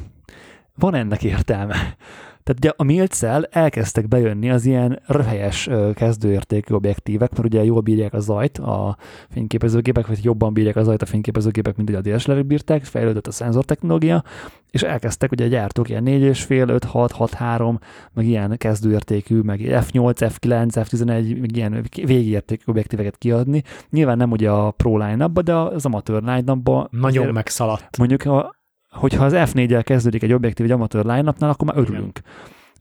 [0.75, 1.97] van ennek értelme.
[2.43, 8.13] Tehát ugye a Milcel elkezdtek bejönni az ilyen röhelyes kezdőértékű objektívek, mert ugye jól bírják
[8.13, 8.97] a zajt a
[9.31, 13.31] fényképezőgépek, vagy jobban bírják a zajt a fényképezőgépek, mint ugye a dslr bírták, fejlődött a
[13.31, 14.25] szenzortechnológia,
[14.71, 17.79] és elkezdtek ugye a gyártók ilyen 4,5, 5, 6, 6, 3,
[18.13, 23.63] meg ilyen kezdőértékű, meg F8, F9, F11, meg ilyen végértékű objektíveket kiadni.
[23.91, 26.57] Nyilván nem ugye a Pro line de az amatőr line
[26.91, 27.99] Nagyon megszaladt.
[27.99, 28.61] Mondjuk a
[28.93, 32.21] hogyha az F4-el kezdődik egy objektív egy amatőr line akkor már örülünk.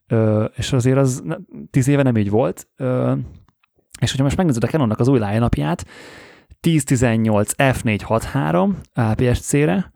[0.07, 1.23] Ö, és azért az
[1.69, 2.67] tíz éve nem így volt.
[2.75, 3.13] Ö,
[4.01, 5.49] és hogyha most megnézed a Canonnak az új line
[6.61, 9.91] 1018 F463 APS-C-re,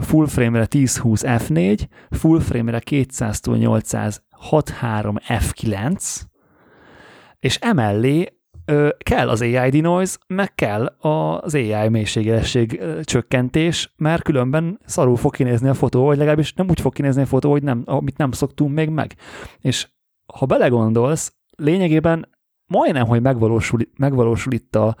[0.00, 1.80] full frame-re 1020 F4,
[2.10, 6.20] full frame-re 200-800 63 F9,
[7.38, 14.80] és emellé ö, kell az AI denoise, meg kell az AI mélységélesség csökkentés, mert különben
[14.84, 17.82] szarul fog kinézni a fotó, vagy legalábbis nem úgy fog kinézni a fotó, hogy nem,
[17.84, 19.14] amit nem szoktunk még meg.
[19.60, 19.88] És
[20.32, 22.28] ha belegondolsz, lényegében
[22.66, 24.96] majdnem, hogy megvalósul, megvalósul itt a,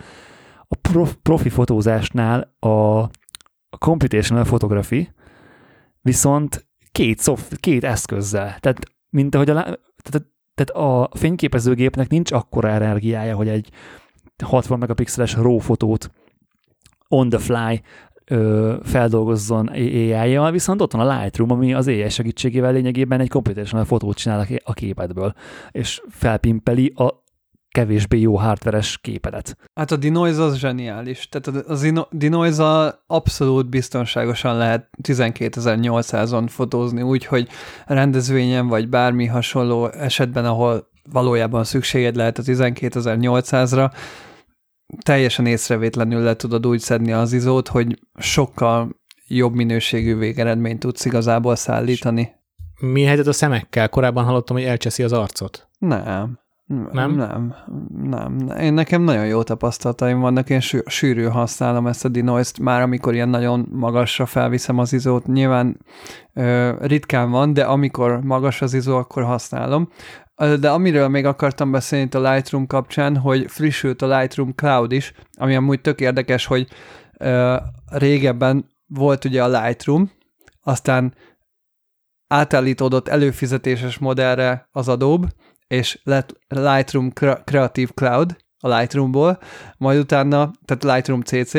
[0.68, 2.68] a prof, profi fotózásnál a,
[3.68, 5.12] a computational photography,
[6.00, 8.58] viszont két, szoft, két eszközzel.
[8.60, 8.78] Tehát,
[9.10, 13.68] mint ahogy a, tehát tehát a fényképezőgépnek nincs akkora energiája, hogy egy
[14.44, 16.10] 60 megapixeles RAW fotót
[17.08, 17.82] on the fly
[18.24, 23.84] ö, feldolgozzon AI-jal, viszont ott van a Lightroom, ami az AI segítségével lényegében egy computational
[23.84, 25.34] fotót csinál a képedből,
[25.70, 27.23] és felpimpeli a
[27.74, 29.56] kevésbé jó hardveres képedet.
[29.74, 31.28] Hát a denoise az zseniális.
[31.28, 37.48] Tehát a denoise abszolút biztonságosan lehet 12800-on fotózni úgy, hogy
[37.86, 43.92] rendezvényen vagy bármi hasonló esetben, ahol valójában szükséged lehet a 12800-ra,
[45.02, 51.56] teljesen észrevétlenül le tudod úgy szedni az izót, hogy sokkal jobb minőségű végeredményt tudsz igazából
[51.56, 52.32] szállítani.
[52.80, 53.88] Mi helyzet a szemekkel?
[53.88, 55.68] Korábban hallottam, hogy elcseszi az arcot.
[55.78, 56.42] Nem.
[56.66, 57.14] Nem?
[57.14, 57.54] Nem,
[58.02, 58.48] nem.
[58.60, 63.14] Én nekem nagyon jó tapasztalataim vannak, én sű, sűrű használom ezt a dinoist, már amikor
[63.14, 65.80] ilyen nagyon magasra felviszem az izót, nyilván
[66.32, 69.88] ö, ritkán van, de amikor magas az izó, akkor használom.
[70.60, 75.56] De amiről még akartam beszélni a Lightroom kapcsán, hogy frissült a Lightroom Cloud is, ami
[75.56, 76.68] amúgy tök érdekes, hogy
[77.18, 77.56] ö,
[77.90, 80.10] régebben volt ugye a Lightroom,
[80.62, 81.14] aztán
[82.26, 85.28] átállítódott előfizetéses modellre az Adobe,
[85.66, 87.10] és lett Lightroom
[87.44, 89.38] Creative Cloud a Lightroomból,
[89.76, 91.52] majd utána, tehát Lightroom CC,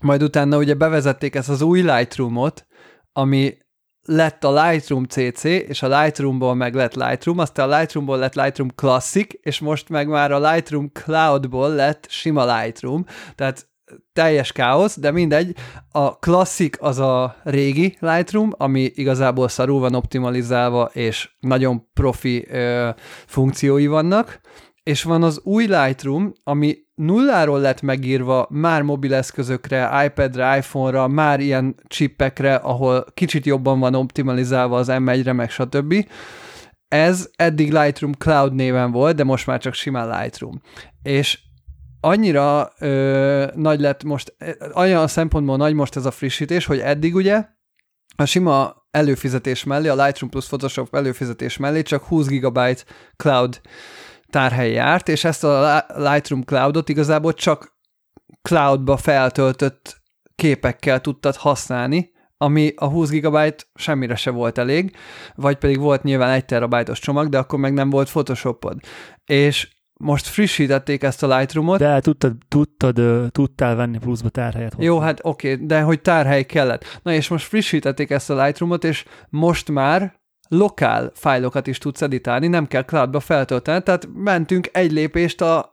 [0.00, 2.66] majd utána ugye bevezették ezt az új Lightroomot,
[3.12, 3.56] ami
[4.02, 8.70] lett a Lightroom CC, és a Lightroomból meg lett Lightroom, aztán a Lightroomból lett Lightroom
[8.74, 13.68] Classic, és most meg már a Lightroom Cloudból lett sima Lightroom, tehát
[14.12, 15.56] teljes káosz, de mindegy,
[15.90, 22.88] a klasszik az a régi Lightroom, ami igazából szarul van optimalizálva, és nagyon profi ö,
[23.26, 24.40] funkciói vannak,
[24.82, 31.74] és van az új Lightroom, ami nulláról lett megírva már mobileszközökre, iPadre, iPhone-ra, már ilyen
[31.88, 36.08] chipekre, ahol kicsit jobban van optimalizálva az M1-re, meg stb.
[36.88, 40.60] Ez eddig Lightroom Cloud néven volt, de most már csak simán Lightroom.
[41.02, 41.45] És
[42.00, 44.36] annyira ö, nagy lett most,
[44.74, 47.44] olyan szempontból nagy most ez a frissítés, hogy eddig ugye
[48.16, 52.58] a sima előfizetés mellé, a Lightroom plus Photoshop előfizetés mellé csak 20 GB
[53.16, 53.60] cloud
[54.30, 57.76] tárhely járt, és ezt a Lightroom Cloudot igazából csak
[58.42, 60.02] cloudba feltöltött
[60.34, 63.38] képekkel tudtad használni, ami a 20 GB
[63.74, 64.96] semmire se volt elég,
[65.34, 68.78] vagy pedig volt nyilván egy terabájtos csomag, de akkor meg nem volt Photoshopod.
[69.24, 71.78] És most frissítették ezt a Lightroom-ot.
[71.78, 73.00] De tudtad, tudtad,
[73.32, 74.88] tudtál venni pluszba tárhelyet hozzá.
[74.88, 77.00] Jó, hát oké, okay, de hogy tárhely kellett.
[77.02, 80.14] Na és most frissítették ezt a Lightroom-ot, és most már
[80.48, 85.72] lokál fájlokat is tudsz editálni, nem kell cloudba feltölteni, tehát mentünk egy lépést a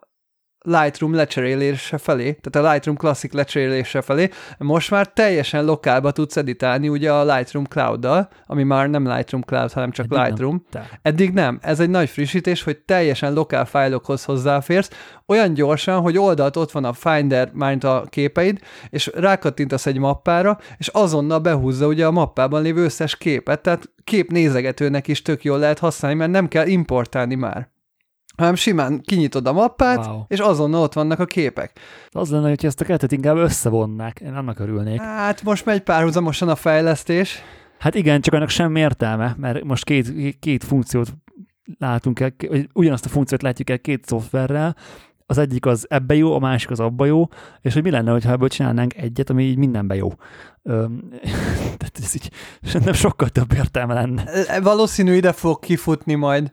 [0.65, 6.89] Lightroom lecserélése felé, tehát a Lightroom Classic lecserélése felé, most már teljesen lokálba tudsz editálni
[6.89, 10.65] ugye a Lightroom Cloud-dal, ami már nem Lightroom Cloud, hanem csak Eddig Lightroom.
[10.71, 10.83] Nem.
[11.01, 11.59] Eddig nem.
[11.61, 14.89] Ez egy nagy frissítés, hogy teljesen lokál fájlokhoz hozzáférsz,
[15.25, 18.59] olyan gyorsan, hogy oldalt ott van a Finder, mint a képeid,
[18.89, 25.07] és rákattintasz egy mappára, és azonnal behúzza ugye a mappában lévő összes képet, tehát képnézegetőnek
[25.07, 27.71] is tök jól lehet használni, mert nem kell importálni már
[28.37, 30.21] hanem simán kinyitod a mappát, wow.
[30.27, 31.79] és azonnal ott vannak a képek.
[32.09, 35.01] Az lenne, hogy ezt a kettőt inkább összevonnák, én annak örülnék.
[35.01, 37.41] Hát most megy párhuzamosan a fejlesztés.
[37.79, 41.13] Hát igen, csak annak sem értelme, mert most két, két funkciót
[41.79, 44.75] látunk el, vagy ugyanazt a funkciót látjuk el két szoftverrel,
[45.25, 47.27] az egyik az ebbe jó, a másik az abba jó,
[47.61, 50.13] és hogy mi lenne, ha ebből csinálnánk egyet, ami így mindenbe jó.
[51.79, 52.31] tehát ez így
[52.83, 54.23] nem sokkal több értelme lenne.
[54.61, 56.51] Valószínű ide fog kifutni majd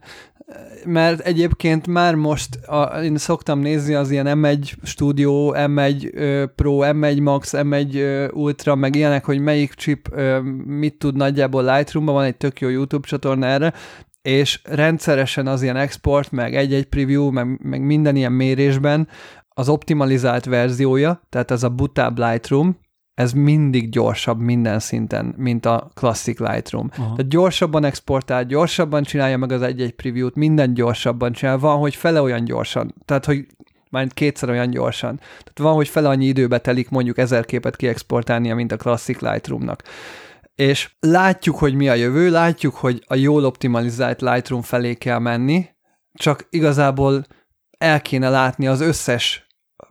[0.85, 7.23] mert egyébként már most a, én szoktam nézni az ilyen M1 Studio, M1 Pro, M1
[7.23, 10.09] Max, M1 Ultra, meg ilyenek, hogy melyik chip
[10.65, 13.73] mit tud nagyjából Lightroom-ban, van egy tök jó YouTube csatorna erre,
[14.23, 19.09] és rendszeresen az ilyen export, meg egy-egy preview, meg, meg minden ilyen mérésben
[19.49, 22.79] az optimalizált verziója, tehát ez a butább Lightroom,
[23.21, 26.91] ez mindig gyorsabb minden szinten, mint a Classic Lightroom.
[26.97, 27.15] Aha.
[27.15, 32.23] Tehát gyorsabban exportál, gyorsabban csinálja meg az egy-egy preview-t, minden gyorsabban csinál, van, hogy fele
[32.23, 33.47] olyan gyorsan, tehát hogy
[33.91, 35.17] már kétszer olyan gyorsan.
[35.17, 39.83] Tehát van, hogy fele annyi időbe telik mondjuk ezer képet kiexportálnia, mint a Classic Lightroomnak.
[40.55, 45.69] És látjuk, hogy mi a jövő, látjuk, hogy a jól optimalizált Lightroom felé kell menni,
[46.13, 47.25] csak igazából
[47.79, 49.49] el kéne látni az összes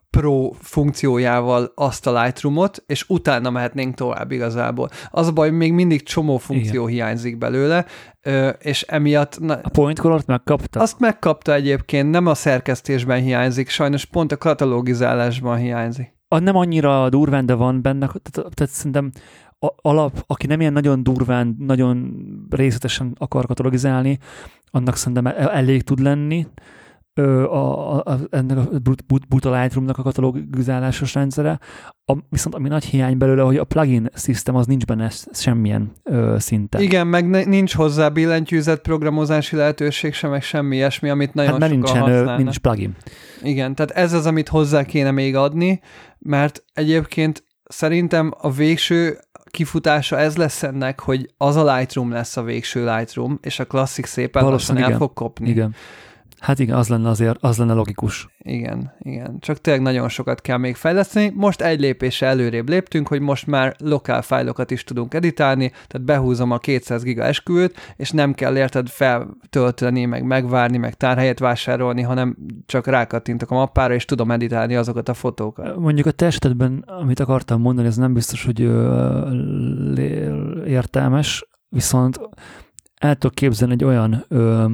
[0.09, 4.89] Pro funkciójával azt a Lightroomot, és utána mehetnénk tovább igazából.
[5.11, 6.93] Az a baj, még mindig csomó funkció Igen.
[6.93, 7.85] hiányzik belőle,
[8.59, 9.39] és emiatt...
[9.39, 10.79] Na, a point color megkapta?
[10.79, 16.17] Azt megkapta egyébként, nem a szerkesztésben hiányzik, sajnos pont a katalogizálásban hiányzik.
[16.27, 19.11] A nem annyira durván, de van benne, tehát, tehát szerintem
[19.81, 22.15] alap, aki nem ilyen nagyon durván, nagyon
[22.49, 24.17] részletesen akar katalogizálni,
[24.71, 26.47] annak szerintem elég tud lenni,
[27.19, 28.69] a, a, ennek a
[29.29, 31.59] Buta Lightroom-nak a katalógizálásos rendszere,
[32.05, 36.35] a, viszont ami nagy hiány belőle, hogy a plugin system az nincs benne semmilyen ö,
[36.39, 36.81] szinten.
[36.81, 41.59] Igen, meg ne, nincs hozzá billentyűzet programozási lehetőség sem, meg semmi ilyesmi, amit nagyon hát,
[41.59, 42.37] mert nincsen, használnak.
[42.37, 42.95] nincs plugin.
[43.41, 45.81] Igen, tehát ez az, amit hozzá kéne még adni,
[46.19, 49.19] mert egyébként szerintem a végső
[49.49, 54.05] kifutása ez lesz ennek, hogy az a Lightroom lesz a végső Lightroom, és a klasszik
[54.05, 55.49] szépen lassan el fog kopni.
[55.49, 55.75] Igen.
[56.39, 58.27] Hát igen, az lenne azért, az lenne logikus.
[58.37, 59.39] Igen, igen.
[59.39, 61.31] Csak tényleg nagyon sokat kell még fejleszteni.
[61.35, 66.51] Most egy lépésre előrébb léptünk, hogy most már lokál fájlokat is tudunk editálni, tehát behúzom
[66.51, 72.37] a 200 giga esküvőt, és nem kell érted feltölteni, meg megvárni, meg tárhelyet vásárolni, hanem
[72.65, 75.77] csak rákattintok a mappára, és tudom editálni azokat a fotókat.
[75.77, 79.29] Mondjuk a te esetedben, amit akartam mondani, ez nem biztos, hogy ö,
[80.65, 82.19] értelmes, viszont
[82.95, 84.65] el tudok képzelni egy olyan ö,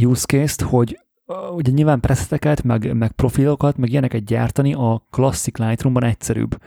[0.00, 0.98] use case-t, hogy
[1.50, 6.60] ugye nyilván preszeteket, meg, meg profilokat, meg ilyeneket gyártani a klasszik Lightroom-ban egyszerűbb.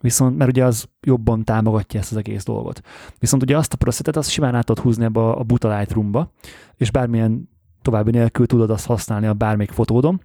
[0.00, 2.80] Viszont, mert ugye az jobban támogatja ezt az egész dolgot.
[3.18, 6.32] Viszont ugye azt a presetet azt simán át tudod húzni ebbe a, a buta Lightroom-ba,
[6.76, 7.48] és bármilyen
[7.82, 10.22] további nélkül tudod azt használni a bármelyik fotódon,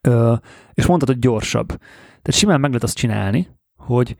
[0.00, 0.34] Ö,
[0.74, 1.66] és mondtad, hogy gyorsabb.
[2.06, 4.16] Tehát simán meg lehet azt csinálni, hogy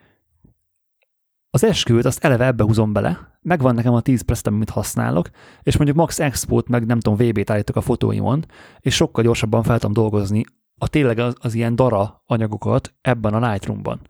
[1.55, 5.29] az esküvőt azt eleve ebbe húzom bele, megvan nekem a 10 presetem, amit használok,
[5.63, 8.45] és mondjuk max export meg nem tudom, VB-t állítok a fotóimon,
[8.81, 10.45] és sokkal gyorsabban fel tudom dolgozni
[10.79, 14.01] a tényleg az, az ilyen dara anyagokat ebben a Lightroom-ban.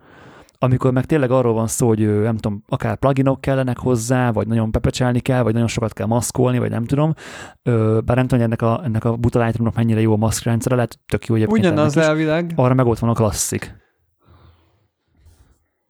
[0.58, 4.70] Amikor meg tényleg arról van szó, hogy nem tudom, akár pluginok kellenek hozzá, vagy nagyon
[4.70, 7.14] pepecselni kell, vagy nagyon sokat kell maszkolni, vagy nem tudom,
[8.04, 10.98] bár nem tudom, hogy ennek a, ennek a buta Lightroom-nak mennyire jó a maszkrendszere, lehet
[11.06, 11.58] tök jó egyébként.
[11.58, 12.52] Ugyanaz elvileg.
[12.56, 13.83] Arra meg ott van a klasszik.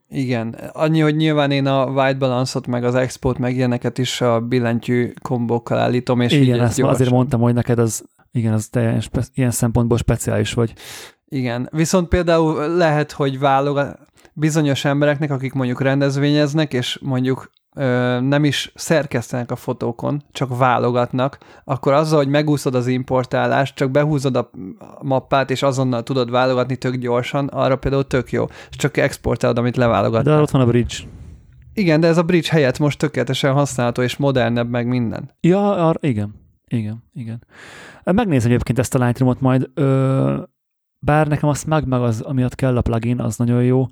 [0.08, 4.40] Igen, annyi, hogy nyilván én a white balance-ot, meg az export, meg ilyeneket is a
[4.40, 6.94] billentyű kombókkal állítom, és Igen, ezt gyorsan.
[6.94, 9.02] azért mondtam, hogy neked az, igen, az te
[9.34, 10.72] ilyen szempontból speciális vagy.
[11.28, 13.98] Igen, viszont például lehet, hogy válogat
[14.32, 21.38] bizonyos embereknek, akik mondjuk rendezvényeznek, és mondjuk ö, nem is szerkesztenek a fotókon, csak válogatnak,
[21.64, 24.50] akkor azzal, hogy megúszod az importálást, csak behúzod a
[25.02, 28.44] mappát, és azonnal tudod válogatni tök gyorsan, arra például tök jó.
[28.70, 30.34] És csak exportálod, amit leválogatnak.
[30.34, 30.94] De ott van a bridge.
[31.74, 35.30] Igen, de ez a bridge helyett most tökéletesen használható, és modernebb, meg minden.
[35.40, 36.34] Ja, ar- igen.
[36.66, 37.44] Igen, igen.
[38.04, 40.36] Megnézem egyébként ezt a Lightroom-ot majd, ö,
[40.98, 43.86] bár nekem azt meg, meg az, amiatt kell a plugin, az nagyon jó.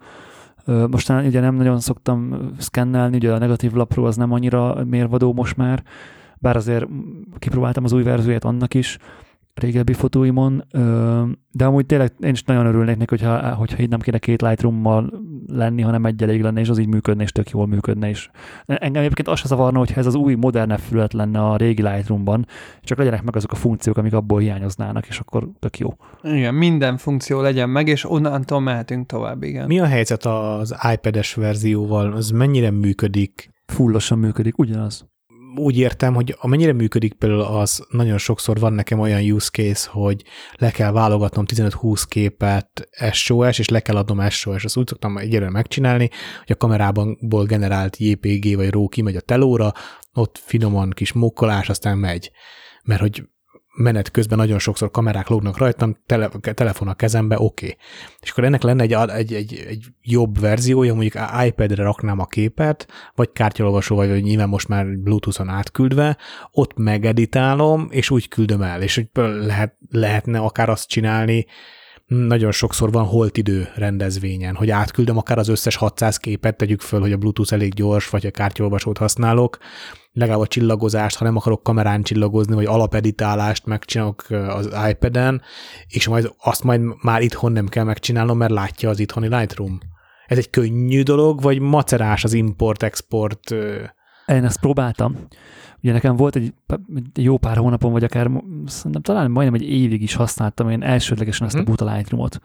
[0.64, 5.56] Mostan ugye nem nagyon szoktam szkennelni, ugye a negatív lapról az nem annyira mérvadó most
[5.56, 5.82] már,
[6.39, 6.86] bár azért
[7.39, 8.98] kipróbáltam az új verzióját annak is,
[9.54, 10.64] régebbi fotóimon,
[11.50, 15.12] de amúgy tényleg én is nagyon örülnék neki, hogyha, hogyha így nem kéne két Lightroom-mal
[15.46, 18.30] lenni, hanem egy elég lenne, és az így működne, és tök jól működne is.
[18.66, 22.46] Engem egyébként az se zavarna, hogyha ez az új, modernebb felület lenne a régi Lightroom-ban,
[22.80, 25.88] csak legyenek meg azok a funkciók, amik abból hiányoznának, és akkor tök jó.
[26.22, 29.66] Igen, minden funkció legyen meg, és onnantól mehetünk tovább, igen.
[29.66, 32.12] Mi a helyzet az iPad-es verzióval?
[32.12, 33.50] Az mennyire működik?
[33.66, 35.10] Fullosan működik, ugyanaz
[35.56, 40.22] úgy értem, hogy amennyire működik például az, nagyon sokszor van nekem olyan use case, hogy
[40.56, 44.64] le kell válogatnom 15-20 képet SOS, és le kell adnom SOS.
[44.64, 49.72] Azt úgy szoktam egyre megcsinálni, hogy a kamerából generált JPG vagy RAW kimegy a telóra,
[50.14, 52.30] ott finoman kis mokkolás, aztán megy.
[52.84, 53.22] Mert hogy
[53.74, 57.64] menet közben nagyon sokszor kamerák lógnak rajtam, tele, telefon a kezembe, oké.
[57.64, 57.76] Okay.
[58.20, 62.88] És akkor ennek lenne egy, egy, egy, egy jobb verziója, mondjuk iPad-re raknám a képet,
[63.14, 66.16] vagy kártyalolvasó, vagy, vagy nyilván most már Bluetooth-on átküldve,
[66.50, 69.08] ott megeditálom, és úgy küldöm el, és hogy
[69.46, 71.46] lehet, lehetne akár azt csinálni,
[72.06, 77.00] nagyon sokszor van holt idő rendezvényen, hogy átküldöm akár az összes 600 képet, tegyük föl,
[77.00, 79.58] hogy a Bluetooth elég gyors, vagy a kártyolvasót használok,
[80.12, 85.42] legalább a csillagozást, ha nem akarok kamerán csillagozni, vagy alapeditálást megcsinálok az iPad-en,
[85.86, 89.78] és majd azt majd már itthon nem kell megcsinálnom, mert látja az itthoni Lightroom.
[90.26, 93.50] Ez egy könnyű dolog, vagy macerás az import-export?
[94.26, 95.26] Én ezt próbáltam.
[95.82, 96.54] Ugye nekem volt egy,
[97.14, 98.30] egy jó pár hónapon, vagy akár
[98.66, 101.64] szerintem talán majdnem egy évig is használtam én elsődlegesen ezt a hm.
[101.64, 102.40] buta Lightroom-ot.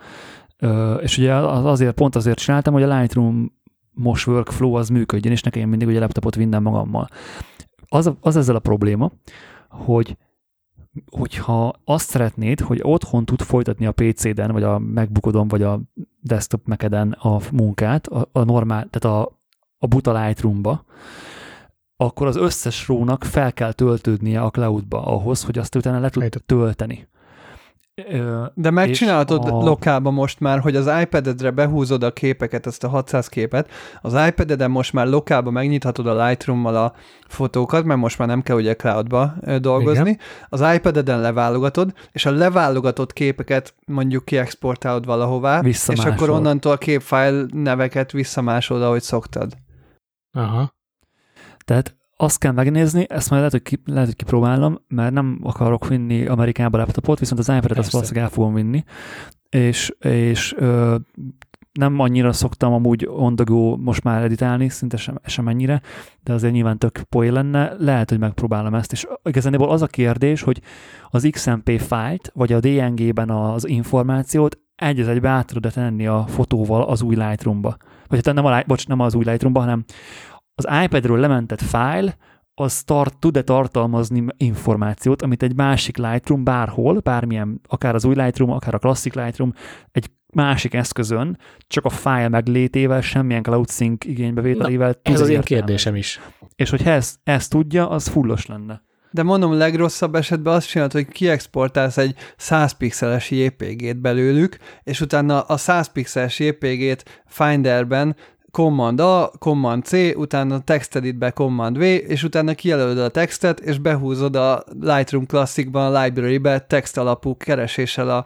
[1.02, 3.52] és ugye az azért, pont azért csináltam, hogy a Lightroom
[3.92, 7.10] most workflow az működjön, és nekem mindig ugye laptopot vinnem magammal.
[7.88, 9.12] Az, az ezzel a probléma,
[9.70, 10.18] hogy
[11.12, 15.82] hogyha azt szeretnéd, hogy otthon tud folytatni a PC-den, vagy a MacBookodon, vagy a
[16.22, 16.84] desktop mac
[17.26, 19.40] a munkát, a, a normál, tehát a,
[19.78, 20.86] a buta Lightroom-ba,
[21.98, 26.44] akkor az összes rónak fel kell töltődnie a cloudba ahhoz, hogy azt utána le tud
[26.46, 27.08] tölteni.
[28.54, 29.64] De megcsinálhatod a...
[29.64, 33.70] lokálban most már, hogy az iPad-edre behúzod a képeket, ezt a 600 képet,
[34.02, 36.94] az iPad-eden most már lokálban megnyithatod a Lightroom-mal a
[37.28, 40.20] fotókat, mert most már nem kell ugye cloudba dolgozni, Igen.
[40.50, 47.48] az iPad-eden leválogatod, és a leválogatott képeket mondjuk kiexportálod valahová, és akkor onnantól a képfájl
[47.54, 49.54] neveket visszamásolod, ahogy szoktad.
[50.38, 50.76] Aha.
[51.68, 55.88] Tehát azt kell megnézni, ezt majd lehet, hogy, ki, lehet, hogy kipróbálom, mert nem akarok
[55.88, 58.84] vinni Amerikába laptopot, viszont az iPad-et azt valószínűleg el fogom vinni,
[59.50, 60.96] és, és ö,
[61.72, 65.82] nem annyira szoktam amúgy on the go most már editálni, szinte sem, sem ennyire,
[66.24, 70.42] de azért nyilván tök poé lenne, lehet, hogy megpróbálom ezt, és igazából az a kérdés,
[70.42, 70.62] hogy
[71.10, 76.26] az XMP fájlt, vagy a DNG-ben az információt egy az egybe át tudod tenni a
[76.28, 77.78] fotóval az új Lightroom-ba.
[78.08, 79.84] Vagy hát nem, a, bocs, nem az új Lightroom-ba, hanem
[80.58, 82.14] az iPad-ről lementett fájl,
[82.54, 88.52] az tart, tud-e tartalmazni információt, amit egy másik Lightroom bárhol, bármilyen, akár az új Lightroom,
[88.52, 89.54] akár a klasszik Lightroom,
[89.92, 95.42] egy másik eszközön, csak a fájl meglétével, semmilyen cloud sync igénybevételével Na, Ez az én
[95.42, 96.20] kérdésem is.
[96.56, 98.86] És hogyha ezt, ezt tudja, az fullos lenne.
[99.12, 105.42] De mondom, legrosszabb esetben azt csinálod, hogy kiexportálsz egy 100 pixeles JPG-t belőlük, és utána
[105.42, 108.16] a 100 pixeles JPG-t Finderben
[108.58, 113.60] Command A, Command C, utána a texted be Command V, és utána kijelölöd a textet,
[113.60, 118.26] és behúzod a Lightroom Classicban, a library-be text alapú kereséssel a,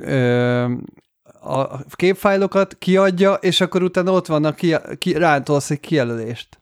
[0.00, 0.64] ö,
[1.42, 6.58] a képfájlokat, kiadja, és akkor utána ott vannak, ki, ki, rántolsz egy kijelölést.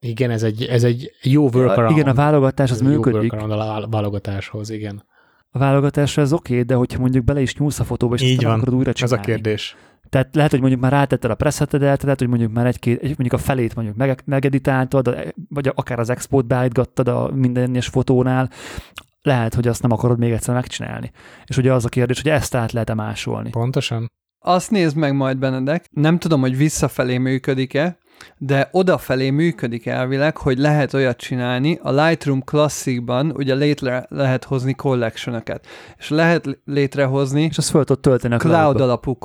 [0.00, 1.96] Igen, ez egy, ez egy jó workaround.
[1.96, 3.32] Igen, a válogatás az jó működik.
[3.32, 5.04] workaround a válogatáshoz, igen.
[5.50, 8.44] A válogatásra ez oké, okay, de hogyha mondjuk bele is nyúlsz a fotóba, és Így
[8.44, 8.52] van.
[8.58, 9.26] akarod újra Ez a csinálni.
[9.26, 9.76] kérdés.
[10.08, 13.32] Tehát lehet, hogy mondjuk már rátetted a presetedet, lehet, hogy mondjuk már egy-két, egy, mondjuk
[13.32, 18.50] a felét mondjuk meg, megeditáltad, vagy akár az export beállítgattad a minden egyes fotónál,
[19.22, 21.10] lehet, hogy azt nem akarod még egyszer megcsinálni.
[21.44, 23.50] És ugye az a kérdés, hogy ezt át lehet-e másolni.
[23.50, 24.10] Pontosan.
[24.38, 25.88] Azt nézd meg majd, Benedek.
[25.90, 27.98] Nem tudom, hogy visszafelé működik-e,
[28.38, 34.74] de odafelé működik elvileg, hogy lehet olyat csinálni, a Lightroom Classicban ugye létre lehet hozni
[34.74, 35.42] collection
[35.98, 39.18] és lehet létrehozni És azt föl tölteni a cloud alapú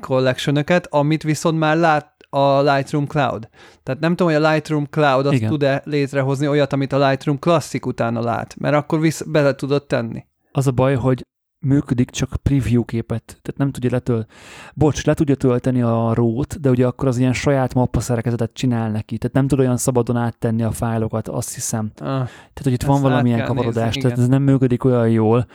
[0.00, 3.48] collection amit viszont már lát a Lightroom Cloud.
[3.82, 5.48] Tehát nem tudom, hogy a Lightroom Cloud azt Igen.
[5.48, 10.24] tud-e létrehozni olyat, amit a Lightroom Classic utána lát, mert akkor visz- bele tudod tenni.
[10.52, 11.24] Az a baj, hogy
[11.64, 14.26] működik csak preview képet, tehát nem tudja letöl.
[14.74, 18.90] Bocs, le tudja tölteni a rót, de ugye akkor az ilyen saját mappa szerkezetet csinál
[18.90, 21.90] neki, tehát nem tud olyan szabadon áttenni a fájlokat, azt hiszem.
[21.94, 24.30] Ah, Tehát, hogy itt van valamilyen kavarodás, nézni, tehát igen.
[24.30, 25.46] ez nem működik olyan jól.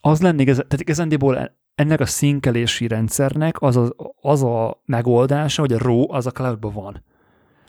[0.00, 5.72] Az lenne, igaz, tehát igazándiból ennek a szinkelési rendszernek az a, az a megoldása, hogy
[5.72, 7.02] a RAW az a cloudban van.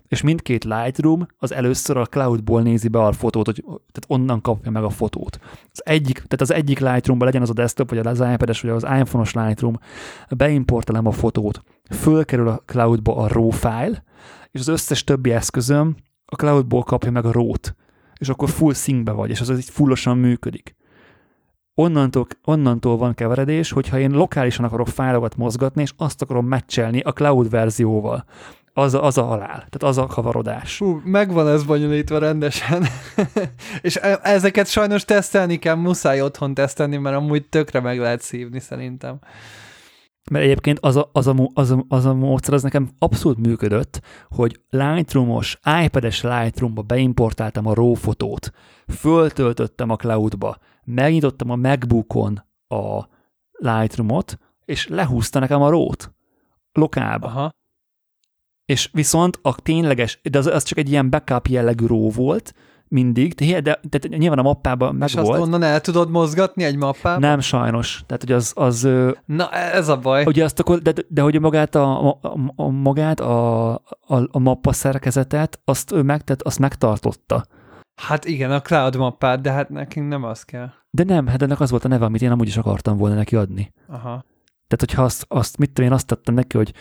[0.08, 4.72] És mindkét Lightroom az először a cloudból nézi be a fotót, hogy, tehát onnan kapja
[4.72, 5.40] meg a fotót.
[5.72, 8.84] Az egyik, tehát az egyik Lightroomban legyen az a desktop, vagy az iPad-es, vagy az
[8.84, 9.80] iPhone-os Lightroom,
[10.30, 14.04] beimportálom a fotót, fölkerül a cloudba a RAW file,
[14.52, 17.76] és az összes többi eszközöm a cloudból kapja meg a RAW-t,
[18.18, 20.76] és akkor full syncbe vagy, és az így fullosan működik.
[21.80, 27.14] Onnantól, onnantól van keveredés, hogyha én lokálisan akarok fájlokat mozgatni, és azt akarom meccselni a
[27.14, 28.26] cloud verzióval.
[28.78, 30.76] Az a, az a halál, tehát az a kavarodás.
[30.76, 32.86] Fú, megvan ez bonyolítva rendesen.
[33.82, 38.60] és e- ezeket sajnos tesztelni kell, muszáj otthon tesztelni, mert amúgy tökre meg lehet szívni
[38.60, 39.20] szerintem.
[40.32, 44.02] Mert egyébként az a, az, a, az, a, az a módszer az nekem abszolút működött,
[44.30, 48.52] hogy Lightroom-os, iPad-es Lightroom-ba beimportáltam a RAW fotót,
[48.88, 53.08] föltöltöttem a cloudba, megnyitottam a MacBookon a
[53.52, 56.14] Lightroom-ot, és lehúzta nekem a RAW-t
[56.72, 57.28] lokálba.
[57.28, 57.56] Aha.
[58.68, 62.54] És viszont a tényleges, de az, az csak egy ilyen backup jellegű RAW volt,
[62.88, 65.42] mindig, de, de, de nyilván a mappában meg És azt volt.
[65.42, 67.20] onnan el tudod mozgatni egy mappában?
[67.20, 68.04] Nem sajnos.
[68.06, 68.88] Tehát, hogy az, az
[69.26, 70.26] Na, ez a baj.
[70.26, 72.20] Ugye azt akkor, de, de hogy magát a, a,
[72.56, 77.46] a magát a, a, a mappa szerkezetet, azt ő meg, tehát azt megtartotta.
[78.02, 80.70] Hát igen, a cloud mappát, de hát nekünk nem az kell.
[80.90, 83.36] De nem, hát ennek az volt a neve, amit én amúgy is akartam volna neki
[83.36, 83.74] adni.
[83.88, 84.26] Aha.
[84.68, 86.74] Tehát, hogyha azt, azt mit tudom én, azt tettem neki, hogy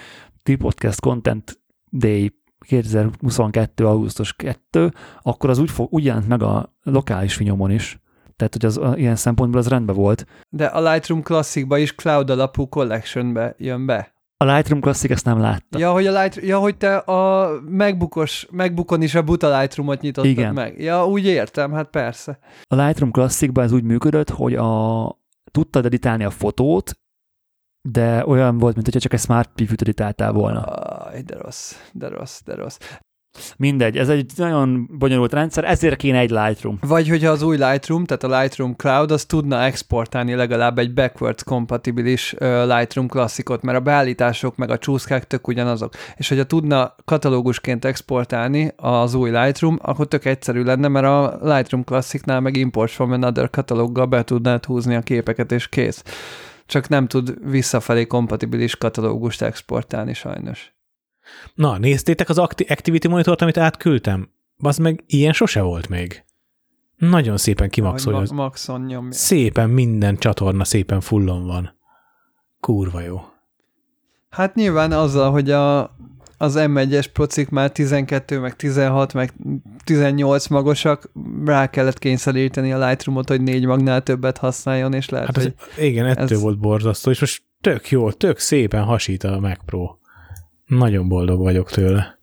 [0.42, 1.60] T-Podcast Content
[1.98, 2.32] Day
[2.66, 3.86] 2022.
[3.86, 4.92] augusztus 2,
[5.22, 8.00] akkor az úgy, fog, úgy jelent meg a lokális finyomon is.
[8.36, 10.26] Tehát, hogy az a, ilyen szempontból az rendben volt.
[10.48, 14.14] De a Lightroom Classicba is cloud alapú collectionbe jön be.
[14.38, 15.78] A Lightroom Classic ezt nem látta.
[15.78, 20.30] Ja, hogy, a Light, ja, hogy te a MacBookos, MacBookon is a buta Lightroomot nyitottad
[20.30, 20.54] Igen.
[20.54, 20.80] meg.
[20.80, 22.38] Ja, úgy értem, hát persze.
[22.62, 25.18] A Lightroom Classicban ez úgy működött, hogy a,
[25.50, 26.98] tudtad editálni a fotót,
[27.90, 30.60] de olyan volt, mint hogyha csak egy Smart Preview-t editáltál volna.
[30.60, 32.78] Aj, de rossz, de rossz, de rossz.
[33.56, 36.78] Mindegy, ez egy nagyon bonyolult rendszer, ezért kéne egy Lightroom.
[36.80, 41.44] Vagy hogyha az új Lightroom, tehát a Lightroom Cloud, az tudna exportálni legalább egy backwards
[41.44, 42.34] kompatibilis
[42.66, 45.92] Lightroom klasszikot, mert a beállítások meg a csúszkák tök ugyanazok.
[46.16, 51.84] És hogyha tudna katalógusként exportálni az új Lightroom, akkor tök egyszerű lenne, mert a Lightroom
[51.84, 56.02] klassziknál meg import from another katalóggal be tudnád húzni a képeket, és kész.
[56.66, 60.74] Csak nem tud visszafelé kompatibilis katalógust exportálni sajnos.
[61.54, 64.30] Na, néztétek az Acti- Activity Monitort, amit átküldtem?
[64.58, 66.24] Az meg ilyen sose volt még.
[66.96, 68.18] Nagyon szépen kimaxolja.
[68.18, 69.12] Ma- Maxon nyomja.
[69.12, 71.78] Szépen minden csatorna szépen fullon van.
[72.60, 73.20] Kurva jó.
[74.30, 75.96] Hát nyilván azzal, hogy a,
[76.38, 79.32] az M1-es procik már 12, meg 16, meg
[79.84, 81.10] 18 magosak,
[81.44, 85.84] rá kellett kényszeríteni a Lightroom-ot, hogy négy magnál többet használjon, és lehet, Hát hogy ez,
[85.84, 89.96] igen, ettől ez- volt borzasztó, és most tök jó, tök szépen hasít a Mac Pro.
[90.66, 92.18] Nagyon boldog vagyok tőle.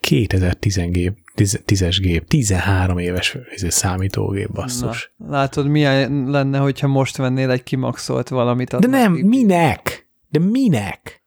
[0.00, 5.12] 2010 gép, 10-es gép, 13 éves izé, számítógép, basszus.
[5.16, 8.76] Na, látod, milyen lenne, hogyha most vennél egy kimaxolt valamit.
[8.78, 10.08] De nem, minek?
[10.28, 11.22] De minek?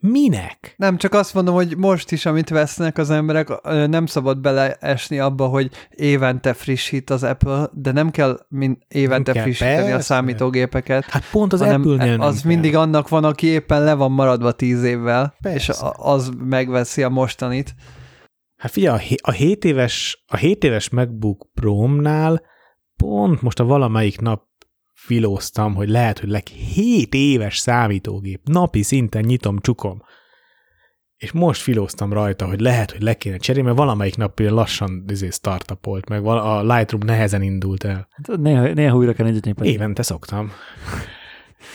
[0.00, 0.74] Minek?
[0.76, 3.48] Nem, csak azt mondom, hogy most is, amit vesznek az emberek,
[3.86, 9.42] nem szabad beleesni abba, hogy évente frissít az Apple, de nem kell mind évente kell,
[9.42, 10.00] frissíteni a persze.
[10.02, 11.04] számítógépeket.
[11.04, 12.50] Hát pont az Apple-nél nem az kell.
[12.50, 15.72] mindig annak van, aki éppen le van maradva tíz évvel, Persze.
[15.72, 17.74] és a- az megveszi a mostanit.
[18.56, 22.42] Hát figyelj, a, a 7 éves, a 7 éves MacBook Pro-nál
[22.96, 24.42] pont most a valamelyik nap
[25.06, 28.40] filóztam, hogy lehet, hogy leg 7 éves számítógép.
[28.44, 30.02] Napi szinten nyitom, csukom.
[31.16, 35.28] És most filóztam rajta, hogy lehet, hogy le kéne cserélni, mert valamelyik nap lassan izé,
[35.30, 38.08] startupolt, meg a Lightroom nehezen indult el.
[38.10, 39.68] Hát Néha, néha újra kell egyetni.
[39.68, 40.50] Évente szoktam.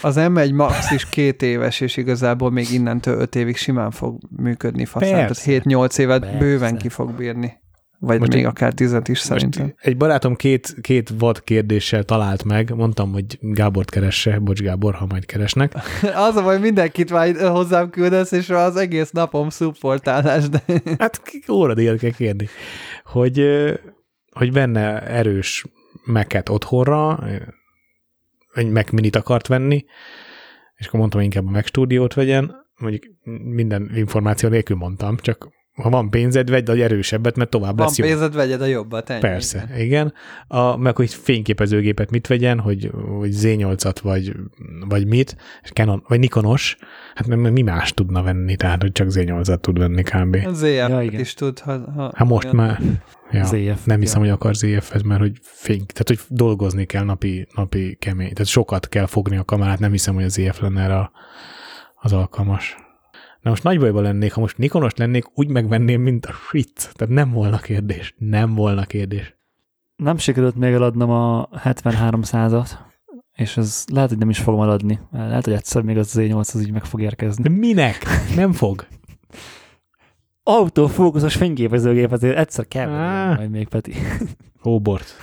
[0.01, 4.85] Az M1 Max is két éves, és igazából még innentől öt évig simán fog működni
[4.85, 5.09] faszán.
[5.09, 5.61] Tehát Persze.
[5.63, 6.37] 7-8 évet Persze.
[6.37, 7.60] bőven ki fog bírni.
[8.03, 9.73] Vagy Most még akár 10 is szerintem.
[9.77, 15.05] Egy barátom két, két vad kérdéssel talált meg, mondtam, hogy Gábort keresse, bocs Gábor, ha
[15.05, 15.73] majd keresnek.
[16.27, 20.63] Az a baj, mindenkit már hozzám küldesz, és az egész napom szupportálás, de
[20.99, 22.47] Hát óradíjat kell kérni.
[23.03, 23.45] Hogy,
[24.31, 25.65] hogy benne erős
[26.05, 27.23] meket otthonra,
[28.53, 29.85] egy Mac minit akart venni,
[30.75, 33.03] és akkor mondtam, hogy inkább a Mac stúdiót vegyen, mondjuk
[33.43, 37.97] minden információ nélkül mondtam, csak ha van pénzed, vedd egy erősebbet, mert tovább van lesz
[37.97, 38.05] jó.
[38.05, 39.09] pénzed, vegyed a jobbat.
[39.09, 39.19] Ennyi.
[39.19, 39.79] Persze, igen.
[39.85, 40.13] igen.
[40.47, 44.35] A, meg hogy fényképezőgépet mit vegyen, hogy, hogy Z8-at vagy,
[44.87, 46.77] vagy mit, és Canon, vagy Nikonos,
[47.15, 50.37] hát mert mi más tudna venni, tehát hogy csak Z8-at tud venni kb.
[50.45, 51.19] Az ZF Ja, igen.
[51.19, 51.59] is tud.
[51.59, 52.79] Ha, ha Hát most olyan- már,
[53.31, 54.27] ja, ZF, nem hiszem, ja.
[54.27, 58.89] hogy akar ZF-et, mert hogy fény, tehát hogy dolgozni kell napi, napi kemény, tehát sokat
[58.89, 61.11] kell fogni a kamerát, nem hiszem, hogy a ZF lenne erre a-
[61.95, 62.75] az alkalmas.
[63.41, 66.91] Na most nagy bajban lennék, ha most Nikonos lennék, úgy megvenném, mint a shit.
[66.93, 68.15] Tehát nem volna kérdés.
[68.17, 69.35] Nem volna kérdés.
[69.95, 72.69] Nem sikerült még eladnom a 7300-at,
[73.33, 74.99] és ez lehet, hogy nem is fogom eladni.
[75.11, 77.43] Lehet, hogy egyszer még az Z8 az így meg fog érkezni.
[77.43, 78.05] De minek?
[78.35, 78.87] Nem fog.
[80.43, 83.93] Autofókuszos fényképezőgép, azért egyszer kell venni, majd még Peti.
[84.59, 85.13] Hóbort.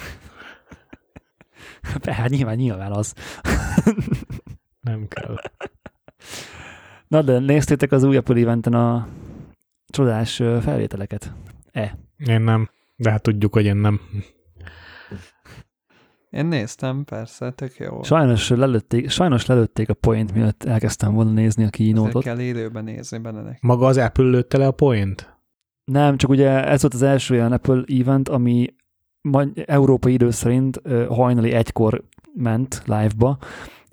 [2.04, 3.14] Hát nyilván, nyilván az.
[4.80, 5.36] Nem kell.
[7.08, 9.08] Na de néztétek az új Apple eventen a
[9.88, 11.32] csodás felvételeket?
[12.26, 12.70] Én nem.
[12.96, 14.00] De hát tudjuk, hogy én nem.
[16.30, 18.02] Én néztem, persze, tök jó.
[18.02, 22.22] Sajnos lelőtték, sajnos lelőtték a point, mielőtt elkezdtem volna nézni a Ezért keynote-ot.
[22.22, 23.58] kell élőben nézni benne.
[23.60, 25.36] Maga az Apple lőtte le a point?
[25.84, 28.74] Nem, csak ugye ez volt az első olyan Apple event, ami
[29.20, 32.04] ma, európai idő szerint hajnali egykor
[32.34, 33.38] ment live-ba,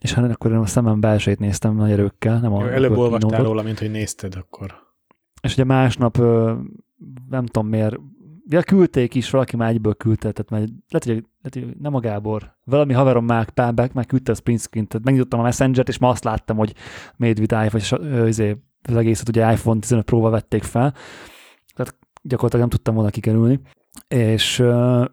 [0.06, 3.04] és hát akkor én a szemem belsejét néztem nagy erőkkel, nem a Jó, előbb Apple
[3.04, 3.48] olvastál keynote-ot.
[3.48, 4.74] róla, mint hogy nézted akkor.
[5.42, 6.18] És ugye másnap,
[7.30, 7.96] nem tudom miért,
[8.48, 10.60] ja, küldték is, valaki már egyből küldte, tehát már,
[10.90, 14.60] lehet, hogy, lehet, hogy nem a Gábor, valami haverom már Pálbek, már küldte a sprint
[14.60, 16.74] screen tehát megnyitottam a Messenger-t, és ma azt láttam, hogy
[17.18, 17.94] Made with iPhone, és
[18.28, 20.94] izé, az egészet ugye iPhone 15 Pro-val vették fel,
[21.74, 23.60] tehát gyakorlatilag nem tudtam volna kikerülni,
[24.08, 24.64] és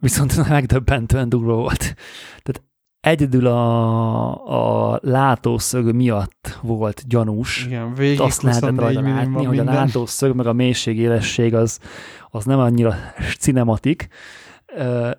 [0.01, 1.95] viszont megdöbbentően durva volt.
[2.43, 2.63] Tehát
[3.03, 9.59] egyedül a, a látószög miatt volt gyanús, Igen, végig azt lehetett 24 rajta látni, hogy
[9.59, 9.75] a minden.
[9.75, 11.79] látószög meg a mélység, élesség az,
[12.31, 12.95] az nem annyira
[13.39, 14.09] cinematik,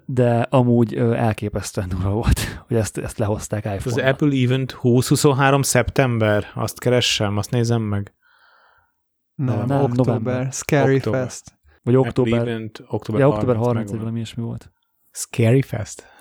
[0.05, 4.09] de amúgy elképesztően durva volt, hogy ezt, ezt lehozták Az iPhone-ra.
[4.09, 8.13] Apple Event 2023 szeptember, azt keressem, azt nézem meg.
[9.35, 10.05] Nem, Nem, nem október.
[10.21, 10.51] november.
[10.51, 11.21] Scary Október.
[11.21, 11.59] Fest.
[11.83, 13.99] Vagy Apple október, Event, október, ja, október 30, 30 vagy megvan.
[13.99, 14.71] valami ilyesmi volt.
[15.11, 16.11] Scary Fest?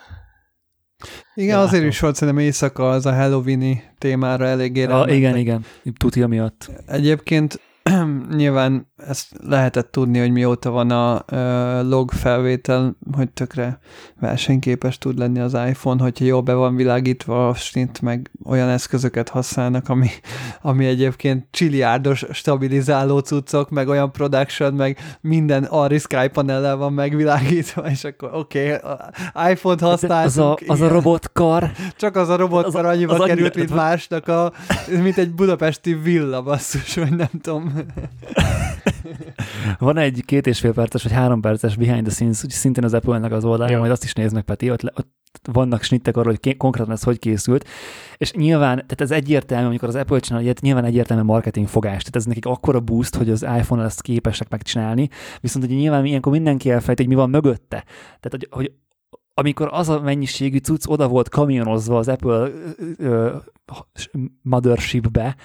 [1.34, 1.88] Igen, Ja, azért látom.
[1.88, 5.14] is volt szerintem éjszaka az a Halloween-i témára eléggé rámentek.
[5.14, 5.64] igen, igen,
[5.96, 6.70] tuti miatt.
[6.86, 7.60] Egyébként
[8.36, 11.24] nyilván ezt lehetett tudni, hogy mióta van a
[11.82, 13.78] log felvétel, hogy tökre
[14.20, 19.28] versenyképes tud lenni az iPhone, hogyha jól be van világítva a snit, meg olyan eszközöket
[19.28, 20.08] használnak, ami,
[20.62, 27.90] ami egyébként csiliárdos stabilizáló cuccok, meg olyan production, meg minden Ari Sky panellel van megvilágítva,
[27.90, 30.60] és akkor oké, okay, iPhone-t használtunk.
[30.60, 33.54] Az a, az a robotkar, Csak az a robot Az- az, annyiba az az került,
[33.54, 34.52] mint másnak a,
[35.02, 37.72] mint egy budapesti villa basszus, vagy nem tudom.
[39.78, 42.94] van egy két és fél perces, vagy három perces behind the scenes, úgy szintén az
[42.94, 43.78] Apple-nek az oldalán, Ja.
[43.78, 45.10] majd azt is nézd meg, Peti, ott, le, ott
[45.52, 47.68] vannak snittek arról, hogy ké- konkrétan ez hogy készült,
[48.16, 52.16] és nyilván, tehát ez egyértelmű, amikor az Apple csinál ilyet, nyilván egyértelmű marketing fogás, tehát
[52.16, 55.08] ez nekik akkora boost, hogy az iPhone-nal ezt képesek megcsinálni,
[55.40, 57.84] viszont ugye nyilván ilyenkor mindenki elfejt, hogy mi van mögötte.
[58.20, 58.72] Tehát, hogy, hogy
[59.34, 62.50] amikor az a mennyiségű cucc oda volt kamionozva az Apple
[62.96, 63.36] ö,
[64.42, 65.36] mothershipbe,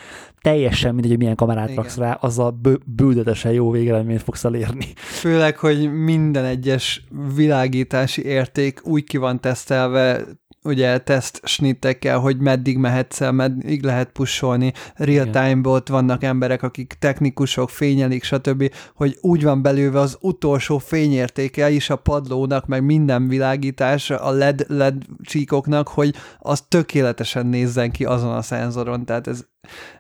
[0.42, 1.76] teljesen mindegy, hogy milyen kamerát Igen.
[1.76, 4.86] raksz rá, az a bő, bődötesen jó végeredményt fogsz elérni.
[4.96, 7.04] Főleg, hogy minden egyes
[7.36, 10.26] világítási érték úgy ki van tesztelve,
[10.68, 15.32] ugye teszt snittekkel, hogy meddig mehetsz el, meddig lehet pusolni, real Igen.
[15.32, 21.70] time ott vannak emberek, akik technikusok, fényelik, stb., hogy úgy van belőve az utolsó fényértéke
[21.70, 28.06] is a padlónak, meg minden világítás a LED, LED csíkoknak, hogy az tökéletesen nézzen ki
[28.06, 29.46] azon a szenzoron, tehát ez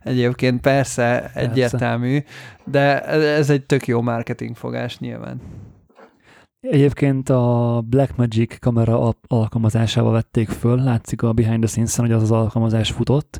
[0.03, 2.23] egyébként persze egyértelmű,
[2.65, 5.41] de ez egy tök jó marketingfogás nyilván.
[6.71, 12.21] Egyébként a Blackmagic kamera al- alkalmazásával vették föl, látszik a behind the scenes hogy az
[12.21, 13.39] az alkalmazás futott,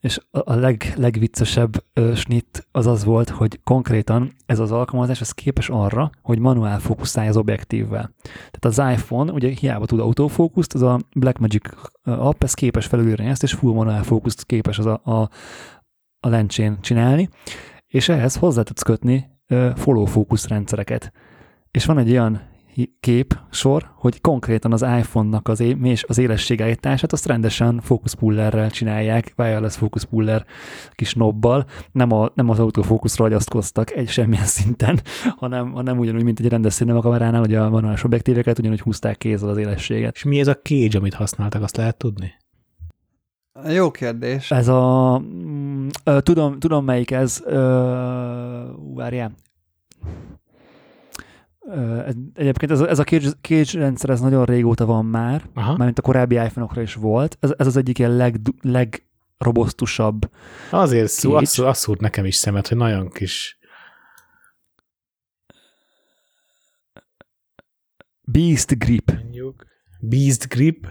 [0.00, 5.30] és a leg, legviccesebb ö, snit az az volt, hogy konkrétan ez az alkalmazás az
[5.30, 8.12] képes arra, hogy manuál fókuszálj az objektívvel.
[8.22, 11.68] Tehát az iPhone ugye hiába tud autofókuszt, az a Blackmagic
[12.02, 15.28] app, ez képes felülírni ezt, és full manuál fókuszt képes az a, a,
[16.20, 17.28] a lencsén csinálni,
[17.86, 19.30] és ehhez hozzá tudsz kötni
[19.74, 21.12] follow fókusz rendszereket.
[21.70, 22.40] És van egy olyan
[23.00, 29.32] kép sor, hogy konkrétan az iPhone-nak az, é- és az élességállítását azt rendesen fókuszpullerrel csinálják,
[29.36, 30.44] wireless fókuszpuller
[30.92, 35.00] kis nobbal, nem, a, nem az autofókuszra agyasztkoztak egy semmilyen szinten,
[35.36, 39.56] hanem, hanem ugyanúgy, mint egy rendes kameránál, hogy a manuális objektíveket ugyanúgy húzták kézzel az
[39.56, 40.14] élességet.
[40.14, 42.32] És mi ez a cage, amit használtak, azt lehet tudni?
[43.68, 44.50] Jó kérdés.
[44.50, 45.18] Ez a...
[45.18, 47.42] mm, Tudom, tudom melyik ez.
[47.44, 47.58] Ö,
[48.94, 49.32] Várjál.
[52.34, 55.76] Egyébként ez a, ez a cage, cage rendszer ez nagyon régóta van már, Aha.
[55.76, 57.36] mármint a korábbi iPhone-okra is volt.
[57.40, 60.30] Ez, ez az egyik ilyen leg, legrobosztusabb.
[60.70, 63.58] Azért szó, az, az szúrt nekem is szemet, hogy nagyon kis...
[68.22, 69.12] Beast Grip.
[69.12, 69.64] Mondjuk.
[70.00, 70.86] Beast Grip.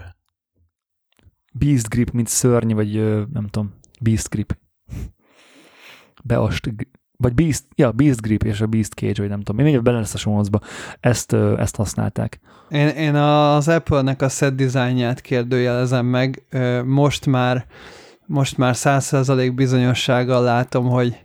[1.52, 2.94] Beast Grip, mint szörny, vagy
[3.32, 4.58] nem tudom, Beast Grip.
[6.24, 9.62] Beast, g- vagy Beast, ja, Beast Grip és a Beast Cage, vagy nem tudom, én
[9.62, 10.60] mindjárt bele lesz a sonozba.
[11.00, 12.40] Ezt, ezt használták.
[12.70, 16.42] Én, én az Apple-nek a set dizájnját kérdőjelezem meg.
[16.84, 17.66] Most már
[18.26, 21.24] most már 100% bizonyossággal látom, hogy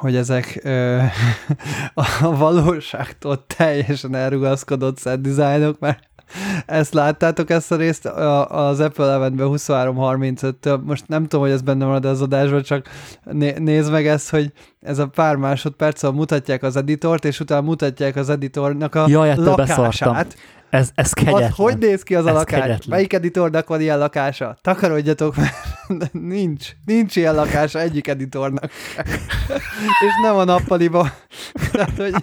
[0.00, 1.02] hogy ezek ö,
[2.20, 6.09] a valóságtól teljesen elrugaszkodott set dizájnok, mert
[6.66, 8.06] ezt láttátok ezt a részt
[8.48, 12.88] az Apple Eventben 23.35-től, most nem tudom, hogy ez benne marad az adásban, csak
[13.24, 18.16] né- nézd meg ezt, hogy ez a pár másodperc, mutatják az editort, és utána mutatják
[18.16, 20.16] az editornak a Jaj, beszartam.
[20.70, 21.42] Ez, ez kegyetlen.
[21.42, 22.60] Az, hogy néz ki az a Ez lakás?
[22.60, 22.88] kegyetlen.
[22.96, 24.56] Melyik editornak van ilyen lakása?
[24.60, 26.70] Takarodjatok, mert nincs.
[26.84, 28.70] Nincs ilyen lakása egyik editornak.
[30.06, 31.10] És nem a nappaliba.
[31.72, 32.14] Tehát, hogy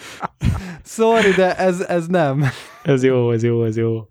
[0.85, 2.45] sorry, de ez, ez nem.
[2.83, 4.07] Ez jó, ez jó, ez jó.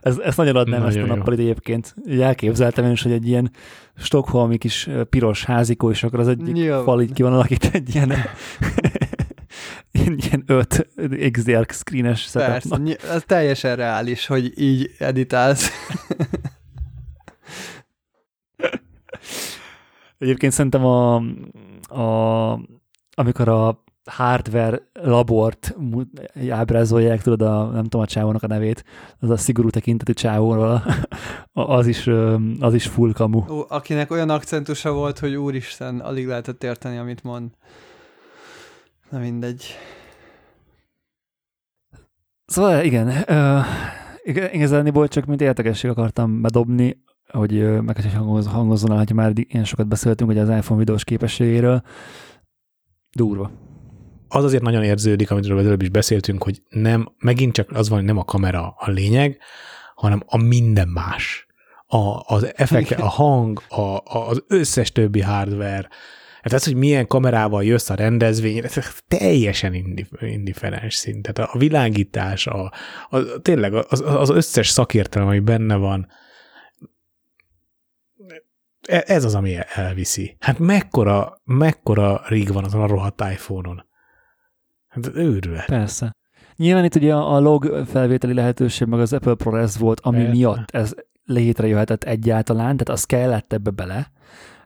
[0.00, 1.94] Ez, ezt nagyon adnám Nagyon ezt a nappalit egyébként.
[2.08, 3.50] Így elképzeltem én is, hogy egy ilyen
[3.96, 6.84] stokholmi kis piros házikó, és akkor az egyik Nyilván.
[6.84, 8.12] fal így ki van alakítva egy ilyen,
[9.96, 10.88] ilyen, ilyen öt
[11.30, 12.80] XDR screenes Persze, setupnak.
[12.80, 15.70] ny- ez teljesen reális, hogy így editálsz.
[20.18, 21.14] Egyébként szerintem a,
[21.88, 22.52] a,
[23.14, 25.76] amikor a hardware labort
[26.50, 28.84] ábrázolják, tudod, a, nem tudom a csávónak a nevét,
[29.18, 30.82] az a szigorú tekintetű csávóról,
[31.52, 32.06] az is,
[32.60, 33.44] az is full kamu.
[33.48, 37.50] Ó, akinek olyan akcentusa volt, hogy úristen, alig lehetett érteni, amit mond.
[39.10, 39.64] Na mindegy.
[42.46, 43.64] Szóval igen, uh,
[44.52, 49.32] igazániból csak mint értekesség akartam bedobni, hogy ö, meg hogy hangoz, hangozzon el, hogy már
[49.34, 51.82] ilyen sokat beszéltünk hogy az iPhone videós képességéről.
[53.12, 53.50] Durva.
[54.28, 58.06] Az azért nagyon érződik, amiről előbb is beszéltünk, hogy nem, megint csak az van, hogy
[58.06, 59.38] nem a kamera a lényeg,
[59.94, 61.46] hanem a minden más.
[61.86, 65.88] A, az effekt, a hang, a, a, az összes többi hardware.
[66.46, 71.32] Hát ez, hogy milyen kamerával jössz a rendezvényre, ez teljesen indif- indifferens szint.
[71.32, 72.72] Tehát a világítás, a,
[73.10, 76.06] a, tényleg az, az összes szakértelem, ami benne van,
[78.88, 80.36] e- ez az, ami elviszi.
[80.40, 83.86] Hát mekkora, mekkora rig van azon a rohadt iPhone-on.
[84.86, 85.66] Hát őrület.
[85.66, 86.16] Persze.
[86.56, 90.32] Nyilván itt ugye a a log felvételi lehetőség, meg az Apple ProRes volt, ami Persze.
[90.32, 90.94] miatt ez
[91.24, 94.14] létrejöhetett egyáltalán, tehát az kellett ebbe bele.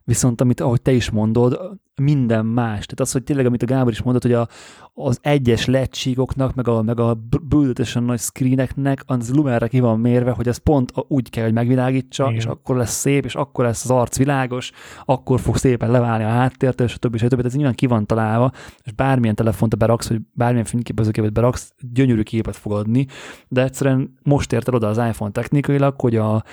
[0.05, 2.87] Viszont amit, ahogy te is mondod, minden más.
[2.87, 4.49] Tehát az, hogy tényleg, amit a Gábor is mondott, hogy a,
[4.95, 10.31] az egyes lecsíkoknak, meg a, meg a bődösen nagy screeneknek, az lumerre ki van mérve,
[10.31, 12.37] hogy ez pont úgy kell, hogy megvilágítsa, Igen.
[12.37, 14.71] és akkor lesz szép, és akkor lesz az arc világos,
[15.05, 17.45] akkor fog szépen leválni a háttértől, és a többi, és a többi.
[17.45, 18.53] Ez nyilván ki van találva,
[18.85, 23.07] és bármilyen telefont beraksz, vagy bármilyen fényképezőképet beraksz, gyönyörű képet fog adni,
[23.49, 26.45] de egyszerűen most ért el oda az iPhone technikailag, hogy a,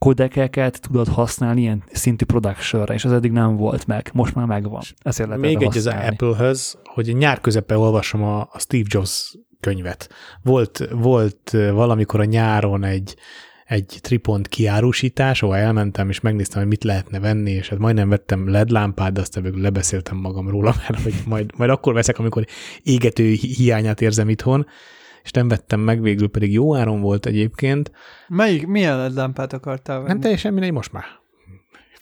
[0.00, 4.10] kodekeket tudod használni ilyen szintű production és ez eddig nem volt meg.
[4.12, 4.82] Most már megvan.
[5.02, 10.08] Ezért lehet Még egy az Apple-höz, hogy nyár közepén olvasom a, a Steve Jobs könyvet.
[10.42, 13.16] Volt, volt valamikor a nyáron egy,
[13.66, 18.48] egy tripont kiárusítás, ahol elmentem, és megnéztem, hogy mit lehetne venni, és hát majdnem vettem
[18.48, 22.44] LED lámpát, de aztán végül lebeszéltem magam róla, mert hogy majd, majd akkor veszek, amikor
[22.82, 24.66] égető hiányát érzem itthon,
[25.22, 27.92] és nem vettem meg, végül pedig jó áron volt egyébként.
[28.28, 30.08] Melyik, milyen lámpát akartál venni?
[30.08, 31.04] Nem teljesen mindegy, most már.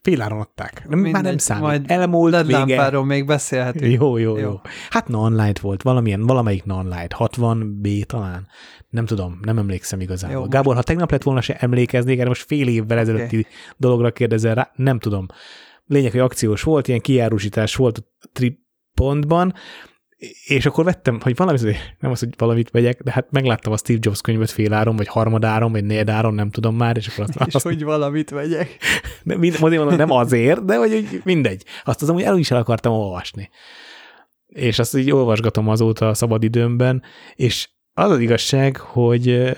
[0.03, 0.83] Féláron adták.
[0.89, 1.63] Nem, mindegy, már nem számít.
[1.63, 2.59] Majd Elmúlt vége.
[2.59, 3.93] lámpáról még beszélhetünk.
[3.93, 4.61] Jó, jó, jó, jó.
[4.91, 8.47] Hát non-light volt, valamilyen, valamelyik non-light, 60B talán.
[8.89, 10.37] Nem tudom, nem emlékszem igazából.
[10.37, 13.51] Jó, Gábor, ha tegnap lett volna, se emlékeznék, erre most fél évvel ezelőtti okay.
[13.77, 15.27] dologra kérdezel rá, nem tudom.
[15.87, 19.55] Lényeg, hogy akciós volt, ilyen kiárusítás volt a tripontban,
[20.47, 21.59] és akkor vettem, hogy valami,
[21.99, 25.73] nem az, hogy valamit vegyek, de hát megláttam a Steve Jobs könyvet féláron, vagy harmadáron,
[25.73, 27.39] vagy négyedáron, nem tudom már, és akkor azt...
[27.49, 28.77] És azt, hogy valamit vegyek.
[29.23, 31.65] Nem, mind, mondom, nem azért, de hogy mindegy.
[31.85, 33.51] Azt az amúgy el is el akartam olvasni.
[34.47, 37.03] És azt így olvasgatom azóta a szabadidőmben,
[37.35, 39.55] és az az igazság, hogy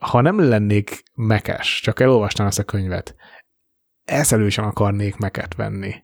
[0.00, 3.14] ha nem lennék mekes, csak elolvastam ezt a könyvet,
[4.04, 5.94] eszelősen akarnék meket venni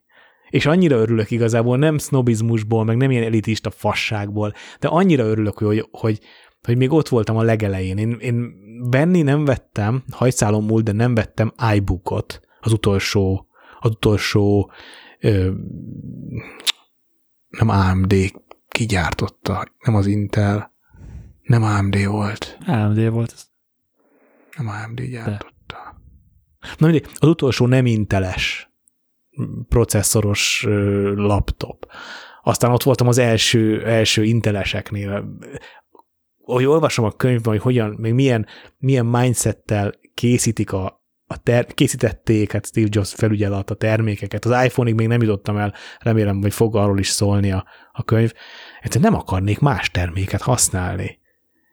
[0.51, 5.89] és annyira örülök igazából, nem sznobizmusból, meg nem ilyen elitista fasságból, de annyira örülök, hogy,
[5.91, 6.21] hogy,
[6.63, 7.97] hogy még ott voltam a legelején.
[7.97, 8.53] Én, én
[8.91, 13.47] venni nem vettem, hajszálom múlt, de nem vettem iBookot, az utolsó,
[13.81, 14.73] az utolsó
[15.21, 15.51] ö,
[17.49, 18.15] nem AMD
[18.69, 20.73] kigyártotta, nem az Intel,
[21.43, 22.59] nem AMD volt.
[22.67, 23.35] AMD volt.
[24.57, 25.51] Nem AMD gyártotta.
[25.67, 26.77] De.
[26.79, 28.70] Na mindegy, az utolsó nem inteles
[29.69, 30.67] processzoros
[31.15, 31.87] laptop.
[32.43, 35.39] Aztán ott voltam az első, első inteleseknél.
[36.39, 38.47] Hogy olvasom a könyvben, hogy hogyan, még milyen,
[38.79, 44.45] milyen mindsettel készítik a, a ter- készítették, hát Steve Jobs felügyel a termékeket.
[44.45, 48.33] Az iPhone-ig még nem jutottam el, remélem, hogy fog arról is szólni a, a könyv.
[48.81, 51.19] Egyszerűen nem akarnék más terméket használni.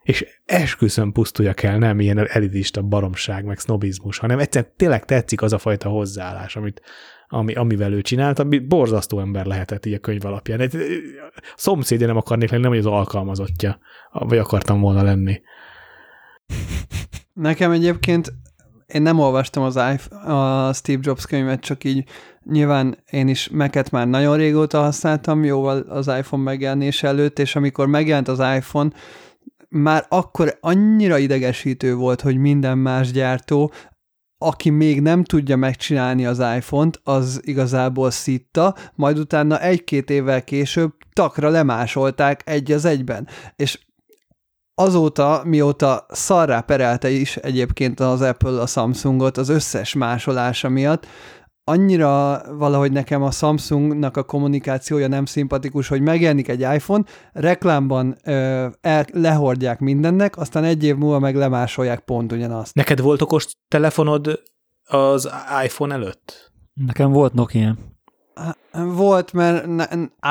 [0.04, 5.54] És esküszöm pusztuljak el, nem ilyen elitista baromság, meg sznobizmus, hanem egyszerűen tényleg tetszik az
[5.54, 6.82] a fajta hozzáállás, amit,
[7.28, 10.60] ami, amivel ő csinált, ami borzasztó ember lehetett így a könyv alapján.
[10.60, 10.78] Egy,
[11.56, 13.80] szomszédja nem akarnék lenni, nem, hogy az alkalmazottja,
[14.12, 15.42] vagy akartam volna lenni.
[17.34, 18.34] Nekem egyébként
[18.88, 22.04] én nem olvastam az iPhone, a Steve Jobs könyvet, csak így
[22.44, 27.88] nyilván én is Mac-et már nagyon régóta használtam, jóval az iPhone megjelenés előtt, és amikor
[27.88, 28.90] megjelent az iPhone,
[29.70, 33.72] már akkor annyira idegesítő volt, hogy minden más gyártó
[34.38, 40.94] aki még nem tudja megcsinálni az iPhone-t, az igazából szitta, majd utána egy-két évvel később
[41.14, 43.28] takra lemásolták egy az egyben.
[43.56, 43.80] És
[44.76, 51.06] azóta, mióta szarrá perelte is egyébként az Apple a Samsungot az összes másolása miatt,
[51.70, 57.04] annyira valahogy nekem a Samsungnak a kommunikációja nem szimpatikus, hogy megjelenik egy iPhone,
[57.34, 62.76] reklámban ö, el, lehordják mindennek, aztán egy év múlva meg lemásolják pont ugyanazt.
[62.76, 64.42] Neked volt okos telefonod
[64.84, 65.30] az
[65.64, 66.52] iPhone előtt?
[66.74, 67.76] Nekem volt Nokia.
[68.72, 69.66] Volt, mert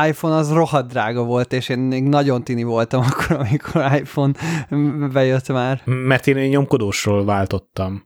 [0.08, 4.32] iPhone az rohadt drága volt, és én még nagyon tini voltam akkor, amikor iPhone
[5.12, 5.82] bejött már.
[5.84, 8.06] Mert én nyomkodósról váltottam.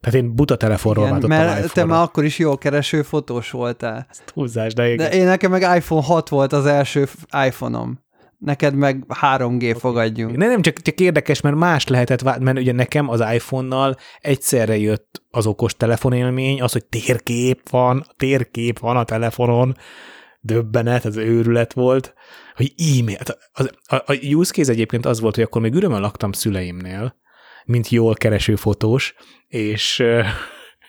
[0.00, 1.72] Tehát én buta telefonról Igen, váltottam mert iPhone-ra.
[1.74, 4.06] te már akkor is jó kereső fotós voltál.
[4.34, 7.08] Húzás, de, de én nekem meg iPhone 6 volt az első
[7.46, 8.06] iPhone-om.
[8.38, 10.36] Neked meg 3G fogadjunk.
[10.36, 15.22] Ne, nem, csak, csak érdekes, mert más lehetett, mert ugye nekem az iPhone-nal egyszerre jött
[15.30, 19.76] az okos telefonélmény, az, hogy térkép van, térkép van a telefonon,
[20.40, 22.14] döbbenet, az őrület volt,
[22.54, 23.18] hogy e-mail.
[23.52, 27.16] Az, a, a use case egyébként az volt, hogy akkor még ürömmel laktam szüleimnél,
[27.68, 29.14] mint jól kereső fotós,
[29.48, 30.04] és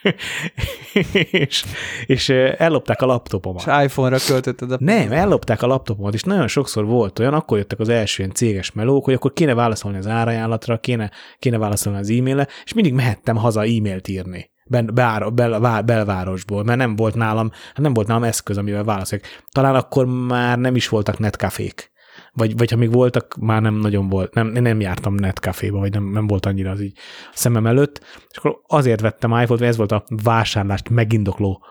[1.32, 1.66] és,
[2.06, 3.68] és ellopták a laptopomat.
[3.68, 7.80] És iPhone-ra költötted a Nem, ellopták a laptopomat, és nagyon sokszor volt olyan, akkor jöttek
[7.80, 12.10] az első ilyen céges melók, hogy akkor kéne válaszolni az árajánlatra, kéne, kéne válaszolni az
[12.10, 17.52] e-mailre, és mindig mehettem haza e-mailt írni ben, bel, bel, belvárosból, mert nem volt nálam,
[17.76, 19.28] nem volt nálam eszköz, amivel válaszoljak.
[19.52, 21.92] Talán akkor már nem is voltak netkafék
[22.40, 26.04] vagy, vagy ha még voltak, már nem nagyon volt, nem, nem jártam netcaféba, vagy nem,
[26.04, 26.98] nem volt annyira az így
[27.32, 31.66] a szemem előtt, és akkor azért vettem iPhone-t, ez volt a vásárlást megindokló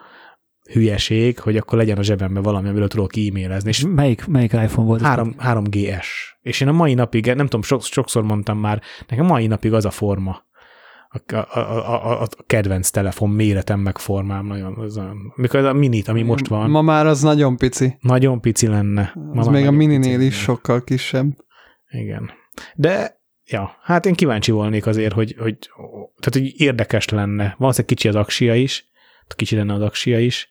[0.72, 3.68] hülyeség, hogy akkor legyen a zsebemben valami, amiről tudok e-mailezni.
[3.68, 5.00] És Melyik, melyik iPhone volt?
[5.00, 5.06] ez?
[5.06, 6.06] 3, 3GS.
[6.40, 9.84] És én a mai napig, nem tudom, sok, sokszor mondtam már, nekem mai napig az
[9.84, 10.46] a forma.
[11.08, 14.74] A, a, a, a, kedvenc telefon méretem meg formám nagyon.
[14.78, 17.96] Az a, mikor a minit, ami most van, Ma már az nagyon pici.
[18.00, 19.12] nagyon pici lenne.
[19.32, 20.44] Ma Az még a mininél pici is lenne.
[20.44, 21.26] sokkal kisebb.
[21.88, 22.30] Igen.
[22.74, 25.58] De, ja, hát én kíváncsi volnék azért, hogy, hogy
[26.20, 27.54] tehát, hogy érdekes lenne.
[27.58, 28.90] Valószínűleg kicsi az aksia is,
[29.36, 30.48] kicsi lenne az aksia is,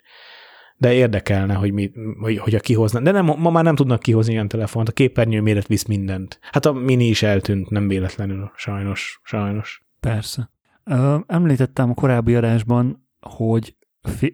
[0.78, 3.00] de érdekelne, hogy, mi, hogy, hogy a kihozna.
[3.00, 6.40] De nem, ma már nem tudnak kihozni ilyen telefont, a képernyő méret visz mindent.
[6.52, 9.86] Hát a mini is eltűnt, nem véletlenül, sajnos, sajnos.
[10.14, 10.50] Persze.
[10.84, 13.76] Ö, említettem a korábbi adásban, hogy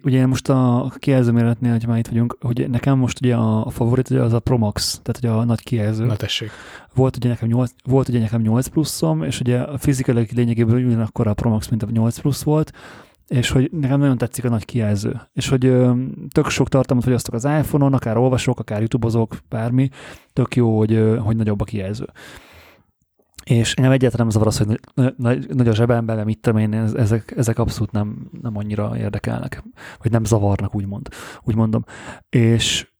[0.02, 4.10] ugye most a kijelzőméretnél, hogy már itt vagyunk, hogy nekem most ugye a, a favorit
[4.10, 6.04] ugye az a Pro Max, tehát ugye a nagy kijelző.
[6.04, 6.50] Na tessék.
[6.94, 11.26] Volt ugye nekem 8, volt ugye nekem 8 pluszom, és ugye a fizikailag lényegében ugyanakkor
[11.26, 12.72] a Pro Max, mint a 8 plusz volt,
[13.28, 15.20] és hogy nekem nagyon tetszik a nagy kijelző.
[15.32, 15.92] És hogy ö,
[16.32, 19.88] tök sok tartalmat fogyasztok az iPhone-on, akár olvasok, akár youtubozok, bármi,
[20.32, 22.06] tök jó, hogy, ö, hogy nagyobb a kijelző.
[23.44, 26.72] És engem egyáltalán nem zavar az, hogy nagy, nagy, nagy a zsebemben, mit tudom én,
[26.74, 29.62] ez- ezek, ezek abszolút nem, nem annyira érdekelnek,
[30.02, 31.08] vagy nem zavarnak, úgymond,
[31.42, 31.84] úgy mondom.
[32.28, 32.92] És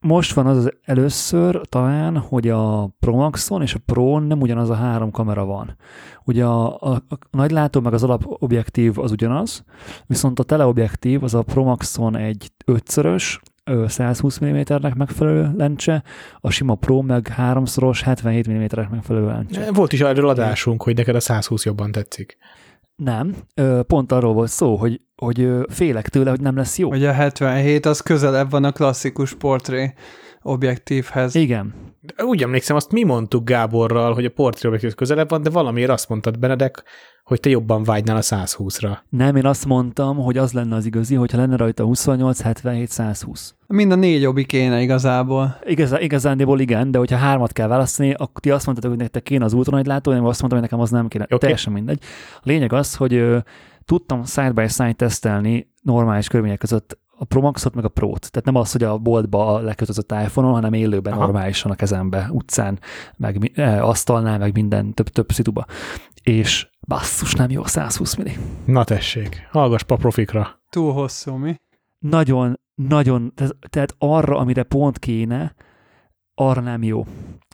[0.00, 4.70] most van az, az először talán, hogy a Pro Maxon és a Pro nem ugyanaz
[4.70, 5.76] a három kamera van.
[6.24, 9.64] Ugye a, a, a nagylátó meg az alapobjektív az ugyanaz,
[10.06, 13.40] viszont a teleobjektív az a Pro Maxon egy ötszörös,
[13.86, 16.02] 120 mm-nek megfelelő lencse,
[16.40, 19.72] a sima Pro meg háromszoros, 77 mm-nek megfelelő lencse.
[19.72, 22.36] Volt is erről adásunk, hogy neked a 120 jobban tetszik.
[22.96, 23.34] Nem,
[23.86, 26.88] pont arról volt szó, hogy, hogy félek tőle, hogy nem lesz jó.
[26.88, 29.94] Hogy a 77 az közelebb van a klasszikus portré
[30.42, 31.34] objektívhez.
[31.34, 31.74] Igen,
[32.16, 36.08] De Úgy emlékszem, azt mi mondtuk Gáborral, hogy a portréobjektív közelebb van, de valamiért azt
[36.08, 36.82] mondtad, Benedek,
[37.24, 38.98] hogy te jobban vágynál a 120-ra.
[39.08, 43.54] nem, én azt mondtam, hogy az lenne az igazi, hogyha lenne rajta 28, 77, 120.
[43.66, 45.58] Mind a négy jobbik kéne igazából.
[45.64, 49.44] Igaz, igazándiból igen, de hogyha hármat kell választani, akkor ti azt mondtátok, hogy nektek kéne
[49.44, 51.24] az ultranagy én azt mondtam, hogy nekem az nem kéne.
[51.24, 51.36] Oké.
[51.36, 52.02] Teljesen mindegy.
[52.36, 53.38] A lényeg az, hogy ö,
[53.84, 58.30] tudtam side by side tesztelni normális körülmények között a Pro Maxot meg a Pro-t.
[58.30, 61.22] Tehát nem az, hogy a boltba lekötözött iPhone-on, hanem élőben Aha.
[61.22, 62.78] Normálisan a kezembe, utcán,
[63.16, 65.64] meg eh, asztalnál, meg minden több, több szituba.
[66.22, 68.36] És basszus, nem jó, 120 milli.
[68.64, 70.60] Na tessék, hallgass pa profikra.
[70.70, 71.56] Túl hosszú, mi?
[71.98, 75.54] nagyon, nagyon, tehát, tehát arra, amire pont kéne,
[76.34, 77.06] arra nem jó.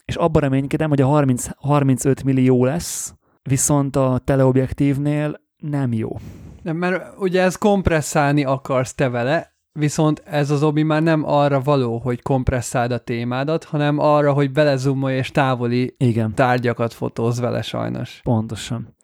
[0.05, 6.17] És abban reménykedem, hogy a 30, 35 millió lesz, viszont a teleobjektívnél nem jó.
[6.63, 11.61] Nem, mert ugye ez kompresszálni akarsz te vele, viszont ez az obi már nem arra
[11.61, 17.62] való, hogy kompresszáld a témádat, hanem arra, hogy belezumolj és távoli Igen, tárgyakat fotóz vele
[17.62, 18.20] sajnos.
[18.23, 18.97] pontosan.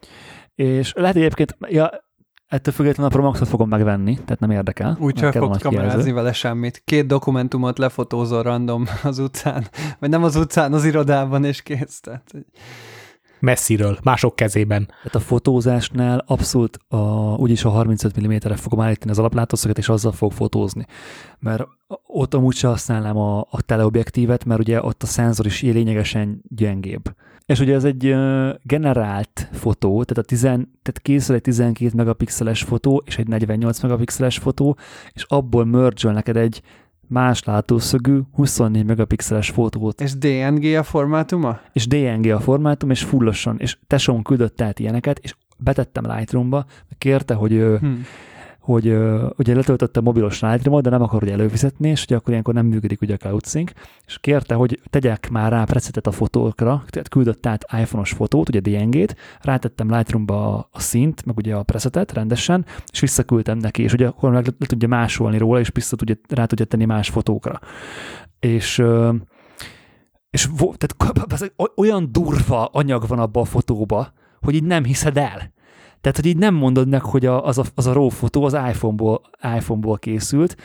[0.55, 1.91] És lehet egyébként, ja,
[2.49, 4.97] ettől függetlenül a Pro Maxot fogom megvenni, tehát nem érdekel.
[5.01, 5.77] Úgyhogy fogsz kijelző.
[5.77, 6.83] kamerázni vele semmit.
[6.85, 9.67] Két dokumentumot lefotózol random az utcán,
[9.99, 12.01] vagy nem az utcán, az irodában, és kész.
[12.01, 12.33] Tehát,
[13.41, 14.87] Messziről, mások kezében.
[14.87, 20.13] Tehát a fotózásnál abszolút a, úgyis a 35 mm-re fogom állítani az alaplátószöget, és azzal
[20.13, 20.87] fog fotózni.
[21.39, 21.67] Mert
[22.07, 27.03] ott amúgy se használnám a, a teleobjektívet, mert ugye ott a szenzor is lényegesen gyengébb.
[27.47, 28.15] És ugye ez egy
[28.63, 34.39] generált fotó, tehát, a tizen, tehát készül egy 12 megapixeles fotó, és egy 48 megapixeles
[34.39, 34.77] fotó,
[35.13, 36.63] és abból merge neked egy
[37.09, 41.61] más látószögű 24 megapixeles fotót És DNG a formátuma?
[41.73, 46.67] és DNG a formátum, és fullosan, és tesóm küldött át ilyeneket, és betettem Lightroom-ba,
[46.99, 47.93] kérte, hogy, Hm.
[48.69, 52.55] Hogy ö, ugye letöltötte mobilos Lightroom-ot, de nem akar ugye előfizetni, és ugye akkor ilyenkor
[52.55, 53.73] nem működik ugye a CloudSync,
[54.07, 58.61] és kérte, hogy tegyek már rá presetet a fotókra, tehát küldött át iPhone-os fotót, ugye
[58.61, 64.07] DNG-t, rátettem Lightroom-ba a, szint, meg ugye a presetet rendesen, és visszaküldtem neki, és ugye
[64.07, 67.61] akkor meg le, le tudja másolni róla, és vissza tudja, rá tudja tenni más fotókra.
[68.41, 69.15] És ö,
[70.31, 75.57] és tehát olyan durva anyag van abban a fotóba, hogy így nem hiszed el.
[76.11, 78.53] Tehát, hogy így nem mondod meg, hogy a, az, a, az a RAW fotó az
[78.53, 79.21] iPhone-ból,
[79.57, 80.57] iPhone-ból készült,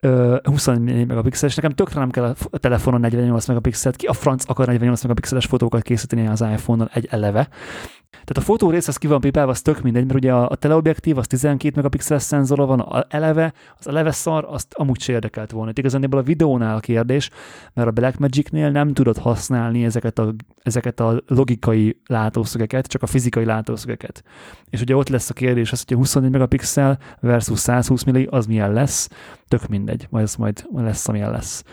[0.00, 5.02] 24 megapixeles, nekem tökre nem kell a telefonon 48 megapixelt, ki a franc akar 48
[5.02, 7.48] megapixeles fotókat készíteni az iPhone-on egy eleve.
[8.10, 10.54] Tehát a fotó rész az ki van pipálva, az tök mindegy, mert ugye a, a
[10.54, 15.50] teleobjektív az 12 megapixeles szenzora van, a eleve, az eleve szar, azt amúgy se érdekelt
[15.50, 15.70] volna.
[15.70, 17.30] Itt igazán a videónál a kérdés,
[17.74, 23.44] mert a Blackmagic-nél nem tudod használni ezeket a, ezeket a logikai látószögeket, csak a fizikai
[23.44, 24.22] látószögeket.
[24.70, 28.46] És ugye ott lesz a kérdés az, hogy a 24 megapixel versus 120 milli, az
[28.46, 29.08] milyen lesz,
[29.48, 31.64] tök mindegy, majd ez majd lesz, amilyen lesz.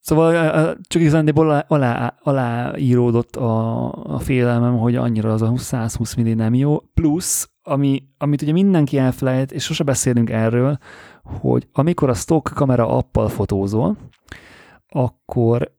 [0.00, 6.34] Szóval csak igazándiból alá, alá íródott a, a félelmem, hogy annyira az a 120 milli
[6.34, 10.78] nem jó, plusz ami, amit ugye mindenki elfelejt, és sose beszélünk erről,
[11.22, 13.96] hogy amikor a stock kamera appal fotózol,
[14.88, 15.76] akkor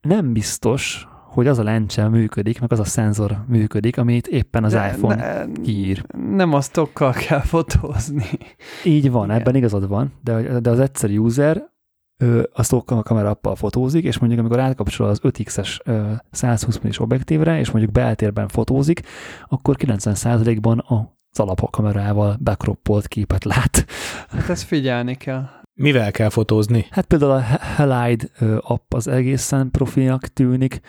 [0.00, 4.72] nem biztos, hogy az a lencse működik, meg az a szenzor működik, amit éppen az
[4.72, 6.04] De iPhone ne, kiír.
[6.36, 8.24] Nem a stockkal kell fotózni.
[8.84, 9.40] Így van, Igen.
[9.40, 11.72] ebben igazad van, de, de az egyszerű user
[12.16, 16.88] ő a stock kamera appal fotózik, és mondjuk amikor átkapcsol az 5x-es ö, 120 mm
[16.98, 19.00] objektívre, és mondjuk beltérben fotózik,
[19.48, 23.86] akkor 90%-ban az alapkamerával bekroppolt képet lát.
[24.28, 25.48] Hát ezt figyelni kell.
[25.74, 26.86] Mivel kell fotózni?
[26.90, 27.42] Hát például a
[27.76, 30.80] Halide ö, app az egészen profinak tűnik,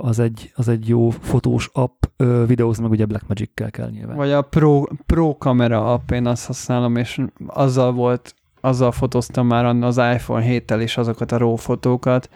[0.00, 2.04] az egy, az egy jó fotós app,
[2.46, 4.16] videózni meg ugye Blackmagic-kel kell nyilván.
[4.16, 9.64] Vagy a Pro, Pro kamera app, én azt használom, és azzal volt, azzal fotóztam már
[9.64, 12.30] az iPhone 7-tel is azokat a RAW fotókat,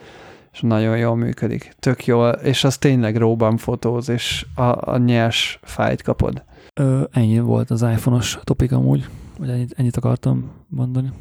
[0.53, 1.73] és nagyon jól működik.
[1.79, 6.45] Tök jól, és az tényleg RAW-ban fotóz, és a, a nyers fájt kapod.
[6.75, 9.07] Ö, ennyi volt az iPhone-os topik amúgy,
[9.39, 11.13] vagy ennyit, ennyit akartam mondani.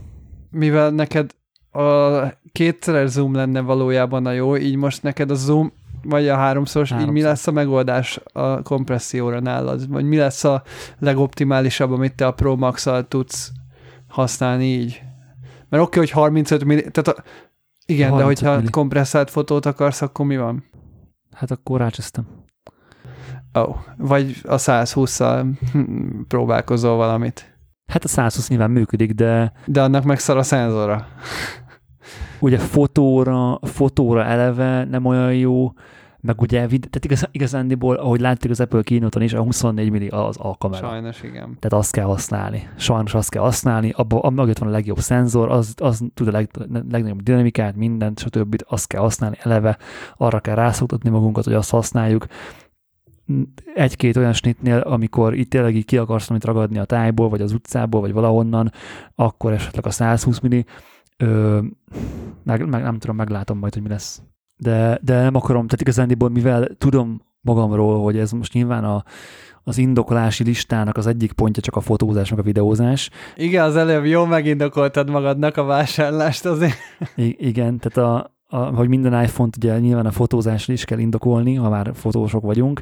[0.54, 1.36] Mivel neked
[1.72, 2.22] a
[2.52, 5.74] kétszeres zoom lenne valójában a jó, így most neked a zoom
[6.04, 7.30] vagy a háromszoros, így mi Háromszor.
[7.30, 9.90] lesz a megoldás a kompresszióra nálad?
[9.90, 10.64] Vagy mi lesz a
[11.00, 13.52] legoptimálisabb, amit te a Pro max tudsz
[14.08, 15.02] használni így?
[15.70, 17.24] Mert oké, okay, hogy 35 milli, tehát a,
[17.86, 18.70] igen, de 35 hogyha milli.
[18.70, 20.64] kompresszált fotót akarsz, akkor mi van?
[21.32, 22.28] Hát akkor rácsöztem.
[23.58, 27.53] Ó, oh, vagy a 120-szal hm, próbálkozol valamit.
[27.86, 31.08] Hát a 120 nyilván működik, de De annak meg szar a szenzora.
[32.40, 35.72] ugye fotóra, fotóra eleve nem olyan jó,
[36.24, 40.36] meg ugye, tehát igaz, igazándiból, ahogy láttuk az Apple keynote is, a 24 milli az
[40.40, 40.88] a kamera.
[40.88, 41.58] Sajnos, igen.
[41.60, 42.70] Tehát azt kell használni.
[42.76, 46.50] Sajnos azt kell használni, abban mögött van a legjobb szenzor, az, az tud a leg,
[46.90, 48.56] legnagyobb dinamikát, mindent, stb.
[48.68, 49.78] Azt kell használni eleve,
[50.18, 52.26] arra kell rászoktatni magunkat, hogy azt használjuk.
[53.76, 57.54] Egy-két olyan snitnél, amikor itt tényleg így ki akarsz valamit ragadni a tájból, vagy az
[57.54, 58.72] utcából, vagy valahonnan,
[59.16, 60.66] akkor esetleg a 120 milli,
[61.18, 61.60] ö,
[62.44, 64.22] meg, meg, nem tudom, meglátom majd, hogy mi lesz.
[64.58, 69.04] De, de nem akarom, tehát igazándiból, mivel tudom magamról, hogy ez most nyilván a,
[69.64, 73.10] az indokolási listának az egyik pontja csak a fotózás, meg a videózás.
[73.36, 76.78] Igen, az előbb jól megindokoltad magadnak a vásárlást azért.
[77.16, 81.56] I- igen, tehát a, a, hogy minden iPhone-t ugye nyilván a fotózásra is kell indokolni,
[81.56, 82.82] ha már fotósok vagyunk,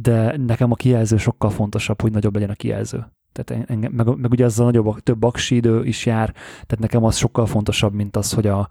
[0.00, 3.12] de nekem a kijelző sokkal fontosabb, hogy nagyobb legyen a kijelző.
[3.32, 7.16] Tehát engem, meg, meg ugye ezzel nagyobb, több aksi idő is jár, tehát nekem az
[7.16, 8.68] sokkal fontosabb, mint az, hogy a,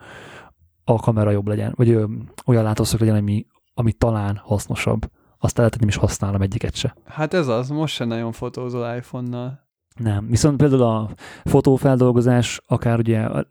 [0.84, 2.06] a kamera jobb legyen, vagy ö,
[2.46, 5.10] olyan látószög legyen, ami, ami talán hasznosabb.
[5.40, 6.96] Azt lehet, hogy nem is használom egyiket se.
[7.06, 9.67] Hát ez az, most sem nagyon fotózol iPhone-nal.
[9.98, 10.28] Nem.
[10.28, 11.10] Viszont például a
[11.44, 13.48] fotófeldolgozás, akár ugye a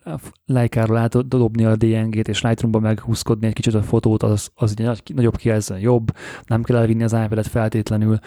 [0.46, 5.02] Leica-ról átdobni a DNG-t, és Lightroom-ba meghúzkodni egy kicsit a fotót, az, az ugye nagy,
[5.14, 6.10] nagyobb kijelzően jobb,
[6.46, 8.18] nem kell elvinni az iPad-et feltétlenül,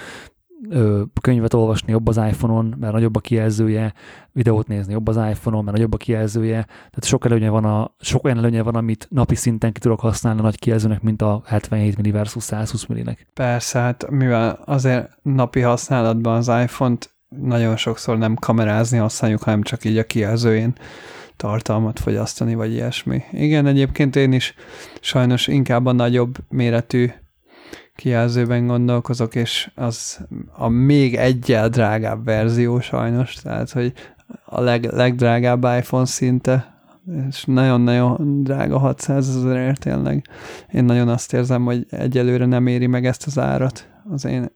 [0.69, 3.93] ö, könyvet olvasni jobb az iPhone-on, mert nagyobb a kijelzője,
[4.31, 8.23] videót nézni jobb az iPhone-on, mert nagyobb a kijelzője, tehát sok előnye van, a, sok
[8.23, 11.95] olyan előnye van, amit napi szinten ki tudok használni a nagy kijelzőnek, mint a 77
[11.95, 13.27] milli versus 120 millinek.
[13.33, 19.85] Persze, hát mivel azért napi használatban az iPhone-t nagyon sokszor nem kamerázni használjuk, hanem csak
[19.85, 20.73] így a kijelzőjén
[21.35, 23.23] tartalmat fogyasztani, vagy ilyesmi.
[23.31, 24.53] Igen, egyébként én is
[25.01, 27.11] sajnos inkább a nagyobb méretű
[27.95, 30.19] kijelzőben gondolkozok, és az
[30.51, 33.93] a még egyel drágább verzió sajnos, tehát hogy
[34.45, 36.77] a leg, legdrágább iPhone szinte,
[37.29, 40.25] és nagyon-nagyon drága 600 ezerért tényleg.
[40.71, 44.51] Én nagyon azt érzem, hogy egyelőre nem éri meg ezt az árat az én,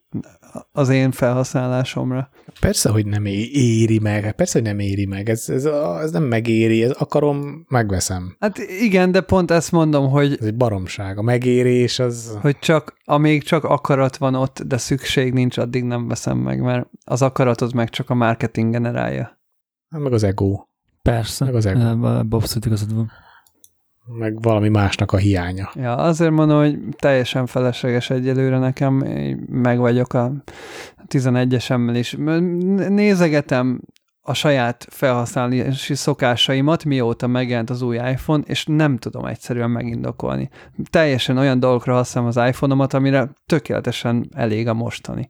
[0.72, 2.30] az én felhasználásomra.
[2.60, 5.66] Persze, hogy nem éri meg, persze, hogy nem éri meg, ez, ez,
[6.02, 8.36] ez nem megéri, ez akarom, megveszem.
[8.40, 11.18] Hát igen, de pont ezt mondom, hogy, Ez egy baromság.
[11.18, 12.38] A megérés az...
[12.42, 16.88] hogy csak, amíg csak akarat van ott, de szükség nincs, addig nem veszem meg, mert
[17.06, 19.42] az akaratot meg csak a marketing generálja.
[19.90, 20.66] Hát meg az ego,
[21.02, 21.80] Persze, Meg az ego.
[22.30, 23.12] abszolút igazad van.
[24.06, 25.72] Meg valami másnak a hiánya.
[25.76, 28.94] Ja, azért mondom, hogy teljesen felesleges egyelőre nekem,
[29.50, 30.32] meg vagyok a
[31.08, 32.16] 11-esemmel is.
[32.90, 33.82] Nézegetem
[34.26, 40.50] a saját felhasználási szokásaimat, mióta megjelent az új iPhone, és nem tudom egyszerűen megindokolni.
[40.90, 45.30] Teljesen olyan dolgokra használom az iPhone-omat, amire tökéletesen elég a mostani.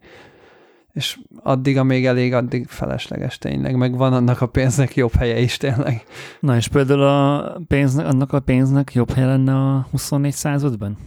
[0.94, 5.58] És addig, amíg elég, addig felesleges tényleg, meg van annak a pénznek jobb helye is
[5.58, 6.04] tényleg.
[6.40, 10.98] Na és például a pénznek, annak a pénznek jobb hely lenne a 24-105-ben?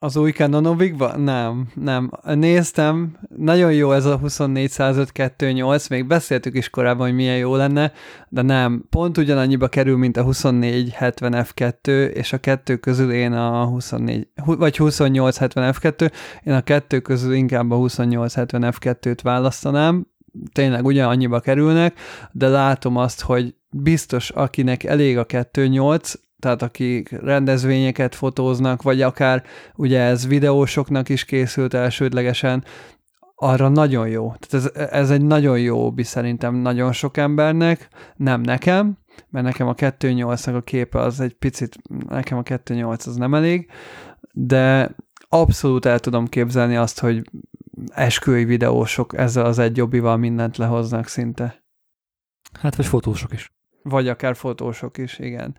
[0.00, 1.20] Az új Canonovicban?
[1.20, 2.10] Nem, nem.
[2.24, 7.92] Néztem, nagyon jó ez a 24-105-2.8, még beszéltük is korábban, hogy milyen jó lenne,
[8.28, 13.64] de nem, pont ugyanannyiba kerül, mint a 24-70 F2, és a kettő közül én a
[13.64, 16.12] 24, hu- vagy 28-70 F2,
[16.44, 20.06] én a kettő közül inkább a 28-70 F2-t választanám,
[20.52, 21.98] tényleg ugyanannyiba kerülnek,
[22.32, 29.44] de látom azt, hogy biztos, akinek elég a 2.8, tehát akik rendezvényeket fotóznak, vagy akár
[29.74, 32.64] ugye ez videósoknak is készült elsődlegesen,
[33.34, 34.34] arra nagyon jó.
[34.38, 38.98] Tehát ez, ez egy nagyon jó hobbi szerintem nagyon sok embernek, nem nekem,
[39.28, 41.76] mert nekem a 2.8-nak a képe az egy picit,
[42.08, 43.70] nekem a 2.8 az nem elég,
[44.32, 44.94] de
[45.28, 47.30] abszolút el tudom képzelni azt, hogy
[47.86, 51.62] esküvői videósok ezzel az egy jobbival mindent lehoznak szinte.
[52.60, 53.52] Hát, vagy fotósok is.
[53.82, 55.56] Vagy akár fotósok is, igen.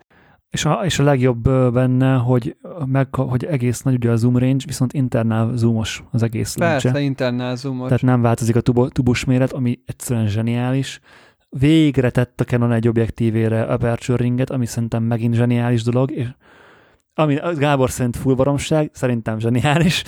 [0.50, 2.56] És a, és a legjobb benne, hogy,
[2.86, 7.02] meg, hogy egész nagy ugye a zoom range, viszont internál zoomos az egész Persze, lencse.
[7.02, 7.86] internál zoomos.
[7.86, 11.00] Tehát nem változik a tubo, tubus méret, ami egyszerűen zseniális.
[11.48, 16.28] Végre tett a Canon egy objektívére Aperture ringet, ami szerintem megint zseniális dolog, és
[17.14, 20.02] ami Gábor szerint full baromság, szerintem zseniális.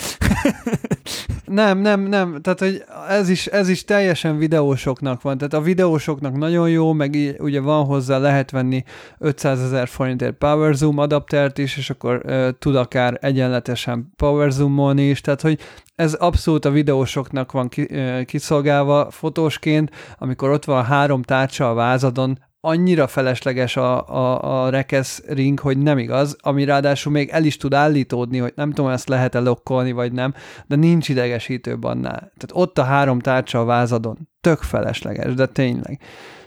[1.53, 6.37] Nem, nem, nem, tehát hogy ez is, ez is teljesen videósoknak van, tehát a videósoknak
[6.37, 8.85] nagyon jó, meg í- ugye van hozzá, lehet venni
[9.19, 15.09] 500 ezer forintért Power Zoom adaptert is, és akkor uh, tud akár egyenletesen Power Zoomolni
[15.09, 15.59] is, tehát hogy
[15.95, 21.75] ez abszolút a videósoknak van ki, uh, kiszolgálva fotósként, amikor ott van három tárcsa a
[21.75, 27.45] vázadon, annyira felesleges a, a, a rekesz ring, hogy nem igaz, ami ráadásul még el
[27.45, 30.35] is tud állítódni, hogy nem tudom, ezt lehet-e lokkolni, vagy nem,
[30.67, 32.19] de nincs idegesítőbb annál.
[32.19, 34.29] Tehát ott a három tárcsa a vázadon.
[34.41, 36.01] Tök felesleges, de tényleg.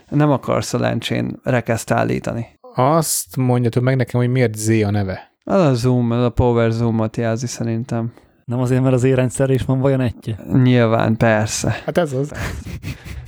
[0.08, 2.46] Nem akarsz a lencsén rekeszt állítani.
[2.74, 5.32] Azt mondjatok meg nekem, hogy miért Z a neve.
[5.44, 8.12] Az a zoom, az a power zoomot jelzi szerintem.
[8.44, 10.34] Nem azért, mert az érendszer is van vajon egy.
[10.52, 11.76] Nyilván, persze.
[11.84, 12.32] Hát ez az.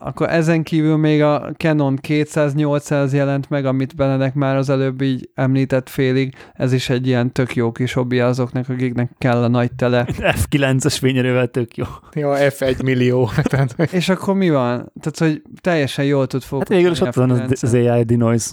[0.00, 5.30] Akkor ezen kívül még a Canon 200-800 jelent meg, amit Benedek már az előbb így
[5.34, 6.34] említett félig.
[6.54, 10.06] Ez is egy ilyen tök jó kis hobbi azoknak, akiknek kell a nagy tele.
[10.40, 11.84] F9-es fényerővel tök jó.
[12.12, 13.30] Ja, F1 millió.
[13.42, 14.92] Tehát, És akkor mi van?
[15.00, 16.82] Tehát, hogy teljesen jól tud Hát fókuszálni.
[16.82, 17.62] végül is ott van az, F9-en.
[17.62, 18.50] az AI denoise.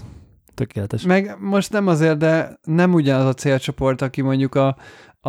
[0.54, 1.04] Tökéletes.
[1.04, 4.68] Meg most nem azért, de nem ugyanaz a célcsoport, aki mondjuk a,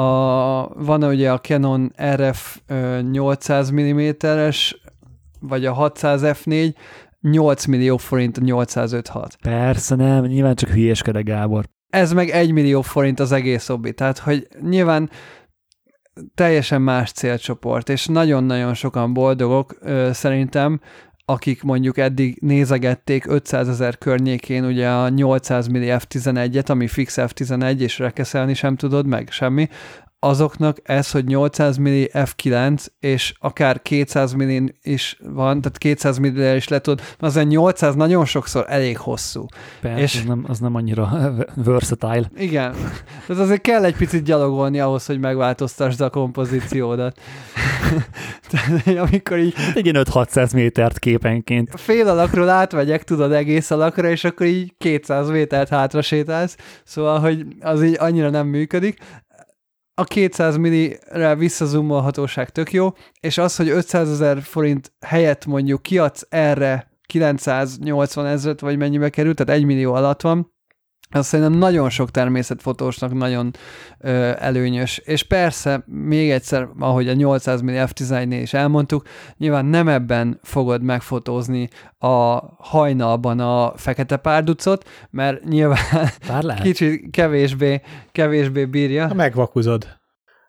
[0.00, 4.76] a van ugye a Canon RF ö, 800 mm-es,
[5.48, 6.74] vagy a 600 F4,
[7.20, 9.36] 8 millió forint a 856.
[9.42, 11.64] Persze nem, nyilván csak hülyéskedek Gábor.
[11.88, 13.92] Ez meg 1 millió forint az egész hobbi.
[13.92, 15.10] Tehát, hogy nyilván
[16.34, 19.78] teljesen más célcsoport, és nagyon-nagyon sokan boldogok
[20.10, 20.80] szerintem,
[21.24, 27.78] akik mondjuk eddig nézegették 500 ezer környékén ugye a 800 milli F11-et, ami fix F11,
[27.78, 29.68] és rekeszelni sem tudod meg, semmi,
[30.26, 36.56] azoknak ez, hogy 800 milli F9, és akár 200 millin is van, tehát 200 millire
[36.56, 39.46] is le tud, azért 800 nagyon sokszor elég hosszú.
[39.80, 41.34] Persze, És- az, nem, az nem annyira
[41.64, 42.30] versatile.
[42.36, 42.72] Igen.
[43.26, 47.18] Tehát azért kell egy picit gyalogolni ahhoz, hogy megváltoztasd a kompozíciódat.
[48.50, 51.80] Tehát, amikor így Egy ilyen 5-600 métert képenként.
[51.80, 57.46] fél alakról átvegyek, tudod, egész alakra, és akkor így 200 métert hátra sétálsz, szóval, hogy
[57.60, 58.98] az így annyira nem működik.
[59.98, 62.88] A 200 millire visszazumolhatóság tök jó,
[63.20, 69.34] és az, hogy 500 ezer forint helyett mondjuk kiadsz erre 980 ezeret, vagy mennyibe kerül,
[69.34, 70.54] tehát 1 millió alatt van,
[71.10, 73.50] az szerintem nagyon sok természetfotósnak nagyon
[73.98, 74.98] ö, előnyös.
[74.98, 79.06] És persze, még egyszer, ahogy a 800 mm f11-nél is elmondtuk,
[79.36, 81.68] nyilván nem ebben fogod megfotózni
[81.98, 85.78] a hajnalban a fekete párducot, mert nyilván
[86.40, 86.62] lehet.
[86.62, 87.80] kicsit kevésbé,
[88.12, 89.14] kevésbé ha bírja.
[89.14, 89.86] megvakuzod.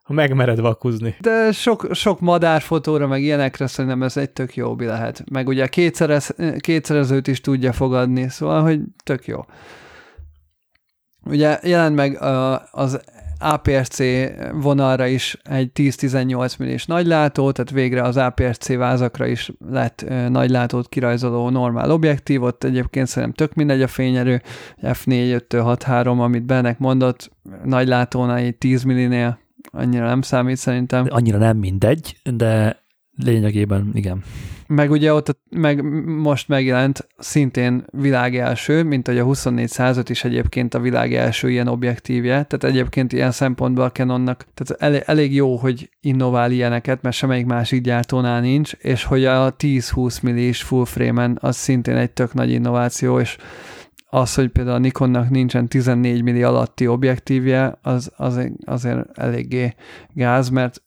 [0.04, 1.16] Ha megmered vakuzni.
[1.20, 5.24] De sok, sok madárfotóra, meg ilyenekre szerintem ez egy tök jó hobbi lehet.
[5.32, 9.46] Meg ugye kétszerez, kétszerezőt is tudja fogadni, szóval, hogy tök jó.
[11.30, 12.22] Ugye jelent meg
[12.72, 13.00] az
[13.40, 14.00] APS-C
[14.54, 21.50] vonalra is egy 10-18 millis nagylátó, tehát végre az APS-C vázakra is lett nagylátót kirajzoló
[21.50, 24.42] normál objektív, ott egyébként szerintem tök mindegy a fényerő,
[24.82, 27.32] F4, 5 6-3, amit Benek mondott,
[27.64, 29.40] nagylátónál egy 10 millinél
[29.72, 31.06] annyira nem számít szerintem.
[31.10, 32.82] Annyira nem mindegy, de
[33.24, 34.24] lényegében igen.
[34.68, 40.74] Meg ugye ott meg most megjelent szintén világ első, mint hogy a 2405 is egyébként
[40.74, 45.56] a világ első ilyen objektívje, tehát egyébként ilyen szempontból a Canonnak, tehát elég, elég jó,
[45.56, 51.38] hogy innovál ilyeneket, mert semmelyik másik gyártónál nincs, és hogy a 10-20 millis full frame-en
[51.42, 53.38] az szintén egy tök nagy innováció, és
[54.10, 59.76] az, hogy például a Nikonnak nincsen 14 milli alatti objektívje, az, az azért eléggé
[60.14, 60.82] gáz, mert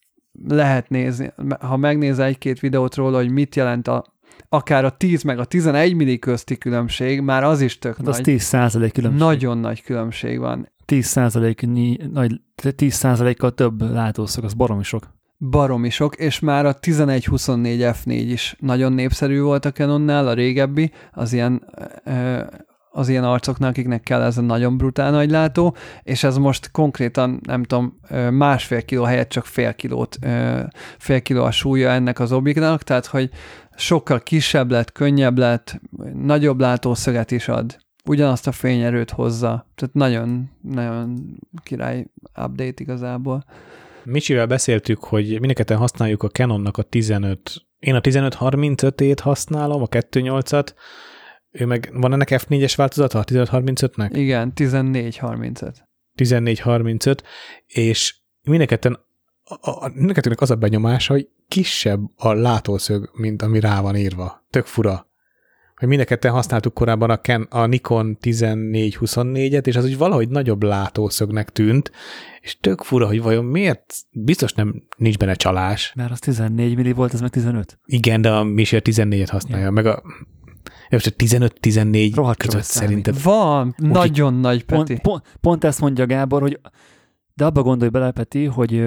[0.49, 4.05] lehet nézni, ha megnézel egy-két videót róla, hogy mit jelent a,
[4.49, 8.15] akár a 10 meg a 11 milli közti különbség, már az is tök Hát az
[8.15, 8.25] nagy.
[8.25, 9.21] 10 százalék különbség.
[9.21, 10.69] Nagyon nagy különbség van.
[10.85, 12.41] 10 százaléknyi, nagy,
[12.77, 15.15] 10 százalékkal több látószög, az baromi sok.
[15.39, 20.91] baromi sok, és már a 11-24 F4 is nagyon népszerű volt a Canonnál, a régebbi,
[21.13, 21.65] az ilyen
[22.93, 27.41] az ilyen arcoknak, akiknek kell ez a nagyon brutál nagy látó, és ez most konkrétan,
[27.43, 28.01] nem tudom,
[28.31, 30.19] másfél kiló helyett csak fél kilót,
[30.99, 33.31] fél kiló a súlya ennek az objektnak, tehát hogy
[33.77, 35.81] sokkal kisebb lett, könnyebb lett,
[36.15, 42.07] nagyobb látószöget is ad, ugyanazt a fényerőt hozza, tehát nagyon, nagyon király
[42.45, 43.45] update igazából.
[44.05, 50.73] Micsivel beszéltük, hogy mindenketten használjuk a Canonnak a 15, én a 15-35-ét használom, a 2.8-at,
[51.51, 54.11] ő meg, van ennek F4-es változata a 1535-nek?
[54.13, 55.89] Igen, 1435.
[56.15, 57.23] 1435,
[57.67, 58.15] és
[59.61, 64.45] a, mindenkettőnek az a benyomása, hogy kisebb a látószög, mint ami rá van írva.
[64.51, 65.09] Tök fura.
[65.77, 71.51] Hogy mindenketten használtuk korábban a, Ken, a Nikon 1424-et, és az úgy valahogy nagyobb látószögnek
[71.51, 71.93] tűnt,
[72.41, 75.93] és tök fura, hogy vajon miért, biztos nem nincs benne csalás.
[75.95, 77.79] Mert az 14 milli volt, ez meg 15.
[77.85, 79.71] Igen, de a Michel 14-et használja, ja.
[79.71, 80.03] meg a
[80.91, 83.15] most a 15-14 között szerintem.
[83.23, 84.83] Van, Úgy, nagyon nagy, Peti.
[84.85, 86.61] Pont, pont, pont ezt mondja Gábor, hogy
[87.35, 88.85] de abba gondolj bele, Peti, hogy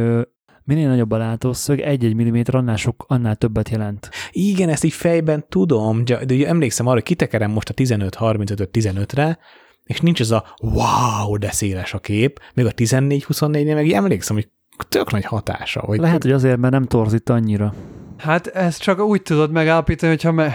[0.63, 4.09] minél nagyobb a látószög, egy-egy milliméter annál, sok, annál többet jelent.
[4.31, 9.37] Igen, ezt így fejben tudom, de ugye emlékszem arra, hogy kitekerem most a 15-35-15-re,
[9.83, 14.49] és nincs ez a wow, de széles a kép, még a 14-24-nél meg emlékszem, hogy
[14.89, 15.79] tök nagy hatása.
[15.79, 17.73] Hogy Lehet, hogy azért, mert nem torzít annyira.
[18.17, 20.53] Hát ezt csak úgy tudod megállapítani, hogyha me-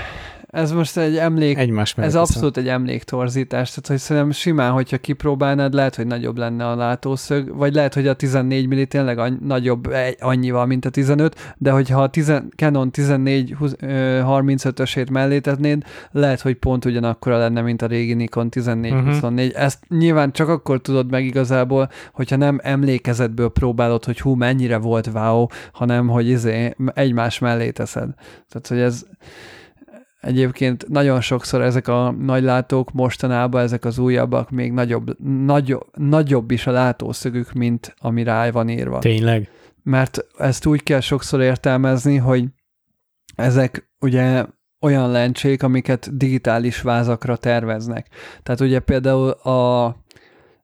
[0.48, 5.74] ez most egy emlék, Egymás ez abszolút egy emléktorzítás, tehát hogy szerintem simán, hogyha kipróbálnád,
[5.74, 9.88] lehet, hogy nagyobb lenne a látószög, vagy lehet, hogy a 14 milli tényleg any- nagyobb
[10.20, 16.54] annyival, mint a 15, de hogyha a 10, Canon 14 35-ösét mellé tetnéd, lehet, hogy
[16.54, 18.92] pont ugyanakkora lenne, mint a régi Nikon 14-24.
[18.92, 19.62] Uh-huh.
[19.62, 25.06] Ezt nyilván csak akkor tudod meg igazából, hogyha nem emlékezetből próbálod, hogy hú, mennyire volt
[25.14, 28.08] wow, hanem hogy izé, egymás mellé teszed.
[28.48, 29.04] Tehát, hogy ez
[30.20, 36.66] Egyébként nagyon sokszor ezek a nagylátók mostanában, ezek az újabbak még nagyobb, nagyobb, nagyobb is
[36.66, 38.99] a látószögük, mint ami rá van írva.
[38.99, 39.51] Tényleg?
[39.82, 42.45] Mert ezt úgy kell sokszor értelmezni, hogy
[43.35, 44.45] ezek ugye
[44.81, 48.07] olyan lencsék, amiket digitális vázakra terveznek.
[48.43, 49.97] Tehát ugye például a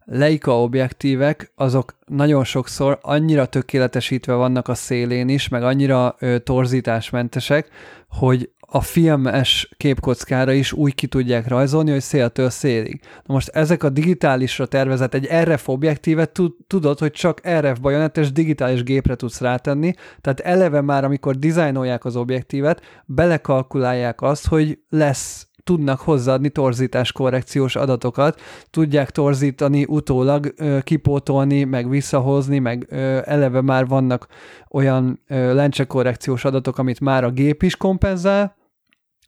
[0.05, 7.69] Leica objektívek, azok nagyon sokszor annyira tökéletesítve vannak a szélén is, meg annyira ö, torzításmentesek,
[8.09, 13.01] hogy a filmes képkockára is úgy ki tudják rajzolni, hogy széltől szélig.
[13.25, 18.83] Na most ezek a digitálisra tervezett egy RF objektívet tudod, hogy csak RF bajonettes digitális
[18.83, 26.01] gépre tudsz rátenni, tehát eleve már amikor dizájnolják az objektívet, belekalkulálják azt, hogy lesz tudnak
[26.01, 32.87] hozzáadni torzítás korrekciós adatokat, tudják torzítani, utólag kipótolni, meg visszahozni, meg
[33.25, 34.27] eleve már vannak
[34.71, 38.57] olyan lencsekorrekciós adatok, amit már a gép is kompenzál,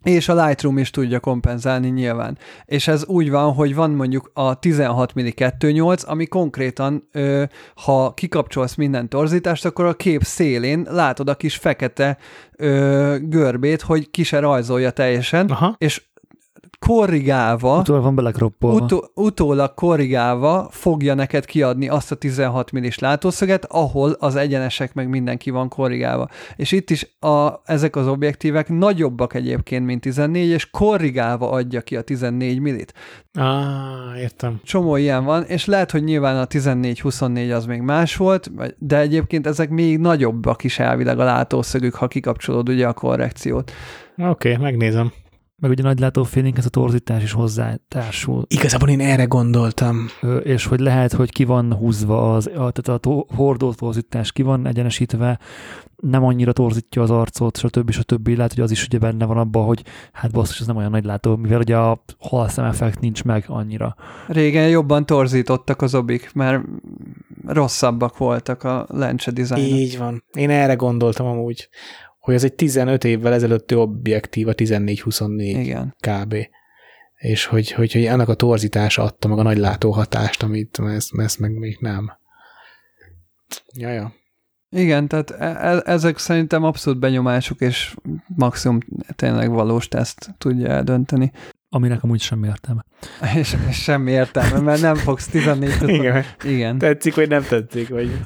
[0.03, 2.39] és a Lightroom is tudja kompenzálni nyilván.
[2.65, 7.45] És ez úgy van, hogy van mondjuk a 16 mm 2.8, ami konkrétan, ö,
[7.75, 12.19] ha kikapcsolsz minden torzítást, akkor a kép szélén látod a kis fekete
[12.57, 15.75] ö, görbét, hogy ki se rajzolja teljesen, Aha.
[15.79, 16.03] és
[16.79, 18.85] korrigálva, utólag van belekroppolva.
[18.85, 25.09] Utó, utólag korrigálva fogja neked kiadni azt a 16 millis látószöget, ahol az egyenesek meg
[25.09, 26.29] mindenki van korrigálva.
[26.57, 31.97] És itt is a, ezek az objektívek nagyobbak egyébként, mint 14, és korrigálva adja ki
[31.97, 32.95] a 14 millit.
[33.33, 34.61] Ah, értem.
[34.65, 39.47] Csomó ilyen van, és lehet, hogy nyilván a 14-24 az még más volt, de egyébként
[39.47, 43.73] ezek még nagyobbak is elvileg a látószögük, ha kikapcsolod ugye a korrekciót.
[44.17, 45.13] Oké, okay, megnézem.
[45.59, 48.45] Meg ugye nagy látófélénk, ez a torzítás is hozzá társul.
[48.49, 50.07] Igazából én erre gondoltam.
[50.23, 54.43] Ö, és hogy lehet, hogy ki van húzva, az, a, tehát a hordó torzítás ki
[54.43, 55.39] van egyenesítve,
[55.97, 57.91] nem annyira torzítja az arcot, stb.
[57.91, 58.29] stb.
[58.29, 61.05] Lehet, hogy az is ugye benne van abban, hogy hát basszus, ez nem olyan nagy
[61.05, 63.97] látó, mivel ugye a halszem effekt nincs meg annyira.
[64.27, 66.65] Régen jobban torzítottak az obik, mert
[67.47, 69.79] rosszabbak voltak a lencse dizájnok.
[69.79, 70.25] Így van.
[70.33, 71.69] Én erre gondoltam amúgy
[72.27, 75.97] hogy ez egy 15 évvel ezelőtti objektív, a 14-24 Igen.
[75.99, 76.35] kb.
[77.15, 81.39] És hogy, hogy, hogy ennek a torzítása adta meg a nagy látóhatást, amit ezt, ezt
[81.39, 82.13] meg még nem.
[83.77, 84.15] Jaja.
[84.71, 87.95] Igen, tehát e, e ezek szerintem abszolút benyomások, és
[88.27, 88.79] maximum
[89.17, 91.33] tényleg valós teszt tudja eldönteni.
[91.69, 92.85] Aminek amúgy semmi értelme.
[93.37, 96.25] És, és semmi értelme, mert nem fogsz 14 Igen.
[96.45, 96.79] Igen.
[96.79, 98.21] Tetszik, vagy nem tetszik, vagy...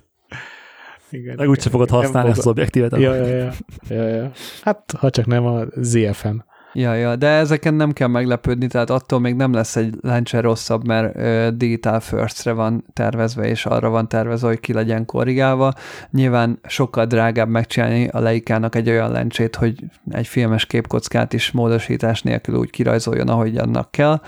[1.10, 2.96] Igen, Meg úgyse fogod használni ezt az objektívet.
[2.96, 3.52] Ja, ja, ja,
[3.88, 4.30] ja, ja.
[4.62, 6.36] Hát, ha csak nem a ZFM.
[6.72, 10.86] Ja, ja, de ezeken nem kell meglepődni, tehát attól még nem lesz egy lencse rosszabb,
[10.86, 15.72] mert ö, Digital First-re van tervezve, és arra van tervezve, hogy ki legyen korrigálva.
[16.10, 22.22] Nyilván sokkal drágább megcsinálni a Leica-nak egy olyan lencsét, hogy egy filmes képkockát is módosítás
[22.22, 24.20] nélkül úgy kirajzoljon, ahogy annak kell.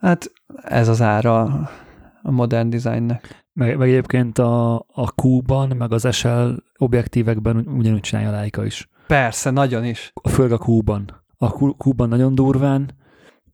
[0.00, 0.32] Hát
[0.62, 1.42] ez az ára
[2.22, 3.43] a modern designnek.
[3.54, 6.48] Meg, meg egyébként a, a Q-ban, meg az SL
[6.78, 8.88] objektívekben ugyanúgy csinálja a Leica is.
[9.06, 10.12] Persze, nagyon is.
[10.30, 11.22] Főleg a Q-ban.
[11.38, 11.46] A
[11.78, 12.90] Q-ban nagyon durván,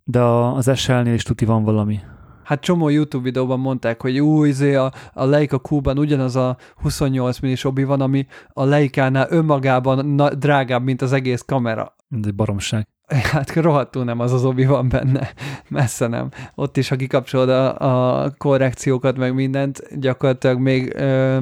[0.05, 1.99] de a- az SL-nél is tuti van valami.
[2.45, 7.39] Hát csomó YouTube videóban mondták, hogy új, izé a, a Leica Q-ban ugyanaz a 28
[7.39, 11.95] millis obi van, ami a Leica-nál önmagában na, drágább, mint az egész kamera.
[12.11, 12.89] Ez egy baromság.
[13.33, 15.33] Hát rohadtul nem az az obi van benne,
[15.69, 16.29] messze nem.
[16.55, 17.79] Ott is, ha kikapcsolod a,
[18.23, 21.39] a korrekciókat, meg mindent, gyakorlatilag még ö,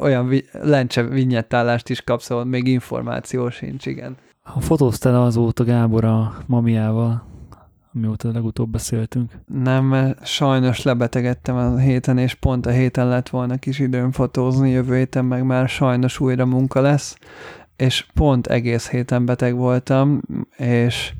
[0.00, 4.16] olyan vi, lencse vinyettálást is kapsz, ahol még információ sincs, igen.
[4.42, 7.24] Ha fotóztál azóta Gábor a mamiával,
[7.94, 9.32] amióta legutóbb beszéltünk.
[9.46, 14.70] Nem, mert sajnos lebetegedtem a héten, és pont a héten lett volna kis időm fotózni,
[14.70, 17.16] jövő héten meg már sajnos újra munka lesz,
[17.76, 20.20] és pont egész héten beteg voltam,
[20.56, 21.12] és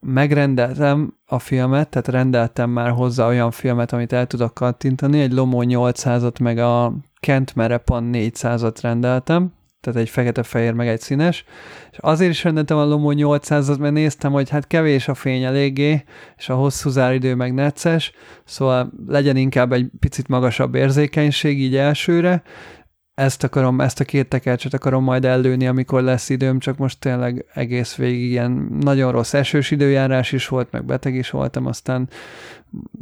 [0.00, 5.60] megrendeltem a filmet, tehát rendeltem már hozzá olyan filmet, amit el tudok kattintani, egy Lomo
[5.62, 11.44] 800-at, meg a Kent Merepan 400-at rendeltem, tehát egy fekete-fehér, meg egy színes,
[11.90, 16.04] és azért is rendeltem a Lomo 800-at, mert néztem, hogy hát kevés a fény eléggé,
[16.36, 18.12] és a hosszú záridő meg necces,
[18.44, 22.42] szóval legyen inkább egy picit magasabb érzékenység így elsőre,
[23.14, 27.44] ezt akarom, ezt a két tekercset akarom majd ellőni, amikor lesz időm, csak most tényleg
[27.54, 32.08] egész végig ilyen nagyon rossz esős időjárás is volt, meg beteg is voltam, aztán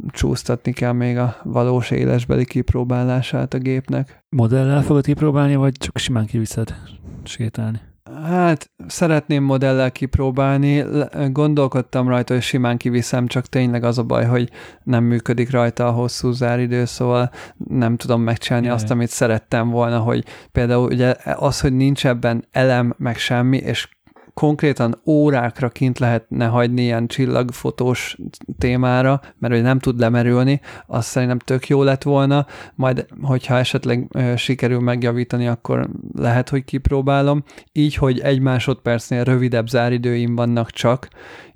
[0.07, 4.23] csúsztatni kell még a valós élesbeli kipróbálását a gépnek.
[4.29, 6.75] Modellel fogod kipróbálni, vagy csak simán kiviszed
[7.23, 7.79] sétálni?
[8.03, 10.83] Hát szeretném modellel kipróbálni,
[11.31, 14.49] gondolkodtam rajta, hogy simán kiviszem, csak tényleg az a baj, hogy
[14.83, 18.75] nem működik rajta a hosszú záridő, szóval nem tudom megcsinálni Jaj.
[18.75, 23.89] azt, amit szerettem volna, hogy például ugye az, hogy nincs ebben elem, meg semmi, és
[24.33, 28.17] konkrétan órákra kint lehetne hagyni ilyen csillagfotós
[28.57, 32.45] témára, mert hogy nem tud lemerülni, azt szerintem tök jó lett volna,
[32.75, 37.43] majd hogyha esetleg ö, sikerül megjavítani, akkor lehet, hogy kipróbálom.
[37.71, 41.07] Így, hogy egy másodpercnél rövidebb záridőim vannak csak,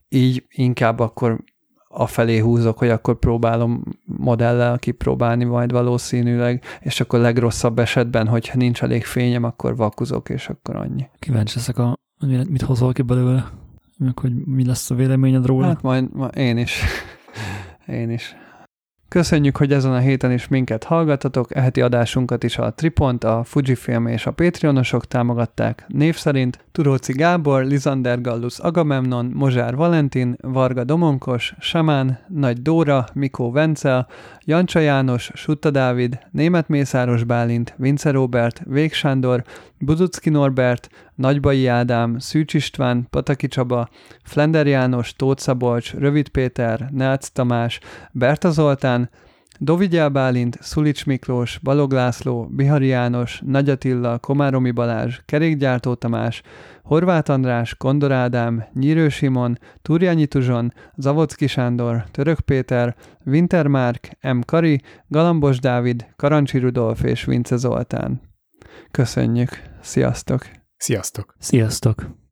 [0.09, 1.43] így inkább akkor
[1.97, 8.83] afelé húzok, hogy akkor próbálom modellel kipróbálni majd valószínűleg, és akkor legrosszabb esetben, hogyha nincs
[8.83, 11.07] elég fényem, akkor vakuzok, és akkor annyi.
[11.19, 13.49] Kíváncsi leszek, a, mit mit hozol ki belőle,
[13.97, 15.65] meg hogy mi lesz a véleményed róla.
[15.65, 16.81] Hát majd, majd én is.
[17.87, 18.35] én is.
[19.07, 24.07] Köszönjük, hogy ezen a héten is minket hallgatatok, eheti adásunkat is a Tripont, a Fujifilm
[24.07, 25.85] és a Patreonosok támogatták.
[25.87, 33.51] Név szerint Turóci Gábor, Lizander Gallus Agamemnon, Mozsár Valentin, Varga Domonkos, Samán, Nagy Dóra, Mikó
[33.51, 34.07] Vencel,
[34.45, 39.43] Jancsa János, Sutta Dávid, Német Mészáros Bálint, Vince Robert, Vég Sándor,
[39.79, 43.89] Buzucki Norbert, Nagybai Ádám, Szűcs István, Pataki Csaba,
[44.23, 47.79] Flender János, Tóth Szabolcs, Rövid Péter, Nelc Tamás,
[48.11, 49.09] Berta Zoltán,
[49.59, 56.41] Dovigyel Bálint, Szulics Miklós, Balog László, Bihari János, Nagy Attila, Komáromi Balázs, Kerékgyártó Tamás,
[56.83, 62.95] Horváth András, Kondor Ádám, Nyírő Simon, Turjányi Tuzson, Zavocki Sándor, Török Péter,
[63.25, 64.39] Winter Márk, M.
[64.45, 68.21] Kari, Galambos Dávid, Karancsi Rudolf és Vince Zoltán.
[68.95, 69.61] Köszönjük!
[69.81, 70.45] Sziasztok!
[70.77, 71.35] Sziasztok!
[71.39, 72.15] Sziasztok!